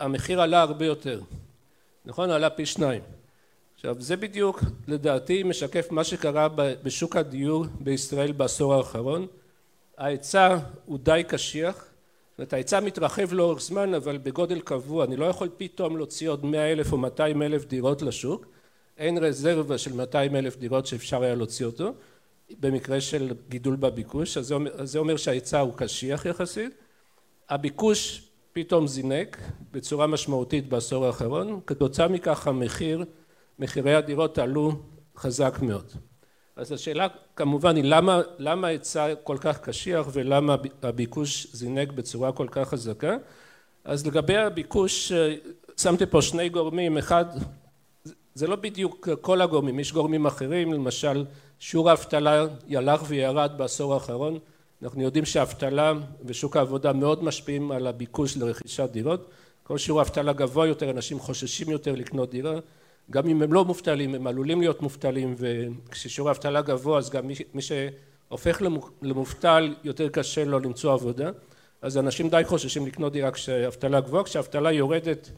המחיר 0.00 0.40
עלה 0.40 0.60
הרבה 0.60 0.86
יותר. 0.86 1.20
נכון? 2.04 2.30
עלה 2.30 2.50
פי 2.50 2.66
שניים. 2.66 3.02
עכשיו 3.74 3.96
זה 3.98 4.16
בדיוק 4.16 4.60
לדעתי 4.88 5.42
משקף 5.42 5.90
מה 5.90 6.04
שקרה 6.04 6.48
בשוק 6.56 7.16
הדיור 7.16 7.64
בישראל 7.80 8.32
בעשור 8.32 8.74
האחרון. 8.74 9.26
ההיצע 9.98 10.56
הוא 10.86 10.98
די 10.98 11.22
קשיח. 11.28 11.76
זאת 11.76 12.38
אומרת 12.38 12.52
ההיצע 12.52 12.80
מתרחב 12.80 13.32
לאורך 13.32 13.60
זמן 13.60 13.94
אבל 13.94 14.18
בגודל 14.18 14.60
קבוע. 14.60 15.04
אני 15.04 15.16
לא 15.16 15.24
יכול 15.24 15.48
פתאום 15.56 15.96
להוציא 15.96 16.28
עוד 16.28 16.44
מאה 16.44 16.72
אלף 16.72 16.92
או 16.92 16.98
מאתיים 16.98 17.42
אלף 17.42 17.64
דירות 17.64 18.02
לשוק 18.02 18.46
אין 19.02 19.18
רזרבה 19.18 19.78
של 19.78 19.92
מאתיים 19.92 20.36
אלף 20.36 20.56
דירות 20.56 20.86
שאפשר 20.86 21.22
היה 21.22 21.34
להוציא 21.34 21.66
אותו 21.66 21.92
במקרה 22.60 23.00
של 23.00 23.32
גידול 23.48 23.76
בביקוש 23.76 24.36
אז 24.36 24.54
זה 24.82 24.98
אומר 24.98 25.16
שההיצע 25.16 25.60
הוא 25.60 25.72
קשיח 25.76 26.26
יחסית. 26.26 26.74
הביקוש 27.48 28.28
פתאום 28.52 28.86
זינק 28.86 29.38
בצורה 29.72 30.06
משמעותית 30.06 30.68
בעשור 30.68 31.06
האחרון 31.06 31.60
כתוצאה 31.66 32.08
מכך 32.08 32.46
המחיר 32.46 33.04
מחירי 33.58 33.94
הדירות 33.94 34.38
עלו 34.38 34.72
חזק 35.16 35.58
מאוד. 35.62 35.92
אז 36.56 36.72
השאלה 36.72 37.06
כמובן 37.36 37.76
היא 37.76 37.84
למה 37.84 38.20
למה 38.38 38.66
ההיצע 38.66 39.14
כל 39.14 39.36
כך 39.40 39.60
קשיח 39.60 40.08
ולמה 40.12 40.56
הביקוש 40.82 41.46
זינק 41.52 41.92
בצורה 41.92 42.32
כל 42.32 42.46
כך 42.50 42.68
חזקה? 42.68 43.16
אז 43.84 44.06
לגבי 44.06 44.36
הביקוש 44.36 45.12
שמתי 45.76 46.06
פה 46.06 46.22
שני 46.22 46.48
גורמים 46.48 46.98
אחד 46.98 47.24
זה 48.34 48.46
לא 48.46 48.56
בדיוק 48.56 49.08
כל 49.20 49.40
הגורמים 49.40 49.80
יש 49.80 49.92
גורמים 49.92 50.26
אחרים 50.26 50.72
למשל 50.72 51.24
שיעור 51.58 51.90
האבטלה 51.90 52.46
הלך 52.70 53.02
וירד 53.06 53.52
בעשור 53.56 53.94
האחרון. 53.94 54.38
אנחנו 54.82 55.02
יודעים 55.02 55.24
שהאבטלה 55.24 55.92
ושוק 56.24 56.56
העבודה 56.56 56.92
מאוד 56.92 57.24
משפיעים 57.24 57.72
על 57.72 57.86
הביקוש 57.86 58.36
לרכישת 58.36 58.88
דירות. 58.92 59.30
כל 59.62 59.78
שיעור 59.78 60.00
האבטלה 60.00 60.32
גבוה 60.32 60.66
יותר 60.66 60.90
אנשים 60.90 61.18
חוששים 61.18 61.70
יותר 61.70 61.94
לקנות 61.94 62.30
דירה. 62.30 62.54
גם 63.10 63.28
אם 63.28 63.42
הם 63.42 63.52
לא 63.52 63.64
מובטלים 63.64 64.14
הם 64.14 64.26
עלולים 64.26 64.60
להיות 64.60 64.82
מובטלים 64.82 65.34
וכששיעור 65.38 66.28
האבטלה 66.28 66.62
גבוה 66.62 66.98
אז 66.98 67.10
גם 67.10 67.26
מי 67.54 67.62
שהופך 67.62 68.62
למובטל 69.02 69.74
יותר 69.84 70.08
קשה 70.08 70.44
לו 70.44 70.58
למצוא 70.58 70.92
עבודה. 70.92 71.30
אז 71.82 71.98
אנשים 71.98 72.28
די 72.28 72.42
חוששים 72.46 72.86
לקנות 72.86 73.12
דירה 73.12 73.30
כשהאבטלה 73.30 74.00
גבוהה. 74.00 74.24
כשהאבטלה 74.24 74.72
יורדת 74.72 75.30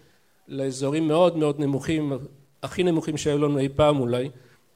לאזורים 0.49 1.09
מאוד 1.09 1.37
מאוד 1.37 1.61
נמוכים 1.61 2.13
הכי 2.65 2.83
נמוכים 2.83 3.17
שהיו 3.17 3.39
לנו 3.39 3.59
אי 3.59 3.69
פעם 3.69 4.01
אולי 4.01 4.31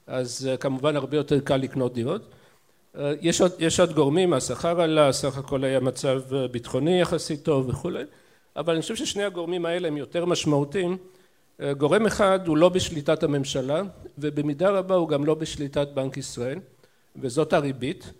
אז 0.07 0.49
כמובן 0.59 0.95
הרבה 0.95 1.17
יותר 1.17 1.39
קל 1.39 1.57
לקנות 1.57 1.93
דירות. 1.93 2.21
יש 3.21 3.41
עוד, 3.41 3.51
יש 3.59 3.79
עוד 3.79 3.93
גורמים 3.93 4.33
השכר 4.33 4.81
עלה 4.81 5.11
סך 5.11 5.37
הכל 5.37 5.63
היה 5.63 5.79
מצב 5.79 6.21
ביטחוני 6.51 7.01
יחסית 7.01 7.43
טוב 7.43 7.69
וכולי 7.69 8.03
אבל 8.55 8.73
אני 8.73 8.81
חושב 8.81 8.95
ששני 8.95 9.23
הגורמים 9.23 9.65
האלה 9.65 9.87
הם 9.87 9.97
יותר 9.97 10.25
משמעותיים. 10.25 10.97
גורם 11.77 12.05
אחד 12.05 12.47
הוא 12.47 12.57
לא 12.57 12.69
בשליטת 12.69 13.23
הממשלה 13.23 13.81
ובמידה 14.17 14.69
רבה 14.69 14.95
הוא 14.95 15.09
גם 15.09 15.25
לא 15.25 15.33
בשליטת 15.33 15.87
בנק 15.93 16.17
ישראל 16.17 16.59
וזאת 17.15 17.53
הריבית 17.53 18.11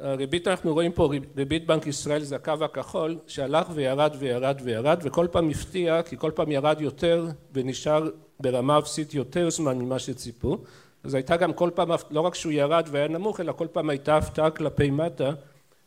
הריבית 0.00 0.48
אנחנו 0.48 0.72
רואים 0.72 0.92
פה 0.92 1.10
ריבית 1.36 1.66
בנק 1.66 1.86
ישראל 1.86 2.22
זה 2.22 2.36
הקו 2.36 2.52
הכחול 2.64 3.18
שהלך 3.26 3.66
וירד 3.74 4.16
וירד 4.18 4.60
וירד 4.64 5.00
וכל 5.02 5.26
פעם 5.32 5.50
הפתיע 5.50 6.02
כי 6.02 6.16
כל 6.18 6.30
פעם 6.34 6.52
ירד 6.52 6.80
יותר 6.80 7.26
ונשאר 7.52 8.10
ברמה 8.40 8.78
אפסית 8.78 9.14
יותר 9.14 9.50
זמן 9.50 9.78
ממה 9.78 9.98
שציפו. 9.98 10.58
אז 11.04 11.14
הייתה 11.14 11.36
גם 11.36 11.52
כל 11.52 11.70
פעם 11.74 11.88
לא 12.10 12.20
רק 12.20 12.34
שהוא 12.34 12.52
ירד 12.52 12.88
והיה 12.90 13.08
נמוך 13.08 13.40
אלא 13.40 13.52
כל 13.52 13.66
פעם 13.72 13.90
הייתה 13.90 14.16
הפתעה 14.16 14.50
כלפי 14.50 14.90
מטה 14.90 15.30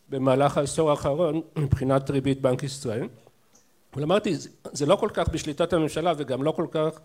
במהלך 0.08 0.58
העשור 0.58 0.90
האחרון 0.90 1.40
מבחינת 1.56 2.10
ריבית 2.10 2.40
בנק 2.40 2.62
ישראל. 2.62 3.08
אבל 3.94 4.02
אמרתי 4.02 4.34
זה 4.72 4.86
לא 4.86 4.96
כל 4.96 5.08
כך 5.14 5.28
בשליטת 5.28 5.72
הממשלה 5.72 6.12
וגם 6.16 6.42
לא 6.42 6.50
כל 6.50 6.66
כך 6.70 7.00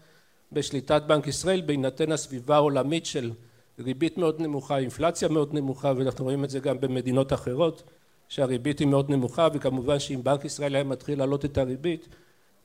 בשליטת 0.52 1.02
בנק 1.08 1.28
ישראל 1.28 1.62
בהינתן 1.62 2.12
הסביבה 2.12 2.56
העולמית 2.56 3.06
של 3.06 3.32
ריבית 3.80 4.18
מאוד 4.18 4.42
נמוכה 4.42 4.78
אינפלציה 4.78 5.30
מאוד 5.30 5.54
נמוכה 5.54 5.94
ואנחנו 5.98 6.26
רואים 6.26 6.44
את 6.44 6.50
זה 6.50 6.60
גם 6.60 6.80
במדינות 6.80 7.34
אחרות 7.34 7.84
שהריבית 8.28 8.80
היא 8.80 8.88
מאוד 8.88 9.10
נמוכה 9.10 9.48
וכמובן 9.54 10.00
שאם 10.00 10.24
בנק 10.24 10.46
ישראל 10.46 10.76
היה 10.76 10.84
מתחיל 10.84 11.18
להעלות 11.18 11.46
את 11.46 11.58
הריבית 11.58 12.08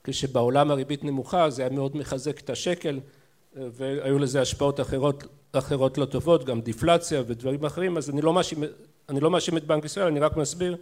כשבעולם 0.05 0.71
הריבית 0.71 1.05
נמוכה 1.05 1.51
זה 1.51 1.63
היה 1.63 1.71
מאוד 1.71 1.97
מחזק 1.97 2.41
את 2.41 2.51
השקל 2.51 3.01
והיו 3.55 4.19
לזה 4.19 4.41
השפעות 4.41 4.81
אחרות 4.81 5.25
אחרות 5.53 5.99
לא 5.99 6.05
טובות 6.05 6.45
גם 6.45 6.61
דיפלציה 6.61 7.23
ודברים 7.27 7.65
אחרים. 7.65 7.97
אז 7.97 8.11
אני 8.11 8.21
לא 8.21 8.33
מאשים 8.33 8.65
אני 9.09 9.21
לא 9.21 9.31
מאשים 9.31 9.57
את 9.57 9.65
בנק 9.67 9.85
ישראל 9.85 10.07
אני 10.07 10.21
רק 10.21 10.37
מסביר 10.37 10.77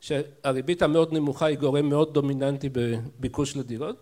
שהריבית 0.00 0.82
המאוד 0.82 1.12
נמוכה 1.12 1.46
היא 1.46 1.58
גורם 1.58 1.88
מאוד 1.88 2.14
דומיננטי 2.14 2.68
בביקוש 2.72 3.56
לדירות. 3.56 3.96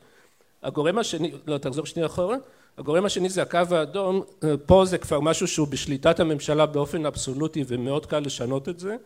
הגורם 0.63 0.99
השני 0.99 1.33
לא 1.47 1.59
תחזור 1.59 1.87
שנייה 1.87 2.07
אחורה 2.07 2.37
הגורם 2.79 3.05
השני 3.05 3.29
זה 3.29 3.43
הקו 3.43 3.59
האדום 3.71 4.23
פה 4.67 4.85
זה 4.85 4.99
כבר 4.99 5.21
משהו 5.21 5.47
שהוא 5.47 5.69
בשליטת 5.69 6.21
הממשלה 6.21 6.67
באופן 6.67 7.07
אבסולוטי 7.07 7.65
ומאוד 7.67 8.07
קל 8.07 8.19
לשנות 8.19 8.69
את 8.69 8.81
זה 8.81 8.97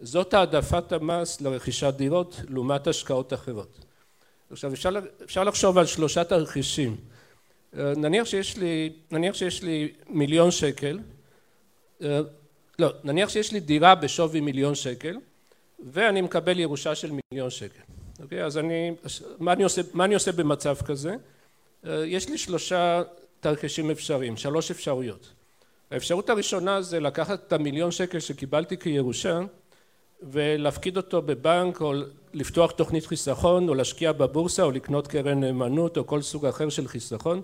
זאת 0.00 0.34
העדפת 0.34 0.92
המס 0.92 1.40
לרכישת 1.40 1.94
דירות 1.96 2.40
לעומת 2.48 2.86
השקעות 2.86 3.32
אחרות. 3.32 3.78
עכשיו 4.50 4.72
אפשר, 4.72 4.90
אפשר 5.24 5.44
לחשוב 5.44 5.78
על 5.78 5.86
שלושה 5.86 6.24
תרחישים 6.24 6.96
נניח 7.72 8.26
שיש 8.26 8.56
לי, 8.56 8.92
נניח 9.10 9.34
שיש 9.34 9.62
לי 9.62 9.92
מיליון 10.08 10.50
שקל 10.50 10.98
לא, 12.80 12.92
נניח 13.04 13.28
שיש 13.28 13.52
לי 13.52 13.60
דירה 13.60 13.94
בשווי 13.94 14.40
מיליון 14.40 14.74
שקל 14.74 15.16
ואני 15.92 16.20
מקבל 16.20 16.58
ירושה 16.58 16.94
של 16.94 17.10
מיליון 17.32 17.50
שקל, 17.50 17.82
אוקיי? 18.22 18.44
אז 18.44 18.58
אני, 18.58 18.90
מה 19.38 19.52
אני 19.52 19.62
עושה, 19.62 19.82
מה 19.92 20.04
אני 20.04 20.14
עושה 20.14 20.32
במצב 20.32 20.76
כזה? 20.84 21.16
יש 21.84 22.28
לי 22.28 22.38
שלושה 22.38 23.02
תרחישים 23.40 23.90
אפשריים, 23.90 24.36
שלוש 24.36 24.70
אפשרויות. 24.70 25.32
האפשרות 25.90 26.30
הראשונה 26.30 26.82
זה 26.82 27.00
לקחת 27.00 27.46
את 27.46 27.52
המיליון 27.52 27.90
שקל 27.90 28.20
שקיבלתי 28.20 28.76
כירושה 28.76 29.40
ולהפקיד 30.22 30.96
אותו 30.96 31.22
בבנק 31.22 31.80
או 31.80 31.92
לפתוח 32.34 32.70
תוכנית 32.70 33.06
חיסכון 33.06 33.68
או 33.68 33.74
להשקיע 33.74 34.12
בבורסה 34.12 34.62
או 34.62 34.70
לקנות 34.70 35.06
קרן 35.06 35.40
נאמנות 35.40 35.96
או 35.96 36.06
כל 36.06 36.22
סוג 36.22 36.46
אחר 36.46 36.68
של 36.68 36.88
חיסכון. 36.88 37.40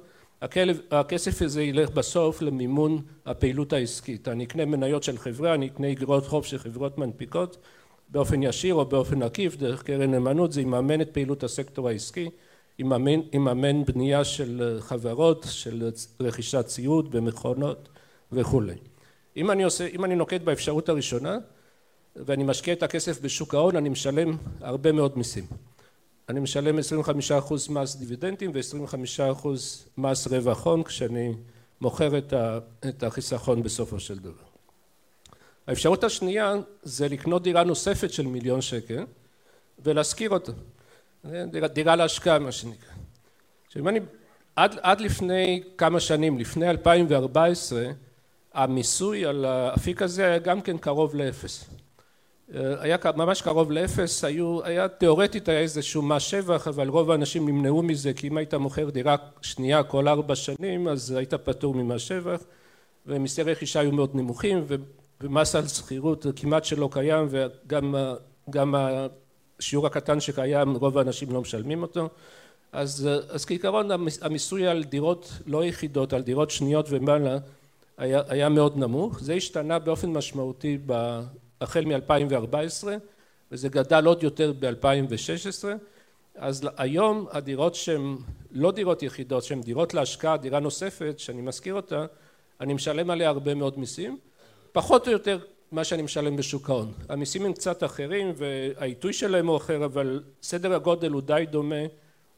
הכסף 0.90 1.42
הזה 1.42 1.62
ילך 1.62 1.90
בסוף 1.90 2.42
למימון 2.42 3.02
הפעילות 3.26 3.72
העסקית. 3.72 4.28
אני 4.28 4.44
אקנה 4.44 4.64
מניות 4.64 5.02
של 5.02 5.18
חברה 5.18 5.54
אני 5.54 5.66
אקנה 5.66 5.92
אגרות 5.92 6.26
חוב 6.26 6.44
של 6.44 6.58
חברות 6.58 6.98
מנפיקות 6.98 7.56
באופן 8.08 8.42
ישיר 8.42 8.74
או 8.74 8.84
באופן 8.84 9.22
עקיף 9.22 9.56
דרך 9.56 9.82
קרן 9.82 10.10
נאמנות 10.10 10.52
זה 10.52 10.60
יממן 10.60 11.00
את 11.00 11.10
פעילות 11.12 11.44
הסקטור 11.44 11.88
העסקי 11.88 12.30
יממן, 12.78 13.84
בנייה 13.84 14.24
של 14.24 14.78
חברות 14.80 15.46
של 15.50 15.90
רכישת 16.20 16.66
ציוד 16.66 17.10
במכונות 17.10 17.88
וכולי. 18.32 18.74
אם 19.36 19.50
אני 19.50 19.62
עושה 19.62 19.86
אם 19.86 20.04
אני 20.04 20.16
נוקט 20.16 20.40
באפשרות 20.40 20.88
הראשונה 20.88 21.38
ואני 22.16 22.44
משקיע 22.44 22.74
את 22.74 22.82
הכסף 22.82 23.20
בשוק 23.20 23.54
ההון 23.54 23.76
אני 23.76 23.88
משלם 23.88 24.36
הרבה 24.60 24.92
מאוד 24.92 25.18
מיסים. 25.18 25.44
אני 26.28 26.40
משלם 26.40 26.78
25% 26.78 26.82
מס 27.70 27.96
דיבידנדים 27.96 28.50
ו-25% 28.54 29.48
מס 29.98 30.26
רווח 30.26 30.66
הון 30.66 30.82
כשאני 30.82 31.34
מוכר 31.80 32.18
את 32.18 33.02
החיסכון 33.02 33.62
בסופו 33.62 34.00
של 34.00 34.18
דבר. 34.18 34.46
האפשרות 35.66 36.04
השנייה 36.04 36.54
זה 36.82 37.08
לקנות 37.08 37.42
דירה 37.42 37.64
נוספת 37.64 38.12
של 38.12 38.26
מיליון 38.26 38.60
שקל 38.60 39.04
ולהשכיר 39.78 40.30
אותה, 40.30 40.52
דירה, 41.72 41.96
להשקעה 41.96 42.38
מה 42.38 42.52
שנקרא. 42.52 42.90
עכשיו 43.66 43.88
אני, 43.88 44.00
עד, 44.56 44.76
עד 44.82 45.00
לפני 45.00 45.62
כמה 45.78 46.00
שנים, 46.00 46.38
לפני 46.38 46.70
2014, 46.70 47.84
המיסוי 48.54 49.26
על 49.26 49.44
האפיק 49.44 50.02
הזה 50.02 50.26
היה 50.26 50.38
גם 50.38 50.60
כן 50.60 50.78
קרוב 50.78 51.14
לאפס. 51.14 51.70
היה 52.54 52.96
ממש 53.16 53.42
קרוב 53.42 53.72
לאפס, 53.72 54.24
היו, 54.24 54.64
היה 54.64 54.88
תיאורטית 54.88 55.48
היה 55.48 55.60
איזשהו 55.60 56.02
מס 56.02 56.22
שבח 56.22 56.68
אבל 56.68 56.88
רוב 56.88 57.10
האנשים 57.10 57.48
נמנעו 57.48 57.82
מזה 57.82 58.12
כי 58.12 58.28
אם 58.28 58.36
היית 58.36 58.54
מוכר 58.54 58.90
דירה 58.90 59.16
שנייה 59.42 59.82
כל 59.82 60.08
ארבע 60.08 60.34
שנים 60.34 60.88
אז 60.88 61.10
היית 61.10 61.34
פטור 61.34 61.74
ממס 61.74 62.00
שבח 62.00 62.40
ומיסי 63.06 63.42
רכישה 63.42 63.80
היו 63.80 63.92
מאוד 63.92 64.10
נמוכים 64.14 64.64
ומס 65.20 65.54
על 65.54 65.68
שכירות 65.68 66.26
כמעט 66.36 66.64
שלא 66.64 66.88
קיים 66.92 67.28
וגם 67.30 68.74
השיעור 69.58 69.86
הקטן 69.86 70.20
שקיים 70.20 70.74
רוב 70.74 70.98
האנשים 70.98 71.32
לא 71.32 71.40
משלמים 71.40 71.82
אותו. 71.82 72.08
אז, 72.72 73.08
אז 73.28 73.44
כעיקרון 73.44 73.90
המיסוי 74.22 74.66
על 74.66 74.84
דירות 74.84 75.32
לא 75.46 75.64
יחידות 75.64 76.12
על 76.12 76.22
דירות 76.22 76.50
שניות 76.50 76.86
ומעלה 76.88 77.38
היה, 77.98 78.48
מאוד 78.48 78.78
נמוך. 78.78 79.20
זה 79.20 79.34
השתנה 79.34 79.78
באופן 79.78 80.10
משמעותי 80.10 80.78
החל 81.60 81.84
מ-2014 81.84 82.86
וזה 83.52 83.68
גדל 83.68 84.06
עוד 84.06 84.22
יותר 84.22 84.52
ב-2016 84.58 85.64
אז 86.36 86.68
היום 86.76 87.26
הדירות 87.30 87.74
שהן 87.74 88.16
לא 88.50 88.72
דירות 88.72 89.02
יחידות 89.02 89.44
שהן 89.44 89.60
דירות 89.60 89.94
להשקעה 89.94 90.36
דירה 90.36 90.60
נוספת 90.60 91.18
שאני 91.18 91.42
מזכיר 91.42 91.74
אותה 91.74 92.06
אני 92.60 92.74
משלם 92.74 93.10
עליה 93.10 93.28
הרבה 93.28 93.54
מאוד 93.54 93.78
מיסים. 93.78 94.18
פחות 94.72 95.06
או 95.06 95.12
יותר 95.12 95.38
מה 95.72 95.84
שאני 95.84 96.02
משלם 96.02 96.36
בשוק 96.36 96.70
ההון. 96.70 96.92
המיסים 97.08 97.44
הם 97.44 97.52
קצת 97.52 97.84
אחרים 97.84 98.32
והעיתוי 98.36 99.12
שלהם 99.12 99.46
הוא 99.46 99.56
אחר 99.56 99.84
אבל 99.84 100.22
סדר 100.42 100.74
הגודל 100.74 101.10
הוא 101.10 101.22
די 101.22 101.44
דומה 101.50 101.84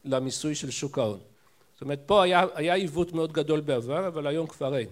למיסוי 0.05 0.55
של 0.55 0.71
שוק 0.71 0.97
ההון. 0.97 1.19
זאת 1.73 1.81
אומרת 1.81 1.99
פה 2.05 2.23
היה, 2.23 2.45
היה 2.55 2.73
עיוות 2.73 3.13
מאוד 3.13 3.33
גדול 3.33 3.59
בעבר 3.59 4.07
אבל 4.07 4.27
היום 4.27 4.47
כבר 4.47 4.77
אין. 4.77 4.87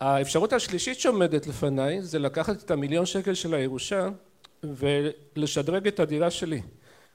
האפשרות 0.00 0.52
השלישית 0.52 1.00
שעומדת 1.00 1.46
לפניי 1.46 2.02
זה 2.02 2.18
לקחת 2.18 2.64
את 2.64 2.70
המיליון 2.70 3.06
שקל 3.06 3.34
של 3.34 3.54
הירושה 3.54 4.08
ולשדרג 4.62 5.86
את 5.86 6.00
הדירה 6.00 6.30
שלי. 6.30 6.62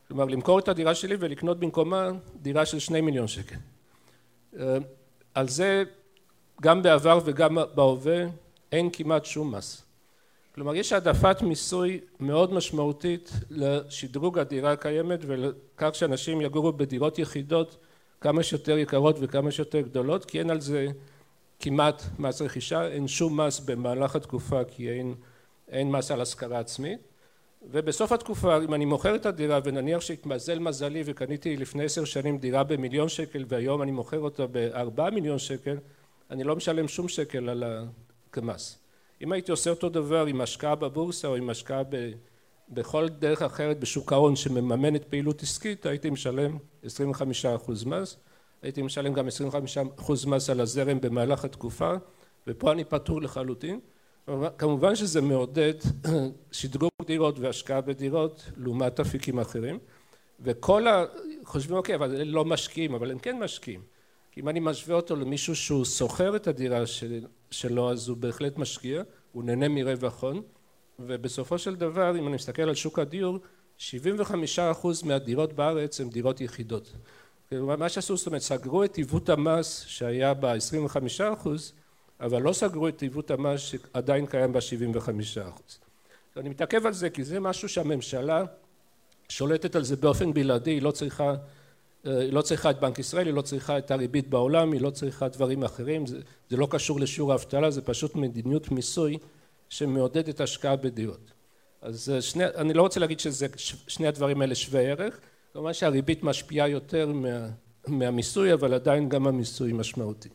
כלומר 0.07 0.25
למכור 0.25 0.59
את 0.59 0.67
הדירה 0.67 0.95
שלי 0.95 1.15
ולקנות 1.19 1.59
במקומה 1.59 2.11
דירה 2.41 2.65
של 2.65 2.79
שני 2.79 3.01
מיליון 3.01 3.27
שקל. 3.27 3.55
על 5.33 5.47
זה 5.47 5.83
גם 6.61 6.83
בעבר 6.83 7.19
וגם 7.25 7.57
בהווה 7.75 8.25
אין 8.71 8.89
כמעט 8.93 9.25
שום 9.25 9.55
מס 9.55 9.86
כלומר 10.57 10.75
יש 10.75 10.93
העדפת 10.93 11.41
מיסוי 11.41 11.99
מאוד 12.19 12.53
משמעותית 12.53 13.31
לשדרוג 13.49 14.39
הדירה 14.39 14.71
הקיימת 14.71 15.19
ולכך 15.21 15.89
שאנשים 15.95 16.41
יגורו 16.41 16.73
בדירות 16.73 17.19
יחידות 17.19 17.77
כמה 18.21 18.43
שיותר 18.43 18.77
יקרות 18.77 19.15
וכמה 19.19 19.51
שיותר 19.51 19.81
גדולות 19.81 20.25
כי 20.25 20.39
אין 20.39 20.49
על 20.49 20.61
זה 20.61 20.87
כמעט 21.59 22.03
מס 22.19 22.41
רכישה, 22.41 22.87
אין 22.87 23.07
שום 23.07 23.41
מס 23.41 23.59
במהלך 23.59 24.15
התקופה 24.15 24.63
כי 24.63 24.89
אין, 24.89 25.15
אין 25.69 25.91
מס 25.91 26.11
על 26.11 26.21
השכרה 26.21 26.59
עצמית. 26.59 26.99
ובסוף 27.71 28.11
התקופה 28.11 28.57
אם 28.63 28.73
אני 28.73 28.85
מוכר 28.85 29.15
את 29.15 29.25
הדירה 29.25 29.59
ונניח 29.63 30.01
שהתמזל 30.01 30.59
מזלי 30.59 31.01
וקניתי 31.05 31.57
לפני 31.57 31.83
עשר 31.83 32.05
שנים 32.05 32.37
דירה 32.37 32.63
במיליון 32.63 33.09
שקל 33.09 33.45
והיום 33.47 33.81
אני 33.81 33.91
מוכר 33.91 34.19
אותה 34.19 34.47
בארבעה 34.47 35.09
מיליון 35.09 35.39
שקל 35.39 35.77
אני 36.31 36.43
לא 36.43 36.55
משלם 36.55 36.87
שום 36.87 37.07
שקל 37.07 37.49
על 37.49 37.63
כמס 38.31 38.86
אם 39.21 39.31
הייתי 39.31 39.51
עושה 39.51 39.69
אותו 39.69 39.89
דבר 39.89 40.25
עם 40.25 40.41
השקעה 40.41 40.75
בבורסה 40.75 41.27
או 41.27 41.35
עם 41.35 41.49
השקעה 41.49 41.83
ב, 41.89 42.11
בכל 42.69 43.09
דרך 43.09 43.41
אחרת 43.41 43.79
בשוק 43.79 44.13
ההון 44.13 44.35
שמממנת 44.35 45.03
פעילות 45.05 45.43
עסקית 45.43 45.85
הייתי 45.85 46.09
משלם 46.09 46.57
25% 46.85 46.87
מס. 47.85 48.17
הייתי 48.61 48.81
משלם 48.81 49.13
גם 49.13 49.27
25% 49.27 50.27
מס 50.27 50.49
על 50.49 50.59
הזרם 50.59 51.01
במהלך 51.01 51.45
התקופה 51.45 51.93
ופה 52.47 52.71
אני 52.71 52.83
פטור 52.83 53.21
לחלוטין. 53.21 53.79
כמובן 54.57 54.95
שזה 54.95 55.21
מעודד 55.21 55.73
שדרוג 56.51 56.91
דירות 57.05 57.39
והשקעה 57.39 57.81
בדירות 57.81 58.51
לעומת 58.57 58.99
אפיקים 58.99 59.39
אחרים. 59.39 59.79
וכל 60.39 60.87
ה... 60.87 61.05
חושבים 61.45 61.77
אוקיי 61.77 61.95
אבל 61.95 62.21
הם 62.21 62.27
לא 62.27 62.45
משקיעים 62.45 62.93
אבל 62.93 63.11
הם 63.11 63.19
כן 63.19 63.39
משקיעים. 63.39 63.81
כי 64.31 64.41
אם 64.41 64.49
אני 64.49 64.59
משווה 64.59 64.95
אותו 64.95 65.15
למישהו 65.15 65.55
שהוא 65.55 65.85
שוכר 65.85 66.35
את 66.35 66.47
הדירה 66.47 66.77
שלו 67.51 67.91
אז 67.91 68.09
הוא 68.09 68.17
בהחלט 68.17 68.57
משקיע 68.57 69.03
הוא 69.31 69.43
נהנה 69.43 69.67
מרווח 69.67 70.23
הון 70.23 70.41
ובסופו 70.99 71.57
של 71.57 71.75
דבר 71.75 72.19
אם 72.19 72.27
אני 72.27 72.35
מסתכל 72.35 72.61
על 72.61 72.75
שוק 72.75 72.99
הדיור 72.99 73.39
75% 73.79 73.83
מהדירות 75.05 75.53
בארץ 75.53 76.01
הן 76.01 76.09
דירות 76.09 76.41
יחידות. 76.41 76.93
מה 77.51 77.89
שעשו 77.89 78.17
זאת 78.17 78.27
אומרת 78.27 78.41
סגרו 78.41 78.83
את 78.83 78.95
עיוות 78.95 79.29
המס 79.29 79.83
שהיה 79.87 80.33
ב-25 80.33 80.97
אחוז 81.33 81.73
אבל 82.19 82.41
לא 82.41 82.53
סגרו 82.53 82.87
את 82.87 83.01
עיוות 83.01 83.31
המס 83.31 83.59
שעדיין 83.59 84.25
קיים 84.25 84.53
ב-75 84.53 85.09
אחוז. 85.49 85.79
אני 86.37 86.49
מתעכב 86.49 86.85
על 86.85 86.93
זה 86.93 87.09
כי 87.09 87.23
זה 87.23 87.39
משהו 87.39 87.69
שהממשלה 87.69 88.43
שולטת 89.29 89.75
על 89.75 89.83
זה 89.83 89.95
באופן 89.95 90.33
בלעדי 90.33 90.71
היא 90.71 90.81
לא 90.81 90.91
צריכה 90.91 91.35
היא 92.03 92.33
לא 92.33 92.41
צריכה 92.41 92.69
את 92.69 92.79
בנק 92.79 92.99
ישראל 92.99 93.25
היא 93.25 93.33
לא 93.33 93.41
צריכה 93.41 93.77
את 93.77 93.91
הריבית 93.91 94.29
בעולם 94.29 94.71
היא 94.71 94.81
לא 94.81 94.89
צריכה 94.89 95.27
דברים 95.27 95.63
אחרים 95.63 96.05
זה, 96.05 96.19
זה 96.49 96.57
לא 96.57 96.67
קשור 96.71 96.99
לשיעור 96.99 97.31
האבטלה 97.31 97.71
זה 97.71 97.81
פשוט 97.81 98.15
מדיניות 98.15 98.71
מיסוי 98.71 99.17
שמעודדת 99.69 100.41
השקעה 100.41 100.75
בדירות 100.75 101.31
אז 101.81 102.13
שני, 102.19 102.45
אני 102.45 102.73
לא 102.73 102.81
רוצה 102.81 102.99
להגיד 102.99 103.19
שזה 103.19 103.47
שני 103.87 104.07
הדברים 104.07 104.41
האלה 104.41 104.55
שווי 104.55 104.91
ערך 104.91 105.19
כמובן 105.53 105.73
שהריבית 105.73 106.23
משפיעה 106.23 106.67
יותר 106.67 107.07
מה, 107.07 107.49
מהמיסוי 107.87 108.53
אבל 108.53 108.73
עדיין 108.73 109.09
גם 109.09 109.27
המיסוי 109.27 109.73
משמעותי. 109.73 110.29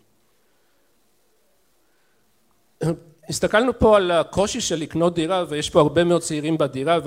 הסתכלנו 3.29 3.79
פה 3.79 3.97
על 3.97 4.11
הקושי 4.11 4.61
של 4.61 4.77
לקנות 4.77 5.15
דירה 5.15 5.45
ויש 5.49 5.71
פה 5.71 5.81
הרבה 5.81 6.05
מאוד 6.05 6.23
צעירים 6.23 6.59
בדירה 6.59 6.99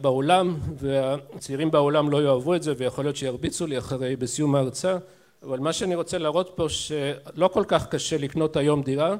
בעולם 0.00 0.58
והצעירים 0.78 1.70
בעולם 1.70 2.10
לא 2.10 2.22
יאהבו 2.22 2.54
את 2.54 2.62
זה 2.62 2.72
ויכול 2.76 3.04
להיות 3.04 3.16
שירביצו 3.16 3.66
לי 3.66 3.78
אחרי 3.78 4.16
בסיום 4.16 4.54
ההרצאה. 4.54 4.96
אבל 5.42 5.58
מה 5.58 5.72
שאני 5.72 5.94
רוצה 5.94 6.18
להראות 6.18 6.52
פה 6.54 6.68
שלא 6.68 7.48
כל 7.48 7.64
כך 7.68 7.88
קשה 7.88 8.18
לקנות 8.18 8.56
היום 8.56 8.82
דירה. 8.82 9.16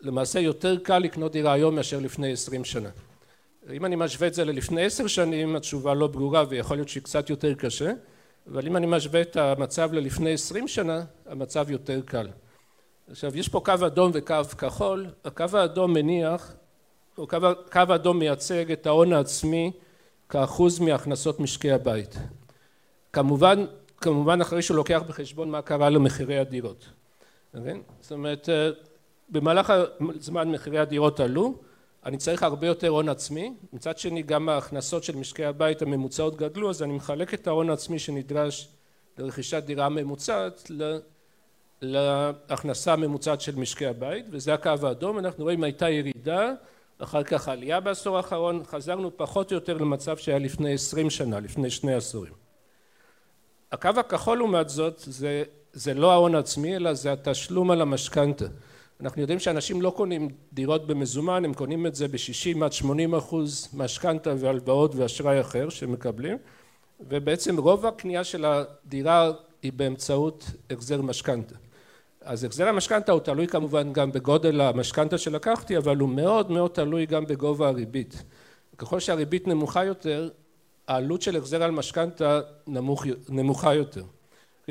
למעשה 0.00 0.40
יותר 0.40 0.78
קל 0.78 0.98
לקנות 0.98 1.32
דירה 1.32 1.52
היום 1.52 1.74
מאשר 1.74 1.98
לפני 2.00 2.32
עשרים 2.32 2.64
שנה. 2.64 2.88
אם 3.72 3.84
אני 3.84 3.96
משווה 3.96 4.28
את 4.28 4.34
זה 4.34 4.44
ללפני 4.44 4.84
עשר 4.84 5.06
שנים 5.06 5.56
התשובה 5.56 5.94
לא 5.94 6.06
ברורה 6.06 6.44
ויכול 6.48 6.76
להיות 6.76 6.88
שהיא 6.88 7.02
קצת 7.02 7.30
יותר 7.30 7.54
קשה. 7.54 7.92
אבל 8.52 8.66
אם 8.66 8.76
אני 8.76 8.86
משווה 8.86 9.20
את 9.20 9.36
המצב 9.36 9.92
ללפני 9.92 10.32
עשרים 10.32 10.68
שנה 10.68 11.04
המצב 11.26 11.70
יותר 11.70 12.00
קל 12.04 12.28
עכשיו 13.12 13.38
יש 13.38 13.48
פה 13.48 13.60
קו 13.64 13.86
אדום 13.86 14.10
וקו 14.14 14.44
כחול 14.58 15.06
הקו 15.24 15.44
האדום 15.52 15.92
מניח 15.92 16.54
קו, 17.14 17.26
קו 17.72 17.80
אדום 17.94 18.18
מייצג 18.18 18.72
את 18.72 18.86
ההון 18.86 19.12
העצמי 19.12 19.72
כאחוז 20.28 20.80
מהכנסות 20.80 21.40
משקי 21.40 21.72
הבית. 21.72 22.16
כמובן, 23.12 23.64
כמובן 23.96 24.40
אחרי 24.40 24.62
שהוא 24.62 24.76
לוקח 24.76 25.02
בחשבון 25.08 25.50
מה 25.50 25.62
קרה 25.62 25.90
למחירי 25.90 26.38
הדירות. 26.38 26.88
כן? 27.52 27.78
זאת 28.00 28.12
אומרת, 28.12 28.48
אה, 28.48 28.70
במהלך 29.28 29.72
הזמן 30.16 30.50
מחירי 30.50 30.78
הדירות 30.78 31.20
עלו, 31.20 31.54
אני 32.06 32.16
צריך 32.16 32.42
הרבה 32.42 32.66
יותר 32.66 32.88
הון 32.88 33.08
עצמי, 33.08 33.54
מצד 33.72 33.98
שני 33.98 34.22
גם 34.22 34.48
ההכנסות 34.48 35.04
של 35.04 35.16
משקי 35.16 35.44
הבית 35.44 35.82
הממוצעות 35.82 36.36
גדלו, 36.36 36.70
אז 36.70 36.82
אני 36.82 36.92
מחלק 36.92 37.34
את 37.34 37.46
ההון 37.46 37.70
העצמי 37.70 37.98
שנדרש 37.98 38.68
לרכישת 39.18 39.62
דירה 39.62 39.88
ממוצעת 39.88 40.70
להכנסה 41.82 42.92
הממוצעת 42.92 43.40
של 43.40 43.56
משקי 43.56 43.86
הבית, 43.86 44.26
וזה 44.30 44.54
הקו 44.54 44.70
האדום, 44.82 45.18
אנחנו 45.18 45.44
רואים 45.44 45.64
הייתה 45.64 45.90
ירידה, 45.90 46.52
אחר 46.98 47.22
כך 47.22 47.48
עלייה 47.48 47.80
בעשור 47.80 48.16
האחרון, 48.16 48.62
חזרנו 48.64 49.16
פחות 49.16 49.50
או 49.50 49.54
יותר 49.54 49.78
למצב 49.78 50.16
שהיה 50.16 50.38
לפני 50.38 50.74
עשרים 50.74 51.10
שנה, 51.10 51.40
לפני 51.40 51.70
שני 51.70 51.94
עשורים. 51.94 52.32
הקו 53.72 53.88
הכחול 53.96 54.38
לעומת 54.38 54.68
זאת 54.68 54.94
זה, 54.98 55.42
זה 55.72 55.94
לא 55.94 56.12
ההון 56.12 56.34
העצמי 56.34 56.76
אלא 56.76 56.94
זה 56.94 57.12
התשלום 57.12 57.70
על 57.70 57.80
המשכנתה. 57.80 58.44
אנחנו 59.00 59.20
יודעים 59.20 59.38
שאנשים 59.38 59.82
לא 59.82 59.90
קונים 59.96 60.28
דירות 60.52 60.86
במזומן, 60.86 61.44
הם 61.44 61.54
קונים 61.54 61.86
את 61.86 61.94
זה 61.94 62.08
ב-60 62.08 62.64
עד 62.64 62.72
80 62.72 63.14
אחוז 63.14 63.68
משכנתה 63.74 64.34
והלוואות 64.38 64.94
ואשראי 64.94 65.40
אחר 65.40 65.68
שמקבלים 65.68 66.38
ובעצם 67.00 67.56
רוב 67.56 67.86
הקנייה 67.86 68.24
של 68.24 68.44
הדירה 68.44 69.30
היא 69.62 69.72
באמצעות 69.72 70.44
החזר 70.70 71.02
משכנתה. 71.02 71.54
אז 72.24 72.44
החזר 72.44 72.68
המשכנתה 72.68 73.12
הוא 73.12 73.20
תלוי 73.20 73.46
כמובן 73.46 73.92
גם 73.92 74.12
בגודל 74.12 74.60
המשכנתה 74.60 75.18
שלקחתי 75.18 75.76
אבל 75.76 75.96
הוא 75.96 76.08
מאוד 76.08 76.50
מאוד 76.50 76.70
תלוי 76.70 77.06
גם 77.06 77.26
בגובה 77.26 77.68
הריבית. 77.68 78.22
ככל 78.78 79.00
שהריבית 79.00 79.48
נמוכה 79.48 79.84
יותר 79.84 80.28
העלות 80.88 81.22
של 81.22 81.36
החזר 81.36 81.62
על 81.62 81.70
משכנתה 81.70 82.40
נמוך, 82.66 83.06
נמוכה 83.28 83.74
יותר. 83.74 84.04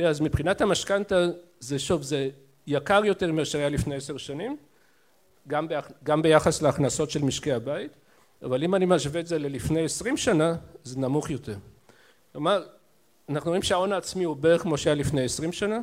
אז 0.05 0.21
מבחינת 0.21 0.61
המשכנתה 0.61 1.27
זה 1.59 1.79
שוב 1.79 2.01
זה 2.01 2.29
יקר 2.67 3.05
יותר 3.05 3.31
מאשר 3.31 3.59
היה 3.59 3.69
לפני 3.69 3.95
עשר 3.95 4.17
שנים 4.17 4.57
גם, 5.47 5.67
ביח, 5.67 5.91
גם 6.03 6.21
ביחס 6.21 6.61
להכנסות 6.61 7.11
של 7.11 7.23
משקי 7.23 7.51
הבית 7.51 7.97
אבל 8.43 8.63
אם 8.63 8.75
אני 8.75 8.85
משווה 8.85 9.19
את 9.19 9.27
זה 9.27 9.39
ללפני 9.39 9.85
עשרים 9.85 10.17
שנה 10.17 10.55
זה 10.83 10.99
נמוך 10.99 11.29
יותר. 11.29 11.55
כלומר 12.31 12.63
אנחנו 13.29 13.49
רואים 13.49 13.63
שההון 13.63 13.93
העצמי 13.93 14.23
הוא 14.23 14.35
בערך 14.35 14.61
כמו 14.61 14.77
שהיה 14.77 14.95
לפני 14.95 15.23
עשרים 15.23 15.51
שנה 15.51 15.79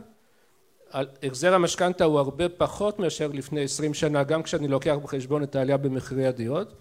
החזר 0.92 1.54
המשכנתה 1.54 2.04
הוא 2.04 2.18
הרבה 2.18 2.48
פחות 2.48 2.98
מאשר 2.98 3.30
לפני 3.32 3.64
עשרים 3.64 3.94
שנה 3.94 4.22
גם 4.22 4.42
כשאני 4.42 4.68
לוקח 4.68 4.96
בחשבון 5.02 5.42
את 5.42 5.56
העלייה 5.56 5.76
במחירי 5.76 6.26
הדירות 6.26 6.74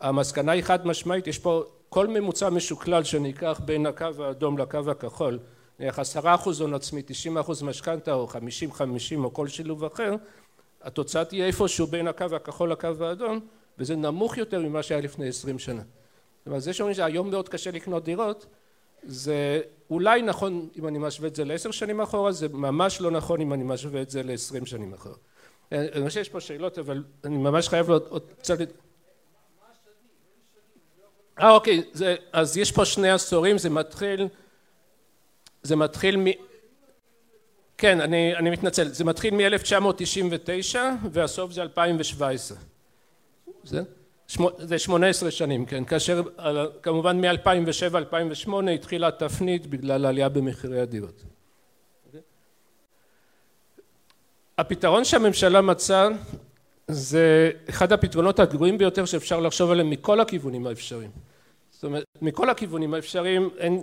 המסקנה 0.00 0.52
היא 0.52 0.62
חד 0.62 0.86
משמעית 0.86 1.26
יש 1.26 1.38
פה 1.38 1.64
כל 1.88 2.06
ממוצע 2.06 2.50
משוקלל 2.50 3.04
שניקח 3.04 3.60
בין 3.64 3.86
הקו 3.86 4.06
האדום 4.18 4.58
לקו 4.58 4.90
הכחול 4.90 5.38
נניח 5.78 5.98
עשרה 5.98 6.34
אחוז 6.34 6.60
הון 6.60 6.74
עצמי 6.74 7.02
תשעים 7.06 7.38
אחוז 7.38 7.62
משכנתה 7.62 8.12
או 8.12 8.26
חמישים 8.26 8.72
חמישים 8.72 9.24
או 9.24 9.32
כל 9.32 9.48
שילוב 9.48 9.84
אחר 9.84 10.14
התוצאה 10.82 11.24
תהיה 11.24 11.46
איפשהו 11.46 11.86
בין 11.86 12.08
הקו 12.08 12.24
הכחול 12.36 12.72
לקו 12.72 12.88
האדום 13.00 13.40
וזה 13.78 13.96
נמוך 13.96 14.38
יותר 14.38 14.60
ממה 14.60 14.82
שהיה 14.82 15.00
לפני 15.00 15.28
עשרים 15.28 15.58
שנה. 15.58 15.82
זאת 16.38 16.46
אומרת 16.46 16.62
זה 16.62 16.72
שאומרים 16.72 16.94
שהיום 16.94 17.30
מאוד 17.30 17.48
קשה 17.48 17.70
לקנות 17.70 18.04
דירות 18.04 18.46
זה 19.06 19.60
אולי 19.90 20.22
נכון 20.22 20.68
אם 20.78 20.88
אני 20.88 20.98
משווה 20.98 21.28
את 21.28 21.36
זה 21.36 21.44
לעשר 21.44 21.70
שנים 21.70 22.00
אחורה 22.00 22.32
זה 22.32 22.48
ממש 22.48 23.00
לא 23.00 23.10
נכון 23.10 23.40
אם 23.40 23.52
אני 23.52 23.64
משווה 23.64 24.02
את 24.02 24.10
זה 24.10 24.22
לעשרים 24.22 24.66
שנים 24.66 24.94
אחורה. 24.94 25.16
אני 25.72 26.08
חושב 26.08 26.20
שיש 26.20 26.28
פה 26.28 26.40
שאלות 26.40 26.78
אבל 26.78 27.04
אני 27.24 27.36
ממש 27.36 27.68
חייב 27.68 27.90
עוד 27.90 28.32
קצת 28.38 28.58
אה 31.40 31.50
אוקיי 31.50 31.82
אז 32.32 32.56
יש 32.56 32.72
פה 32.72 32.84
שני 32.84 33.10
עשורים 33.10 33.58
זה 33.58 33.70
מתחיל 33.70 34.28
זה 35.62 35.76
מתחיל 35.76 36.16
מ... 36.16 36.24
כן 37.78 38.00
אני, 38.00 38.36
אני 38.36 38.50
מתנצל 38.50 38.88
זה 38.88 39.04
מתחיל 39.04 39.34
מ-1999 39.34 40.76
והסוף 41.12 41.52
זה 41.52 41.62
2017 41.62 42.58
זה? 43.64 43.82
זה 44.58 44.78
18 44.78 45.30
שנים 45.30 45.66
כן 45.66 45.84
כאשר 45.84 46.22
כמובן 46.82 47.24
מ-2007-2008 47.24 48.70
התחילה 48.74 49.08
התפנית 49.08 49.66
בגלל 49.66 50.04
העלייה 50.04 50.28
במחירי 50.28 50.80
הדירות. 50.80 51.22
הפתרון 54.58 55.04
שהממשלה 55.04 55.60
מצאה 55.60 56.08
זה 56.88 57.50
אחד 57.68 57.92
הפתרונות 57.92 58.38
הגרועים 58.38 58.78
ביותר 58.78 59.04
שאפשר 59.04 59.40
לחשוב 59.40 59.70
עליהם 59.70 59.90
מכל 59.90 60.20
הכיוונים 60.20 60.66
האפשריים. 60.66 61.10
זאת 61.70 61.84
אומרת 61.84 62.04
מכל 62.22 62.50
הכיוונים 62.50 62.94
האפשריים 62.94 63.50
אין 63.58 63.82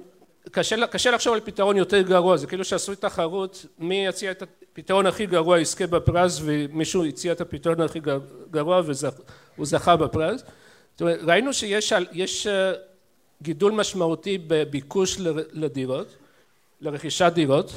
קשה, 0.52 0.88
קשה 0.88 1.12
לחשוב 1.12 1.34
על 1.34 1.40
פתרון 1.40 1.78
יותר 1.78 2.02
גרוע 2.02 2.38
זה 2.38 2.48
כאילו 2.48 2.66
שעשו 2.66 2.96
תחרות 2.96 3.66
מי 3.80 4.06
יציע 4.06 4.32
את 4.32 4.42
הפתרון 4.42 5.06
הכי 5.06 5.26
גרוע 5.26 5.60
יזכה 5.60 5.88
בפרס 5.88 6.42
ומישהו 6.44 7.06
הציע 7.06 7.32
את 7.32 7.42
הפתרון 7.42 7.82
הכי 7.82 8.00
גרוע 8.52 8.82
והוא 9.56 9.66
זכה 9.66 9.96
בפרס. 9.96 10.44
זאת 10.92 11.02
אומרת 11.02 11.20
ראינו 11.24 11.54
שיש 11.54 12.48
אה, 12.48 12.74
גידול 13.42 13.72
משמעותי 13.72 14.38
בביקוש 14.48 15.18
לדירות 15.52 16.08
לרכישת 16.82 17.32
דירות 17.36 17.74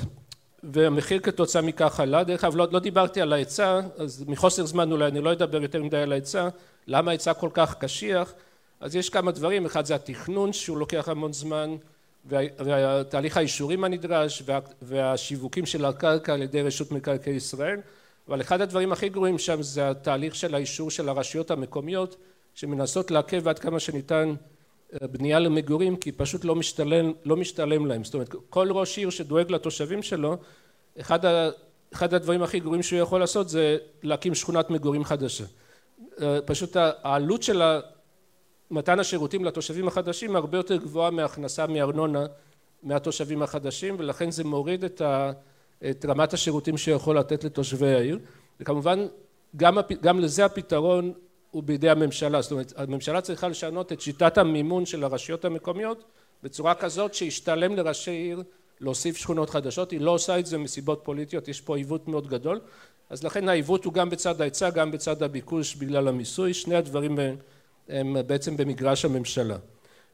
והמחיר 0.63 1.21
כתוצאה 1.21 1.63
מכך 1.63 2.01
עלה. 2.01 2.25
דרך 2.25 2.45
אגב 2.45 2.57
לא, 2.57 2.67
לא 2.71 2.79
דיברתי 2.79 3.21
על 3.21 3.33
ההיצע 3.33 3.81
אז 3.97 4.25
מחוסר 4.27 4.67
זמן 4.67 4.93
אולי 4.93 5.07
אני 5.07 5.21
לא 5.21 5.33
אדבר 5.33 5.63
יותר 5.63 5.83
מדי 5.83 5.97
על 5.97 6.13
ההיצע. 6.13 6.49
למה 6.87 7.11
ההיצע 7.11 7.35
כל 7.35 7.51
כך 7.53 7.75
קשיח? 7.75 8.33
אז 8.81 8.97
יש 8.97 9.11
כמה 9.11 9.33
דברים. 9.33 9.67
אחד 9.67 9.85
זה 9.85 9.95
התכנון 9.95 10.53
שהוא 10.53 10.79
לוקח 10.79 11.09
המון 11.09 11.33
זמן 11.33 11.77
והתהליך 12.25 13.37
האישורים 13.37 13.85
הנדרש 13.85 14.43
והשיווקים 14.83 15.67
של 15.67 15.85
הקרקע 15.85 16.35
על 16.35 16.43
ידי 16.43 16.63
רשות 16.63 16.93
מקרקעי 16.93 17.35
ישראל 17.35 17.81
אבל 18.29 18.41
אחד 18.41 18.61
הדברים 18.61 18.93
הכי 18.93 19.09
גרועים 19.09 19.39
שם 19.39 19.63
זה 19.63 19.91
התהליך 19.91 20.35
של 20.35 20.55
האישור 20.55 20.91
של 20.91 21.09
הרשויות 21.09 21.51
המקומיות 21.51 22.17
שמנסות 22.55 23.11
לעכב 23.11 23.49
עד 23.49 23.59
כמה 23.59 23.81
שניתן 23.81 24.35
אה, 24.93 25.07
בנייה 25.09 25.39
למגורים 25.39 25.97
כי 25.97 26.13
פשוט 26.13 26.45
לא 26.45 26.55
משתלם, 26.55 27.13
לא 27.25 27.37
משתלם 27.37 27.87
להם. 27.87 28.05
זאת 28.05 28.15
אומרת 28.15 28.35
כל 28.51 28.69
ראש 28.71 28.99
עיר 28.99 29.11
שדואג 29.11 29.51
לתושבים 29.51 30.03
שלו 30.03 30.37
אחד, 31.01 31.25
ה, 31.25 31.49
אחד 31.93 32.15
הדברים 32.15 32.43
הכי 32.43 32.61
גרועים 32.61 32.83
שהוא 32.83 32.99
יכול 32.99 33.21
לעשות 33.21 33.49
זה 33.49 33.79
להקים 34.03 34.35
שכונת 34.35 34.71
מגורים 34.71 35.05
חדשה. 35.05 35.45
אה, 36.21 36.39
פשוט 36.45 36.77
העלות 37.03 37.43
של 37.43 37.63
מתן 38.71 39.01
השירותים 39.01 39.45
לתושבים 39.45 39.89
החדשים 39.89 40.37
הרבה 40.37 40.59
יותר 40.59 40.77
גבוהה 40.77 41.11
מהכנסה 41.11 41.67
מארנונה 41.67 42.27
מהתושבים 42.83 43.43
החדשים 43.43 43.97
ולכן 43.99 44.31
זה 44.31 44.45
מוריד 44.45 44.85
את, 44.85 45.01
ה, 45.01 45.33
את 45.91 46.05
רמת 46.09 46.33
השירותים 46.33 46.77
שיכול 46.77 47.19
לתת 47.19 47.45
לתושבי 47.45 47.95
העיר 47.95 48.19
וכמובן 48.61 49.07
גם, 49.57 49.79
גם 50.03 50.21
לזה 50.21 50.45
הפתרון 50.45 51.13
הוא 51.51 51.63
בידי 51.63 51.91
הממשלה. 51.91 52.43
זאת 52.43 52.53
אומרת 52.53 52.73
הממשלה 52.77 53.21
צריכה 53.21 53.49
לשנות 53.49 53.93
את 53.93 54.01
שיטת 54.01 54.39
המימון 54.39 54.87
של 54.87 55.05
הרשויות 55.05 55.45
המקומיות 55.45 56.05
בצורה 56.43 56.75
כזאת 56.75 57.15
שישתלם 57.15 57.77
לראשי 57.77 58.11
עיר 58.11 58.43
להוסיף 58.81 59.17
שכונות 59.17 59.51
חדשות. 59.51 59.91
היא 59.91 60.01
לא 60.01 60.11
עושה 60.11 60.39
את 60.39 60.47
זה 60.47 60.59
מסיבות 60.59 61.01
פוליטיות 61.05 61.49
יש 61.49 61.61
פה 61.61 61.77
עיוות 61.77 62.09
מאוד 62.09 62.29
גדול. 62.29 62.61
אז 63.11 63.25
לכן 63.25 63.49
העיוות 63.49 63.85
הוא 63.85 63.93
גם 63.93 64.11
בצד 64.11 64.41
ההיצע 64.41 64.71
גם 64.71 64.91
בצד 64.91 65.23
הביקוש 65.23 65.75
בגלל 65.75 66.09
המיסוי. 66.09 66.55
שני 66.55 66.77
הדברים 66.77 67.19
הם 67.89 68.17
בעצם 68.27 68.57
במגרש 68.57 69.05
הממשלה. 69.05 69.57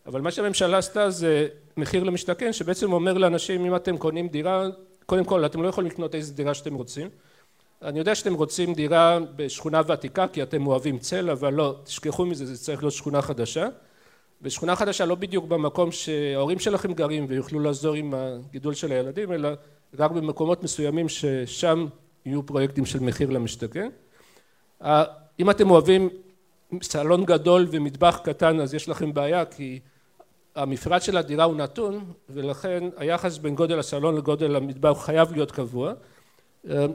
אבל 0.06 0.20
מה 0.20 0.30
שהממשלה 0.30 0.78
עשתה 0.78 1.10
זה 1.10 1.48
מחיר 1.76 2.04
למשתכן 2.04 2.52
שבעצם 2.52 2.92
אומר 2.92 3.18
לאנשים 3.18 3.64
אם 3.64 3.76
אתם 3.76 3.98
קונים 3.98 4.28
דירה 4.28 4.68
קודם 5.06 5.24
כל 5.24 5.46
אתם 5.46 5.62
לא 5.62 5.68
יכולים 5.68 5.90
לקנות 5.90 6.14
איזה 6.14 6.34
דירה 6.34 6.54
שאתם 6.54 6.74
רוצים. 6.74 7.08
אני 7.82 7.98
יודע 7.98 8.14
שאתם 8.14 8.34
רוצים 8.34 8.74
דירה 8.74 9.18
בשכונה 9.36 9.80
ותיקה 9.88 10.28
כי 10.28 10.42
אתם 10.42 10.66
אוהבים 10.66 10.98
צל 10.98 11.30
אבל 11.30 11.54
לא 11.54 11.76
תשכחו 11.84 12.26
מזה 12.26 12.46
זה 12.46 12.64
צריך 12.64 12.82
להיות 12.82 12.94
שכונה 12.94 13.22
חדשה. 13.22 13.68
ושכונה 14.42 14.76
חדשה 14.76 15.04
לא 15.04 15.14
בדיוק 15.14 15.44
במקום 15.44 15.92
שההורים 15.92 16.58
שלכם 16.58 16.92
גרים 16.92 17.26
ויוכלו 17.28 17.60
לעזור 17.60 17.94
עם 17.94 18.14
הגידול 18.14 18.74
של 18.74 18.92
הילדים 18.92 19.32
אלא 19.32 19.48
רק 19.98 20.10
במקומות 20.10 20.62
מסוימים 20.62 21.08
ששם 21.08 21.86
יהיו 22.26 22.46
פרויקטים 22.46 22.86
של 22.86 23.00
מחיר 23.00 23.30
למשתכן. 23.30 23.88
אם 25.40 25.50
אתם 25.50 25.70
אוהבים 25.70 26.08
סלון 26.82 27.24
גדול 27.24 27.66
ומטבח 27.70 28.20
קטן 28.24 28.60
אז 28.60 28.74
יש 28.74 28.88
לכם 28.88 29.14
בעיה 29.14 29.44
כי 29.44 29.80
המפרט 30.54 31.02
של 31.02 31.16
הדירה 31.16 31.44
הוא 31.44 31.56
נתון 31.56 32.04
ולכן 32.30 32.84
היחס 32.96 33.38
בין 33.38 33.54
גודל 33.54 33.78
הסלון 33.78 34.16
לגודל 34.16 34.56
המטבח 34.56 35.04
חייב 35.04 35.32
להיות 35.32 35.50
קבוע. 35.50 35.92
אה, 36.70 36.86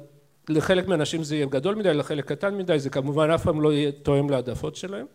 לחלק 0.50 0.88
מהאנשים 0.88 1.24
זה 1.24 1.36
יהיה 1.36 1.46
גדול 1.46 1.76
מדי 1.76 1.94
לחלק 1.94 2.26
קטן 2.26 2.58
מדי 2.58 2.80
זה 2.80 2.90
כמובן 2.90 3.30
אף 3.30 3.44
פעם 3.44 3.62
לא 3.62 3.74
יהיה 3.74 3.92
תואם 3.92 4.30
להעדפות 4.30 4.76
שלהם. 4.76 5.06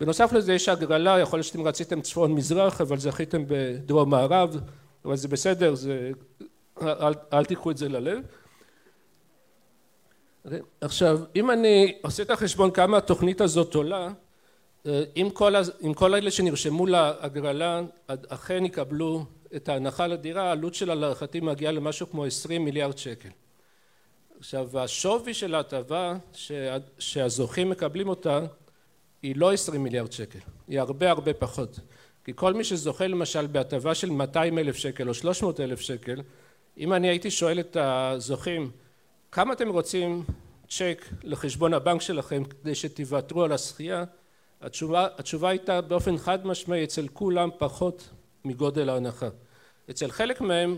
בנוסף 0.00 0.32
לזה 0.32 0.52
יש 0.52 0.68
הגרלה 0.68 1.18
יכול 1.18 1.36
להיות 1.38 1.46
שאתם 1.46 1.62
רציתם 1.62 2.00
צפון 2.00 2.32
מזרח 2.32 2.80
אבל 2.80 2.98
זכיתם 2.98 3.44
בדרום 3.48 4.10
מערב 4.10 4.56
אבל 5.04 5.16
זה 5.16 5.28
בסדר 5.28 5.74
זה 5.74 6.10
אל, 6.82 7.14
אל 7.32 7.44
תיקחו 7.44 7.70
את 7.70 7.76
זה 7.76 7.88
ללב. 7.88 8.18
עכשיו 10.80 11.20
אם 11.36 11.50
אני 11.50 11.98
עושה 12.02 12.22
את 12.22 12.30
החשבון 12.30 12.70
כמה 12.70 12.96
התוכנית 12.96 13.40
הזאת 13.40 13.74
עולה 13.74 14.08
אם 15.16 15.28
כל, 15.32 15.54
אם 15.86 15.94
כל 15.94 16.14
אלה 16.14 16.30
שנרשמו 16.30 16.86
להגרלה 16.86 17.82
אכן 18.06 18.64
יקבלו 18.64 19.24
את 19.56 19.68
ההנחה 19.68 20.06
לדירה, 20.06 20.42
העלות 20.42 20.74
שלה 20.74 20.94
להערכתי 20.94 21.40
מגיעה 21.40 21.72
למשהו 21.72 22.10
כמו 22.10 22.24
עשרים 22.24 22.64
מיליארד 22.64 22.98
שקל. 22.98 23.28
עכשיו 24.38 24.78
השווי 24.78 25.34
של 25.34 25.54
ההטבה 25.54 26.16
שהזוכים 26.98 27.70
מקבלים 27.70 28.08
אותה 28.08 28.40
היא 29.22 29.36
לא 29.36 29.52
עשרים 29.52 29.82
מיליארד 29.82 30.12
שקל, 30.12 30.38
היא 30.68 30.80
הרבה 30.80 31.10
הרבה 31.10 31.34
פחות. 31.34 31.80
כי 32.24 32.32
כל 32.34 32.54
מי 32.54 32.64
שזוכה 32.64 33.06
למשל 33.06 33.46
בהטבה 33.46 33.94
של 33.94 34.10
200 34.10 34.58
אלף 34.58 34.76
שקל 34.76 35.08
או 35.08 35.14
300 35.14 35.60
אלף 35.60 35.80
שקל, 35.80 36.22
אם 36.78 36.92
אני 36.92 37.08
הייתי 37.08 37.30
שואל 37.30 37.60
את 37.60 37.76
הזוכים 37.80 38.70
כמה 39.32 39.52
אתם 39.52 39.68
רוצים 39.68 40.24
צ'ק 40.68 41.04
לחשבון 41.22 41.74
הבנק 41.74 42.00
שלכם 42.00 42.44
כדי 42.44 42.74
שתוותרו 42.74 43.44
על 43.44 43.52
השכייה, 43.52 44.04
התשובה, 44.64 45.08
התשובה 45.18 45.48
הייתה 45.48 45.80
באופן 45.80 46.18
חד 46.18 46.46
משמעי 46.46 46.84
אצל 46.84 47.08
כולם 47.08 47.50
פחות 47.58 48.08
מגודל 48.44 48.88
ההנחה. 48.88 49.28
אצל 49.90 50.10
חלק 50.10 50.40
מהם 50.40 50.76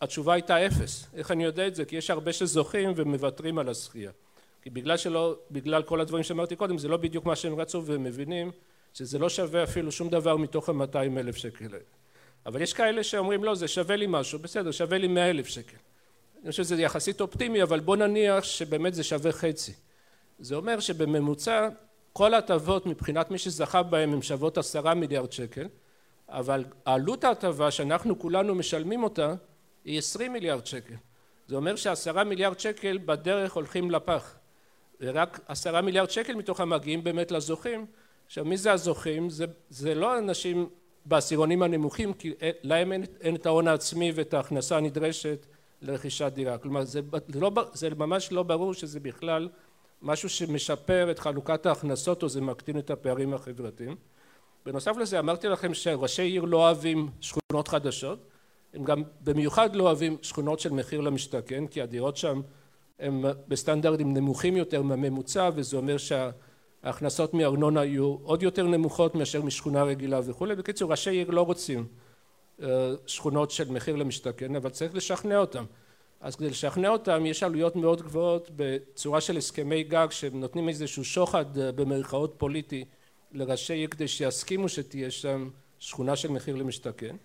התשובה 0.00 0.32
הייתה 0.32 0.66
אפס. 0.66 1.06
איך 1.14 1.30
אני 1.30 1.44
יודע 1.44 1.66
את 1.66 1.74
זה? 1.74 1.84
כי 1.84 1.96
יש 1.96 2.10
הרבה 2.10 2.32
שזוכים 2.32 2.92
ומוותרים 2.96 3.58
על 3.58 3.68
השכייה. 3.68 4.10
כי 4.62 4.70
בגלל 4.70 4.96
שלא, 4.96 5.38
בגלל 5.50 5.82
כל 5.82 6.00
הדברים 6.00 6.24
שאמרתי 6.24 6.56
קודם, 6.56 6.78
זה 6.78 6.88
לא 6.88 6.96
בדיוק 6.96 7.26
מה 7.26 7.36
שהם 7.36 7.60
רצו 7.60 7.84
והם 7.84 8.04
מבינים 8.04 8.50
שזה 8.94 9.18
לא 9.18 9.28
שווה 9.28 9.64
אפילו 9.64 9.92
שום 9.92 10.08
דבר 10.08 10.36
מתוך 10.36 10.68
ה-200 10.68 10.96
אלף 10.96 11.36
שקל 11.36 11.64
האלה. 11.64 11.84
אבל 12.46 12.62
יש 12.62 12.72
כאלה 12.72 13.02
שאומרים 13.02 13.44
לא, 13.44 13.54
זה 13.54 13.68
שווה 13.68 13.96
לי 13.96 14.06
משהו, 14.08 14.38
בסדר, 14.38 14.70
שווה 14.70 14.98
לי 14.98 15.08
100 15.08 15.30
אלף 15.30 15.46
שקל. 15.46 15.76
אני 16.42 16.50
חושב 16.50 16.62
שזה 16.62 16.82
יחסית 16.82 17.20
אופטימי, 17.20 17.62
אבל 17.62 17.80
בוא 17.80 17.96
נניח 17.96 18.44
שבאמת 18.44 18.94
זה 18.94 19.04
שווה 19.04 19.32
חצי. 19.32 19.72
זה 20.38 20.54
אומר 20.54 20.80
שבממוצע 20.80 21.68
כל 22.12 22.34
ההטבות 22.34 22.86
מבחינת 22.86 23.30
מי 23.30 23.38
שזכה 23.38 23.82
בהם 23.82 24.12
הן 24.12 24.22
שוות 24.22 24.58
עשרה 24.58 24.94
מיליארד 24.94 25.32
שקל, 25.32 25.68
אבל 26.28 26.64
עלות 26.84 27.24
ההטבה 27.24 27.70
שאנחנו 27.70 28.18
כולנו 28.18 28.54
משלמים 28.54 29.02
אותה 29.02 29.34
היא 29.84 29.98
עשרים 29.98 30.32
מיליארד 30.32 30.66
שקל. 30.66 30.94
זה 31.48 31.56
אומר 31.56 31.76
שעשרה 31.76 32.24
מיליארד 32.24 32.58
שקל 32.60 32.98
בדרך 33.04 33.52
הולכים 33.52 33.90
לפח. 33.90 34.34
ורק 35.00 35.40
עשרה 35.48 35.80
מיליארד 35.80 36.10
שקל 36.10 36.34
מתוכם 36.34 36.70
מגיעים 36.70 37.04
באמת 37.04 37.30
לזוכים. 37.30 37.86
עכשיו 38.26 38.44
מי 38.44 38.56
זה 38.56 38.72
הזוכים? 38.72 39.30
זה, 39.30 39.44
זה 39.70 39.94
לא 39.94 40.18
אנשים 40.18 40.68
בעשירונים 41.06 41.62
הנמוכים 41.62 42.12
כי 42.12 42.32
להם 42.62 42.92
אין, 42.92 43.04
אין 43.20 43.36
את 43.36 43.46
ההון 43.46 43.68
העצמי 43.68 44.12
ואת 44.14 44.34
ההכנסה 44.34 44.76
הנדרשת 44.76 45.46
לרכישת 45.82 46.32
דירה. 46.34 46.58
כלומר 46.58 46.84
זה, 46.84 47.00
זה, 47.28 47.40
לא, 47.40 47.50
זה 47.72 47.90
ממש 47.90 48.32
לא 48.32 48.42
ברור 48.42 48.74
שזה 48.74 49.00
בכלל 49.00 49.48
משהו 50.02 50.28
שמשפר 50.28 51.10
את 51.10 51.18
חלוקת 51.18 51.66
ההכנסות 51.66 52.22
או 52.22 52.28
זה 52.28 52.40
מקטין 52.40 52.78
את 52.78 52.90
הפערים 52.90 53.34
החברתיים. 53.34 53.96
בנוסף 54.66 54.96
לזה 54.96 55.18
אמרתי 55.18 55.48
לכם 55.48 55.74
שראשי 55.74 56.22
עיר 56.22 56.44
לא 56.44 56.56
אוהבים 56.56 57.08
שכונות 57.20 57.68
חדשות 57.68 58.26
הם 58.74 58.84
גם 58.84 59.02
במיוחד 59.20 59.76
לא 59.76 59.82
אוהבים 59.82 60.16
שכונות 60.22 60.60
של 60.60 60.72
מחיר 60.72 61.00
למשתכן 61.00 61.66
כי 61.66 61.82
הדירות 61.82 62.16
שם 62.16 62.40
הם 62.98 63.24
בסטנדרטים 63.48 64.14
נמוכים 64.14 64.56
יותר 64.56 64.82
מהממוצע 64.82 65.50
וזה 65.54 65.76
אומר 65.76 65.96
שההכנסות 65.98 67.34
מארנונה 67.34 67.84
יהיו 67.84 68.16
עוד 68.22 68.42
יותר 68.42 68.66
נמוכות 68.66 69.14
מאשר 69.14 69.42
משכונה 69.42 69.82
רגילה 69.82 70.20
וכולי. 70.24 70.54
בקיצור 70.54 70.90
ראשי 70.90 71.10
עיר 71.10 71.30
לא 71.30 71.42
רוצים 71.42 71.86
אה, 72.62 72.92
שכונות 73.06 73.50
של 73.50 73.72
מחיר 73.72 73.96
למשתכן 73.96 74.56
אבל 74.56 74.70
צריך 74.70 74.94
לשכנע 74.94 75.38
אותם 75.38 75.64
אז 76.20 76.36
כדי 76.36 76.50
לשכנע 76.50 76.88
אותם 76.88 77.26
יש 77.26 77.42
עלויות 77.42 77.76
מאוד 77.76 78.02
גבוהות 78.02 78.50
בצורה 78.56 79.20
של 79.20 79.36
הסכמי 79.36 79.82
גג 79.82 80.06
שנותנים 80.10 80.68
איזשהו 80.68 81.04
שוחד 81.04 81.58
אה, 81.58 81.72
במרכאות 81.72 82.34
פוליטי 82.38 82.84
לראשי 83.32 83.74
עיר 83.74 83.88
כדי 83.88 84.08
שיסכימו 84.08 84.68
שתהיה 84.68 85.10
שם 85.10 85.50
שכונה 85.78 86.16
של 86.16 86.30
מחיר 86.30 86.56
למשתכן. 86.56 87.16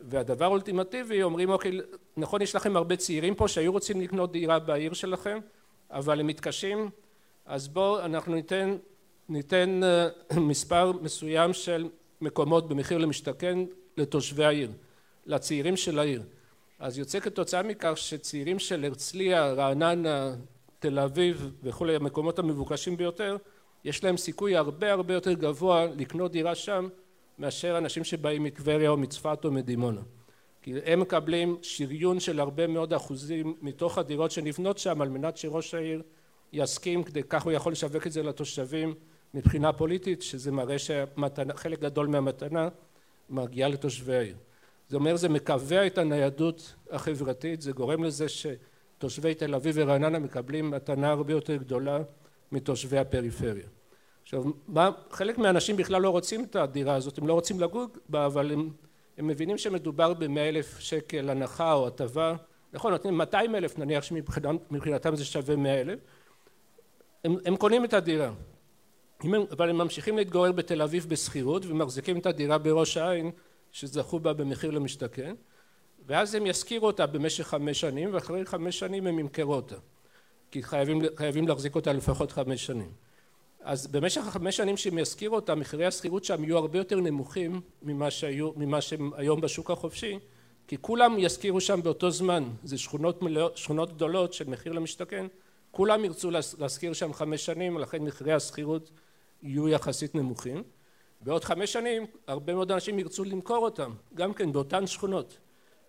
והדבר 0.00 0.44
האולטימטיבי 0.44 1.22
אומרים 1.22 1.50
אוקיי 1.50 1.78
נכון 2.16 2.42
יש 2.42 2.54
לכם 2.54 2.76
הרבה 2.76 2.96
צעירים 2.96 3.34
פה 3.34 3.48
שהיו 3.48 3.72
רוצים 3.72 4.00
לקנות 4.00 4.32
דירה 4.32 4.58
בעיר 4.58 4.92
שלכם 4.92 5.38
אבל 5.90 6.20
הם 6.20 6.26
מתקשים 6.26 6.90
אז 7.46 7.68
בואו 7.68 8.04
אנחנו 8.04 8.34
ניתן 8.34 8.76
ניתן 9.28 9.80
אה, 9.82 10.08
מספר 10.40 10.92
מסוים 10.92 11.52
של 11.52 11.88
מקומות 12.20 12.68
במחיר 12.68 12.98
למשתכן 12.98 13.58
לתושבי 13.96 14.44
העיר 14.44 14.70
לצעירים 15.26 15.76
של 15.76 15.98
העיר 15.98 16.22
אז 16.80 16.98
יוצא 16.98 17.20
כתוצאה 17.20 17.62
מכך 17.62 17.92
שצעירים 17.96 18.58
של 18.58 18.84
הרצליה 18.84 19.52
רעננה 19.52 20.34
תל 20.78 20.98
אביב 20.98 21.50
וכולי 21.62 21.96
המקומות 21.96 22.38
המבוקשים 22.38 22.96
ביותר 22.96 23.36
יש 23.84 24.04
להם 24.04 24.16
סיכוי 24.16 24.56
הרבה 24.56 24.92
הרבה 24.92 25.14
יותר 25.14 25.32
גבוה 25.32 25.86
לקנות 25.96 26.32
דירה 26.32 26.54
שם 26.54 26.88
מאשר 27.38 27.78
אנשים 27.78 28.04
שבאים 28.04 28.42
מטבריה 28.42 28.90
או 28.90 28.96
מצפת 28.96 29.44
או 29.44 29.50
מדימונה. 29.50 30.00
כי 30.62 30.74
הם 30.84 31.00
מקבלים 31.00 31.56
שריון 31.62 32.20
של 32.20 32.40
הרבה 32.40 32.66
מאוד 32.66 32.92
אחוזים 32.92 33.56
מתוך 33.62 33.98
הדירות 33.98 34.30
שנבנות 34.30 34.78
שם 34.78 35.02
על 35.02 35.08
מנת 35.08 35.36
שראש 35.36 35.74
העיר 35.74 36.02
יסכים 36.52 37.02
כדי 37.02 37.22
כך 37.28 37.42
הוא 37.42 37.52
יכול 37.52 37.72
לשווק 37.72 38.06
את 38.06 38.12
זה 38.12 38.22
לתושבים 38.22 38.94
מבחינה 39.34 39.72
פוליטית 39.72 40.22
שזה 40.22 40.52
מראה 40.52 40.76
שחלק 40.78 41.80
גדול 41.80 42.06
מהמתנה 42.06 42.68
מגיעה 43.30 43.68
לתושבי 43.68 44.16
העיר 44.16 44.36
זה 44.90 44.96
אומר 44.96 45.16
זה 45.16 45.28
מקבע 45.28 45.86
את 45.86 45.98
הניידות 45.98 46.74
החברתית 46.90 47.62
זה 47.62 47.72
גורם 47.72 48.04
לזה 48.04 48.26
שתושבי 48.28 49.34
תל 49.34 49.54
אביב 49.54 49.74
ורעננה 49.78 50.18
מקבלים 50.18 50.70
מתנה 50.70 51.10
הרבה 51.10 51.32
יותר 51.32 51.56
גדולה 51.56 51.98
מתושבי 52.52 52.98
הפריפריה. 52.98 53.66
עכשיו 54.22 54.44
מה 54.68 54.90
חלק 55.10 55.38
מהאנשים 55.38 55.76
בכלל 55.76 56.02
לא 56.02 56.10
רוצים 56.10 56.44
את 56.44 56.56
הדירה 56.56 56.94
הזאת 56.94 57.18
הם 57.18 57.26
לא 57.26 57.32
רוצים 57.32 57.60
לגור 57.60 57.86
בה 58.08 58.26
אבל 58.26 58.52
הם, 58.52 58.70
הם 59.18 59.26
מבינים 59.26 59.58
שמדובר 59.58 60.14
במאה 60.14 60.48
אלף 60.48 60.78
שקל 60.78 61.30
הנחה 61.30 61.72
או 61.72 61.86
הטבה. 61.86 62.34
נכון 62.72 62.92
נותנים 62.92 63.18
200 63.18 63.54
אלף 63.54 63.78
נניח 63.78 64.04
שמבחינתם 64.04 65.16
זה 65.16 65.24
שווה 65.24 65.56
מאה 65.56 65.80
אלף. 65.80 65.98
הם, 67.24 67.36
הם 67.44 67.56
קונים 67.56 67.84
את 67.84 67.94
הדירה. 67.94 68.32
הם, 69.20 69.34
אבל 69.50 69.70
הם 69.70 69.78
ממשיכים 69.78 70.16
להתגורר 70.16 70.52
בתל 70.52 70.82
אביב 70.82 71.06
בשכירות 71.08 71.66
ומחזיקים 71.66 72.18
את 72.18 72.26
הדירה 72.26 72.58
בראש 72.58 72.96
העין 72.96 73.30
שזכו 73.72 74.20
בה 74.20 74.32
במחיר 74.32 74.70
למשתכן 74.70 75.34
ואז 76.06 76.34
הם 76.34 76.46
ישכירו 76.46 76.86
אותה 76.86 77.06
במשך 77.06 77.46
חמש 77.46 77.80
שנים 77.80 78.14
ואחרי 78.14 78.46
חמש 78.46 78.78
שנים 78.78 79.06
הם 79.06 79.18
ימכרו 79.18 79.54
אותה 79.54 79.76
כי 80.50 80.62
חייבים, 80.62 81.02
חייבים 81.16 81.48
להחזיק 81.48 81.74
אותה 81.74 81.92
לפחות 81.92 82.32
חמש 82.32 82.66
שנים. 82.66 82.92
אז 83.60 83.86
במשך 83.86 84.26
החמש 84.26 84.56
שנים 84.56 84.76
שהם 84.76 84.98
ישכירו 84.98 85.36
אותה 85.36 85.54
מחירי 85.54 85.86
השכירות 85.86 86.24
שם 86.24 86.44
יהיו 86.44 86.58
הרבה 86.58 86.78
יותר 86.78 87.00
נמוכים 87.00 87.60
ממה 87.82 88.10
שהיו 88.10 88.50
ממה 88.56 88.80
שהם 88.80 89.10
היום 89.16 89.40
בשוק 89.40 89.70
החופשי 89.70 90.18
כי 90.68 90.76
כולם 90.80 91.18
ישכירו 91.18 91.60
שם 91.60 91.82
באותו 91.82 92.10
זמן. 92.10 92.44
זה 92.64 92.78
שכונות, 92.78 93.22
מלא, 93.22 93.50
שכונות 93.54 93.92
גדולות 93.92 94.32
של 94.32 94.50
מחיר 94.50 94.72
למשתכן. 94.72 95.26
כולם 95.70 96.04
ירצו 96.04 96.30
להשכיר 96.58 96.92
שם 96.92 97.12
חמש 97.12 97.46
שנים 97.46 97.78
לכן 97.78 98.02
מחירי 98.02 98.32
השכירות 98.32 98.90
יהיו 99.42 99.68
יחסית 99.68 100.14
נמוכים 100.14 100.62
בעוד 101.20 101.44
חמש 101.44 101.72
שנים 101.72 102.06
הרבה 102.26 102.54
מאוד 102.54 102.72
אנשים 102.72 102.98
ירצו 102.98 103.24
למכור 103.24 103.64
אותם 103.64 103.92
גם 104.14 104.34
כן 104.34 104.52
באותן 104.52 104.86
שכונות. 104.86 105.38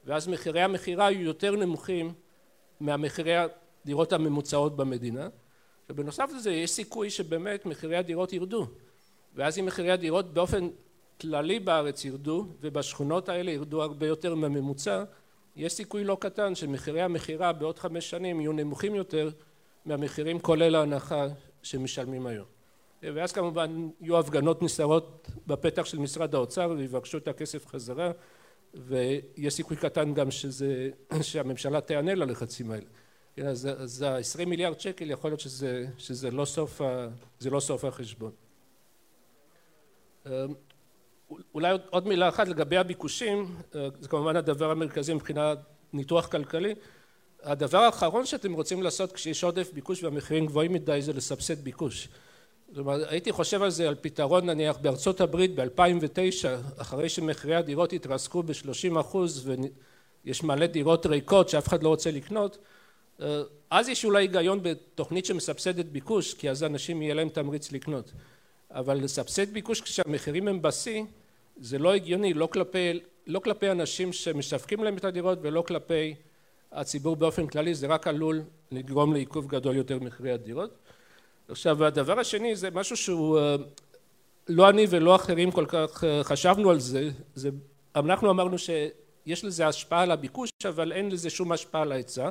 ואז 0.06 0.28
מחירי 0.28 0.62
המכירה 0.62 1.12
יהיו 1.12 1.26
יותר 1.26 1.56
נמוכים 1.56 2.14
מהמחירי 2.80 3.34
הדירות 3.36 4.14
הממוצעות 4.14 4.76
במדינה. 4.76 5.28
ובנוסף 5.90 6.30
לזה 6.36 6.52
יש 6.52 6.72
סיכוי 6.72 7.10
שבאמת 7.10 7.66
מחירי 7.66 7.98
הדירות 7.98 8.34
ירדו. 8.34 8.68
ואז 9.36 9.60
אם 9.60 9.66
מחירי 9.66 9.92
הדירות 9.92 10.34
באופן 10.34 10.70
כללי 11.22 11.60
בארץ 11.60 12.06
ירדו 12.06 12.46
ובשכונות 12.62 13.30
האלה 13.30 13.52
ירדו 13.52 13.82
הרבה 13.82 14.08
יותר 14.08 14.36
מהממוצע 14.36 15.04
יש 15.56 15.74
סיכוי 15.74 16.04
לא 16.04 16.18
קטן 16.20 16.56
שמחירי 16.56 17.02
המכירה 17.02 17.54
בעוד 17.54 17.80
חמש 17.80 18.10
שנים 18.10 18.42
יהיו 18.42 18.52
נמוכים 18.52 18.96
יותר 18.96 19.30
מהמחירים 19.86 20.40
כולל 20.40 20.76
ההנחה 20.76 21.28
שמשלמים 21.64 22.28
היום 22.28 22.61
ואז 23.04 23.32
כמובן 23.32 23.90
יהיו 24.02 24.20
הפגנות 24.20 24.62
נסערות 24.62 25.28
בפתח 25.48 25.86
של 25.86 26.00
משרד 26.00 26.36
האוצר 26.36 26.74
ויבקשו 26.78 27.18
את 27.18 27.28
הכסף 27.28 27.68
חזרה 27.68 28.12
ויש 28.74 29.54
סיכוי 29.54 29.78
קטן 29.78 30.14
גם 30.14 30.32
שזה 30.32 30.90
שהממשלה 31.22 31.82
תיענה 31.82 32.16
ללחצים 32.16 32.72
האלה 32.72 32.86
כן, 33.36 33.48
אז, 33.48 33.68
אז 33.78 34.02
ה-20 34.02 34.46
מיליארד 34.46 34.80
שקל 34.80 35.12
יכול 35.12 35.30
להיות 35.30 35.40
שזה, 35.40 35.86
שזה 35.98 36.32
לא 36.32 36.46
סוף, 36.46 36.82
ה, 36.82 37.08
זה 37.40 37.50
לא 37.50 37.60
סוף 37.60 37.86
החשבון. 37.86 38.32
אמ, 40.26 40.32
אולי 41.54 41.72
עוד, 41.72 41.82
עוד 41.90 42.08
מילה 42.08 42.30
אחת 42.30 42.48
לגבי 42.48 42.78
הביקושים, 42.78 43.56
אה, 43.76 43.88
זה 44.00 44.08
כמובן 44.08 44.36
הדבר 44.36 44.72
המרכזי 44.72 45.14
מבחינת 45.14 45.58
ניתוח 45.94 46.28
כלכלי. 46.28 46.76
הדבר 47.44 47.78
האחרון 47.78 48.26
שאתם 48.26 48.54
רוצים 48.54 48.84
לעשות 48.84 49.12
כשיש 49.12 49.44
עודף 49.44 49.74
ביקוש 49.74 50.04
והמחירים 50.04 50.46
גבוהים 50.46 50.74
מדי 50.74 51.02
זה 51.02 51.14
לסבסד 51.14 51.64
ביקוש. 51.64 52.10
זאת 52.72 52.78
אומרת 52.78 53.08
הייתי 53.10 53.32
חושב 53.32 53.62
על 53.62 53.70
זה 53.70 53.88
על 53.88 53.96
פתרון 54.02 54.46
נניח 54.46 54.78
בארצות 54.78 55.22
הברית 55.22 55.56
ב-2009 55.56 56.48
אחרי 56.78 57.10
שמחירי 57.10 57.56
הדירות 57.56 57.94
התרסקו 57.94 58.44
ב-30 58.44 59.00
אחוז 59.00 59.50
ויש 60.26 60.44
מלא 60.44 60.66
דירות 60.66 61.06
ריקות 61.06 61.50
שאף 61.50 61.68
אחד 61.68 61.84
לא 61.84 61.90
רוצה 61.90 62.12
לקנות 62.12 62.58
אה, 63.22 63.42
אז 63.70 63.90
יש 63.90 64.06
אולי 64.06 64.24
היגיון 64.24 64.60
בתוכנית 64.64 65.26
שמסבסדת 65.26 65.86
ביקוש 65.86 66.34
כי 66.34 66.50
אז 66.50 66.64
אנשים 66.64 67.02
יהיה 67.02 67.14
להם 67.14 67.30
תמריץ 67.30 67.72
לקנות 67.72 68.12
אבל 68.72 68.98
לסבסד 68.98 69.54
ביקוש 69.54 69.82
כשהמחירים 69.82 70.48
הם 70.48 70.62
בשיא 70.62 71.04
זה 71.58 71.78
לא 71.78 71.94
הגיוני 71.94 72.34
לא 72.34 72.48
כלפי 72.48 73.00
לא 73.28 73.40
כלפי 73.40 73.72
אנשים 73.72 74.14
שמשווקים 74.14 74.84
להם 74.84 74.98
את 74.98 75.06
הדירות 75.06 75.40
ולא 75.42 75.64
כלפי 75.68 76.16
הציבור 76.72 77.16
באופן 77.16 77.48
כללי 77.48 77.76
זה 77.76 77.88
רק 77.88 78.08
עלול 78.08 78.42
לגרום 78.72 79.14
לעיכוב 79.14 79.48
גדול 79.48 79.76
יותר 79.76 80.00
במחירי 80.00 80.32
הדירות. 80.32 80.78
עכשיו 81.52 81.86
הדבר 81.86 82.20
השני 82.20 82.56
זה 82.56 82.70
משהו 82.72 82.98
שהוא 82.98 83.40
לא 84.50 84.70
אני 84.70 84.86
ולא 84.90 85.16
אחרים 85.16 85.52
כל 85.52 85.66
כך 85.68 86.04
חשבנו 86.24 86.70
על 86.70 86.80
זה, 86.80 87.10
זה 87.36 87.50
אנחנו 87.96 88.32
אמרנו 88.32 88.58
שיש 88.58 89.46
לזה 89.46 89.68
השפעה 89.68 90.02
על 90.02 90.12
הביקוש 90.12 90.50
אבל 90.70 90.92
אין 90.92 91.12
לזה 91.12 91.30
שום 91.30 91.52
השפעה 91.52 91.82
על 91.82 91.92
ההיצע. 91.92 92.30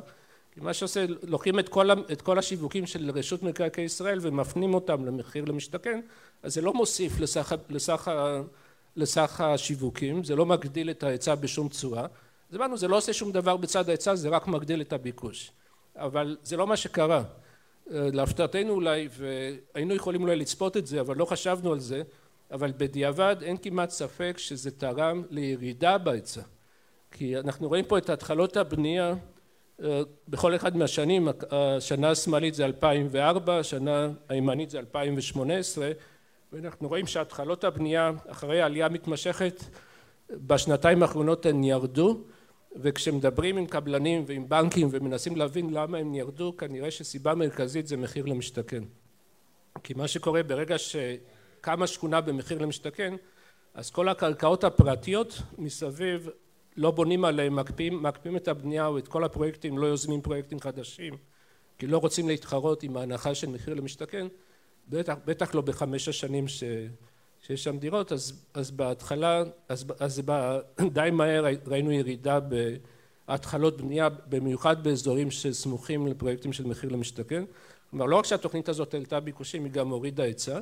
כי 0.53 0.59
מה 0.59 0.73
שעושה 0.73 1.05
לוקחים 1.23 1.59
את 1.59 1.69
כל, 1.69 1.91
את 1.91 2.21
כל 2.21 2.39
השיווקים 2.39 2.87
של 2.87 3.11
רשות 3.11 3.43
מקרקעי 3.43 3.83
ישראל 3.83 4.19
ומפנים 4.21 4.73
אותם 4.73 5.05
למחיר 5.05 5.45
למשתכן 5.45 6.01
אז 6.43 6.53
זה 6.53 6.61
לא 6.61 6.73
מוסיף 6.73 7.19
לסך, 7.19 7.53
לסך, 7.69 8.11
לסך 8.95 9.41
השיווקים 9.41 10.23
זה 10.23 10.35
לא 10.35 10.45
מגדיל 10.45 10.89
את 10.89 11.03
ההיצע 11.03 11.35
בשום 11.35 11.69
צורה. 11.69 12.05
אז 12.49 12.55
אמרנו 12.55 12.77
זה 12.77 12.87
לא 12.87 12.97
עושה 12.97 13.13
שום 13.13 13.31
דבר 13.31 13.57
בצד 13.57 13.89
ההיצע 13.89 14.15
זה 14.15 14.29
רק 14.29 14.47
מגדיל 14.47 14.81
את 14.81 14.93
הביקוש. 14.93 15.51
אבל 15.95 16.37
זה 16.43 16.57
לא 16.57 16.67
מה 16.67 16.77
שקרה 16.77 17.23
להפתעתנו 17.87 18.73
אולי 18.73 19.07
והיינו 19.11 19.95
יכולים 19.95 20.21
אולי 20.21 20.35
לצפות 20.35 20.77
את 20.77 20.87
זה 20.87 21.01
אבל 21.01 21.17
לא 21.17 21.25
חשבנו 21.25 21.73
על 21.73 21.79
זה 21.79 22.01
אבל 22.51 22.73
בדיעבד 22.77 23.35
אין 23.41 23.57
כמעט 23.57 23.89
ספק 23.89 24.35
שזה 24.37 24.71
תרם 24.71 25.23
לירידה 25.29 25.97
בהיצע. 25.97 26.41
כי 27.11 27.39
אנחנו 27.39 27.67
רואים 27.67 27.85
פה 27.85 27.97
את 27.97 28.09
התחלות 28.09 28.57
הבנייה 28.57 29.13
בכל 30.27 30.55
אחד 30.55 30.77
מהשנים 30.77 31.27
השנה 31.51 32.09
השמאלית 32.09 32.53
זה 32.53 32.65
2004 32.65 33.57
השנה 33.59 34.09
הימנית 34.29 34.69
זה 34.69 34.79
2018 34.79 35.91
ואנחנו 36.53 36.87
רואים 36.87 37.07
שהתחלות 37.07 37.63
הבנייה 37.63 38.11
אחרי 38.27 38.61
העלייה 38.61 38.89
מתמשכת 38.89 39.63
בשנתיים 40.29 41.01
האחרונות 41.03 41.45
הן 41.45 41.63
ירדו 41.63 42.21
וכשמדברים 42.75 43.57
עם 43.57 43.65
קבלנים 43.65 44.23
ועם 44.27 44.49
בנקים 44.49 44.87
ומנסים 44.91 45.35
להבין 45.35 45.73
למה 45.73 45.97
הם 45.97 46.15
ירדו 46.15 46.57
כנראה 46.57 46.91
שסיבה 46.91 47.35
מרכזית 47.35 47.87
זה 47.87 47.97
מחיר 47.97 48.25
למשתכן. 48.25 48.83
כי 49.83 49.93
מה 49.93 50.07
שקורה 50.07 50.43
ברגע 50.43 50.75
שקמה 50.77 51.87
שכונה 51.87 52.21
במחיר 52.21 52.61
למשתכן 52.61 53.15
אז 53.73 53.89
כל 53.91 54.09
הקרקעות 54.09 54.63
הפרטיות 54.63 55.41
מסביב 55.57 56.29
לא 56.77 56.91
בונים 56.91 57.25
עליהם 57.25 57.55
מקפיאים, 57.55 58.03
מקפיאים 58.03 58.37
את 58.37 58.47
הבנייה 58.47 58.87
או 58.87 58.97
את 58.97 59.07
כל 59.07 59.23
הפרויקטים 59.23 59.77
לא 59.77 59.87
יוזמים 59.87 60.21
פרויקטים 60.21 60.59
חדשים 60.59 61.13
כי 61.77 61.87
לא 61.87 61.97
רוצים 61.97 62.27
להתחרות 62.27 62.83
עם 62.83 62.97
ההנחה 62.97 63.35
של 63.35 63.49
מחיר 63.49 63.73
למשתכן 63.73 64.27
בטח, 64.89 65.15
בטח 65.25 65.55
לא 65.55 65.61
בחמש 65.61 66.07
השנים 66.07 66.47
ש, 66.47 66.63
שיש 67.41 67.63
שם 67.63 67.77
דירות 67.77 68.11
אז, 68.11 68.45
אז 68.53 68.71
בהתחלה 68.71 69.43
אז, 69.69 69.85
אז 69.99 70.21
די 70.93 71.09
מהר 71.11 71.45
ראינו 71.67 71.91
ירידה 71.91 72.39
בהתחלות 73.27 73.81
בנייה 73.81 74.09
במיוחד 74.09 74.83
באזורים 74.83 75.31
שסמוכים 75.31 76.07
לפרויקטים 76.07 76.53
של 76.53 76.65
מחיר 76.65 76.89
למשתכן. 76.89 77.43
כלומר 77.89 78.05
לא 78.05 78.15
רק 78.15 78.25
שהתוכנית 78.25 78.69
הזאת 78.69 78.93
העלתה 78.93 79.19
ביקושים 79.19 79.63
היא 79.63 79.71
גם 79.71 79.89
הורידה 79.89 80.23
היצע. 80.23 80.59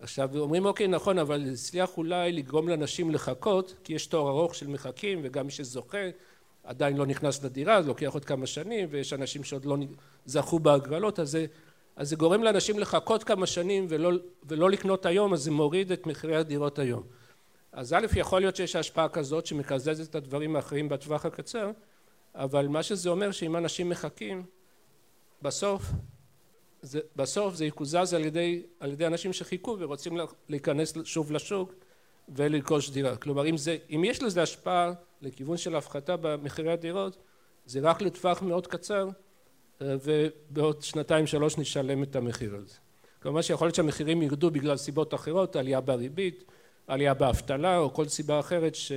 עכשיו 0.00 0.38
אומרים 0.38 0.64
אוקיי 0.64 0.88
נכון 0.88 1.18
אבל 1.18 1.52
הצליח 1.52 1.96
אולי 1.96 2.32
לגרום 2.32 2.68
לאנשים 2.68 3.10
לחכות 3.10 3.74
כי 3.84 3.94
יש 3.94 4.06
תור 4.06 4.28
ארוך 4.28 4.54
של 4.54 4.66
מחכים 4.66 5.20
וגם 5.22 5.46
מי 5.46 5.52
שזוכה 5.52 5.98
עדיין 6.64 6.96
לא 6.96 7.06
נכנס 7.06 7.44
לדירה 7.44 7.82
זה 7.82 7.88
לוקח 7.88 8.14
עוד 8.14 8.24
כמה 8.24 8.46
שנים 8.46 8.88
ויש 8.90 9.12
אנשים 9.12 9.44
שעוד 9.44 9.64
לא 9.64 9.76
זכו 10.26 10.58
בהגרלות 10.58 11.18
אז 11.18 11.30
זה 11.30 11.46
אז 11.96 12.08
זה 12.08 12.16
גורם 12.16 12.42
לאנשים 12.42 12.78
לחכות 12.78 13.24
כמה 13.24 13.46
שנים 13.46 13.86
ולא, 13.88 14.10
ולא 14.44 14.70
לקנות 14.70 15.06
היום 15.06 15.32
אז 15.32 15.42
זה 15.42 15.50
מוריד 15.50 15.92
את 15.92 16.06
מחירי 16.06 16.36
הדירות 16.36 16.78
היום. 16.78 17.02
אז 17.72 17.92
א' 17.92 18.06
יכול 18.16 18.40
להיות 18.40 18.56
שיש 18.56 18.76
השפעה 18.76 19.08
כזאת 19.08 19.46
שמקזזת 19.46 20.10
את 20.10 20.14
הדברים 20.14 20.56
האחרים 20.56 20.88
בטווח 20.88 21.26
הקצר 21.26 21.70
אבל 22.34 22.68
מה 22.68 22.82
שזה 22.82 23.10
אומר 23.10 23.30
שאם 23.30 23.56
אנשים 23.56 23.88
מחכים 23.88 24.42
בסוף 25.42 25.82
זה, 26.82 27.00
בסוף 27.16 27.54
זה 27.54 27.64
יקוזז 27.64 28.14
על 28.14 28.24
ידי, 28.24 28.62
על 28.80 28.92
ידי 28.92 29.06
אנשים 29.06 29.32
שחיכו 29.32 29.76
ורוצים 29.78 30.18
להיכנס 30.48 30.94
שוב 31.04 31.32
לשוק 31.32 31.72
ולרכוש 32.28 32.90
דירה. 32.90 33.16
כלומר 33.16 33.46
אם, 33.46 33.56
זה, 33.56 33.76
אם 33.90 34.04
יש 34.04 34.22
לזה 34.22 34.42
השפעה 34.42 34.92
לכיוון 35.22 35.56
של 35.56 35.76
הפחתה 35.76 36.16
במחירי 36.16 36.72
הדירות 36.72 37.16
זה 37.66 37.80
רק 37.80 38.02
לטווח 38.02 38.42
מאוד 38.42 38.66
קצר 38.66 39.08
ובעוד 39.80 40.82
שנתיים 40.82 41.26
שלוש 41.26 41.58
נשלם 41.58 42.02
את 42.02 42.16
המחיר 42.16 42.54
הזה. 42.54 42.74
כמובן 43.20 43.42
שיכול 43.42 43.66
להיות 43.66 43.74
שהמחירים 43.74 44.22
ירדו 44.22 44.50
בגלל 44.50 44.76
סיבות 44.76 45.14
אחרות 45.14 45.56
עלייה 45.56 45.80
בריבית 45.80 46.44
עלייה 46.86 47.14
באבטלה 47.14 47.78
או 47.78 47.94
כל 47.94 48.08
סיבה 48.08 48.40
אחרת 48.40 48.74
ש, 48.74 48.92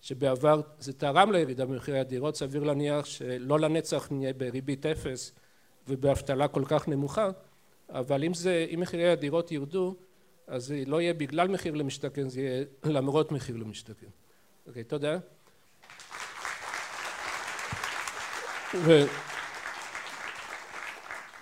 שבעבר 0.00 0.60
זה 0.78 0.92
תרם 0.92 1.32
לירידה 1.32 1.66
במחירי 1.66 1.98
הדירות 1.98 2.36
סביר 2.36 2.64
להניח 2.64 3.04
שלא 3.04 3.60
לנצח 3.60 4.08
נהיה 4.10 4.32
בריבית 4.32 4.86
אפס 4.86 5.32
ובאבטלה 5.88 6.48
כל 6.48 6.62
כך 6.66 6.88
נמוכה 6.88 7.30
אבל 7.88 8.24
אם 8.24 8.34
זה 8.34 8.66
אם 8.74 8.80
מחירי 8.80 9.10
הדירות 9.10 9.52
ירדו 9.52 9.96
אז 10.46 10.64
זה 10.64 10.82
לא 10.86 11.00
יהיה 11.00 11.14
בגלל 11.14 11.48
מחיר 11.48 11.74
למשתכן 11.74 12.28
זה 12.28 12.40
יהיה 12.40 12.64
למרות 12.84 13.32
מחיר 13.32 13.56
למשתכן. 13.56 14.06
אוקיי 14.66 14.84
תודה 14.84 15.18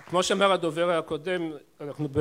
כמו 0.08 0.22
שאמר 0.22 0.52
הדובר 0.52 0.90
הקודם 0.90 1.50
אנחנו 1.80 2.08
ב... 2.12 2.20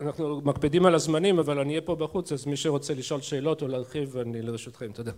אנחנו 0.00 0.40
מקפידים 0.44 0.86
על 0.86 0.94
הזמנים 0.94 1.38
אבל 1.38 1.58
אני 1.58 1.70
אהיה 1.70 1.80
פה 1.80 1.96
בחוץ 1.96 2.32
אז 2.32 2.46
מי 2.46 2.56
שרוצה 2.56 2.94
לשאול 2.94 3.20
שאלות 3.20 3.62
או 3.62 3.68
להרחיב 3.68 4.16
אני 4.16 4.42
לרשותכם. 4.42 4.92
תודה 4.92 5.12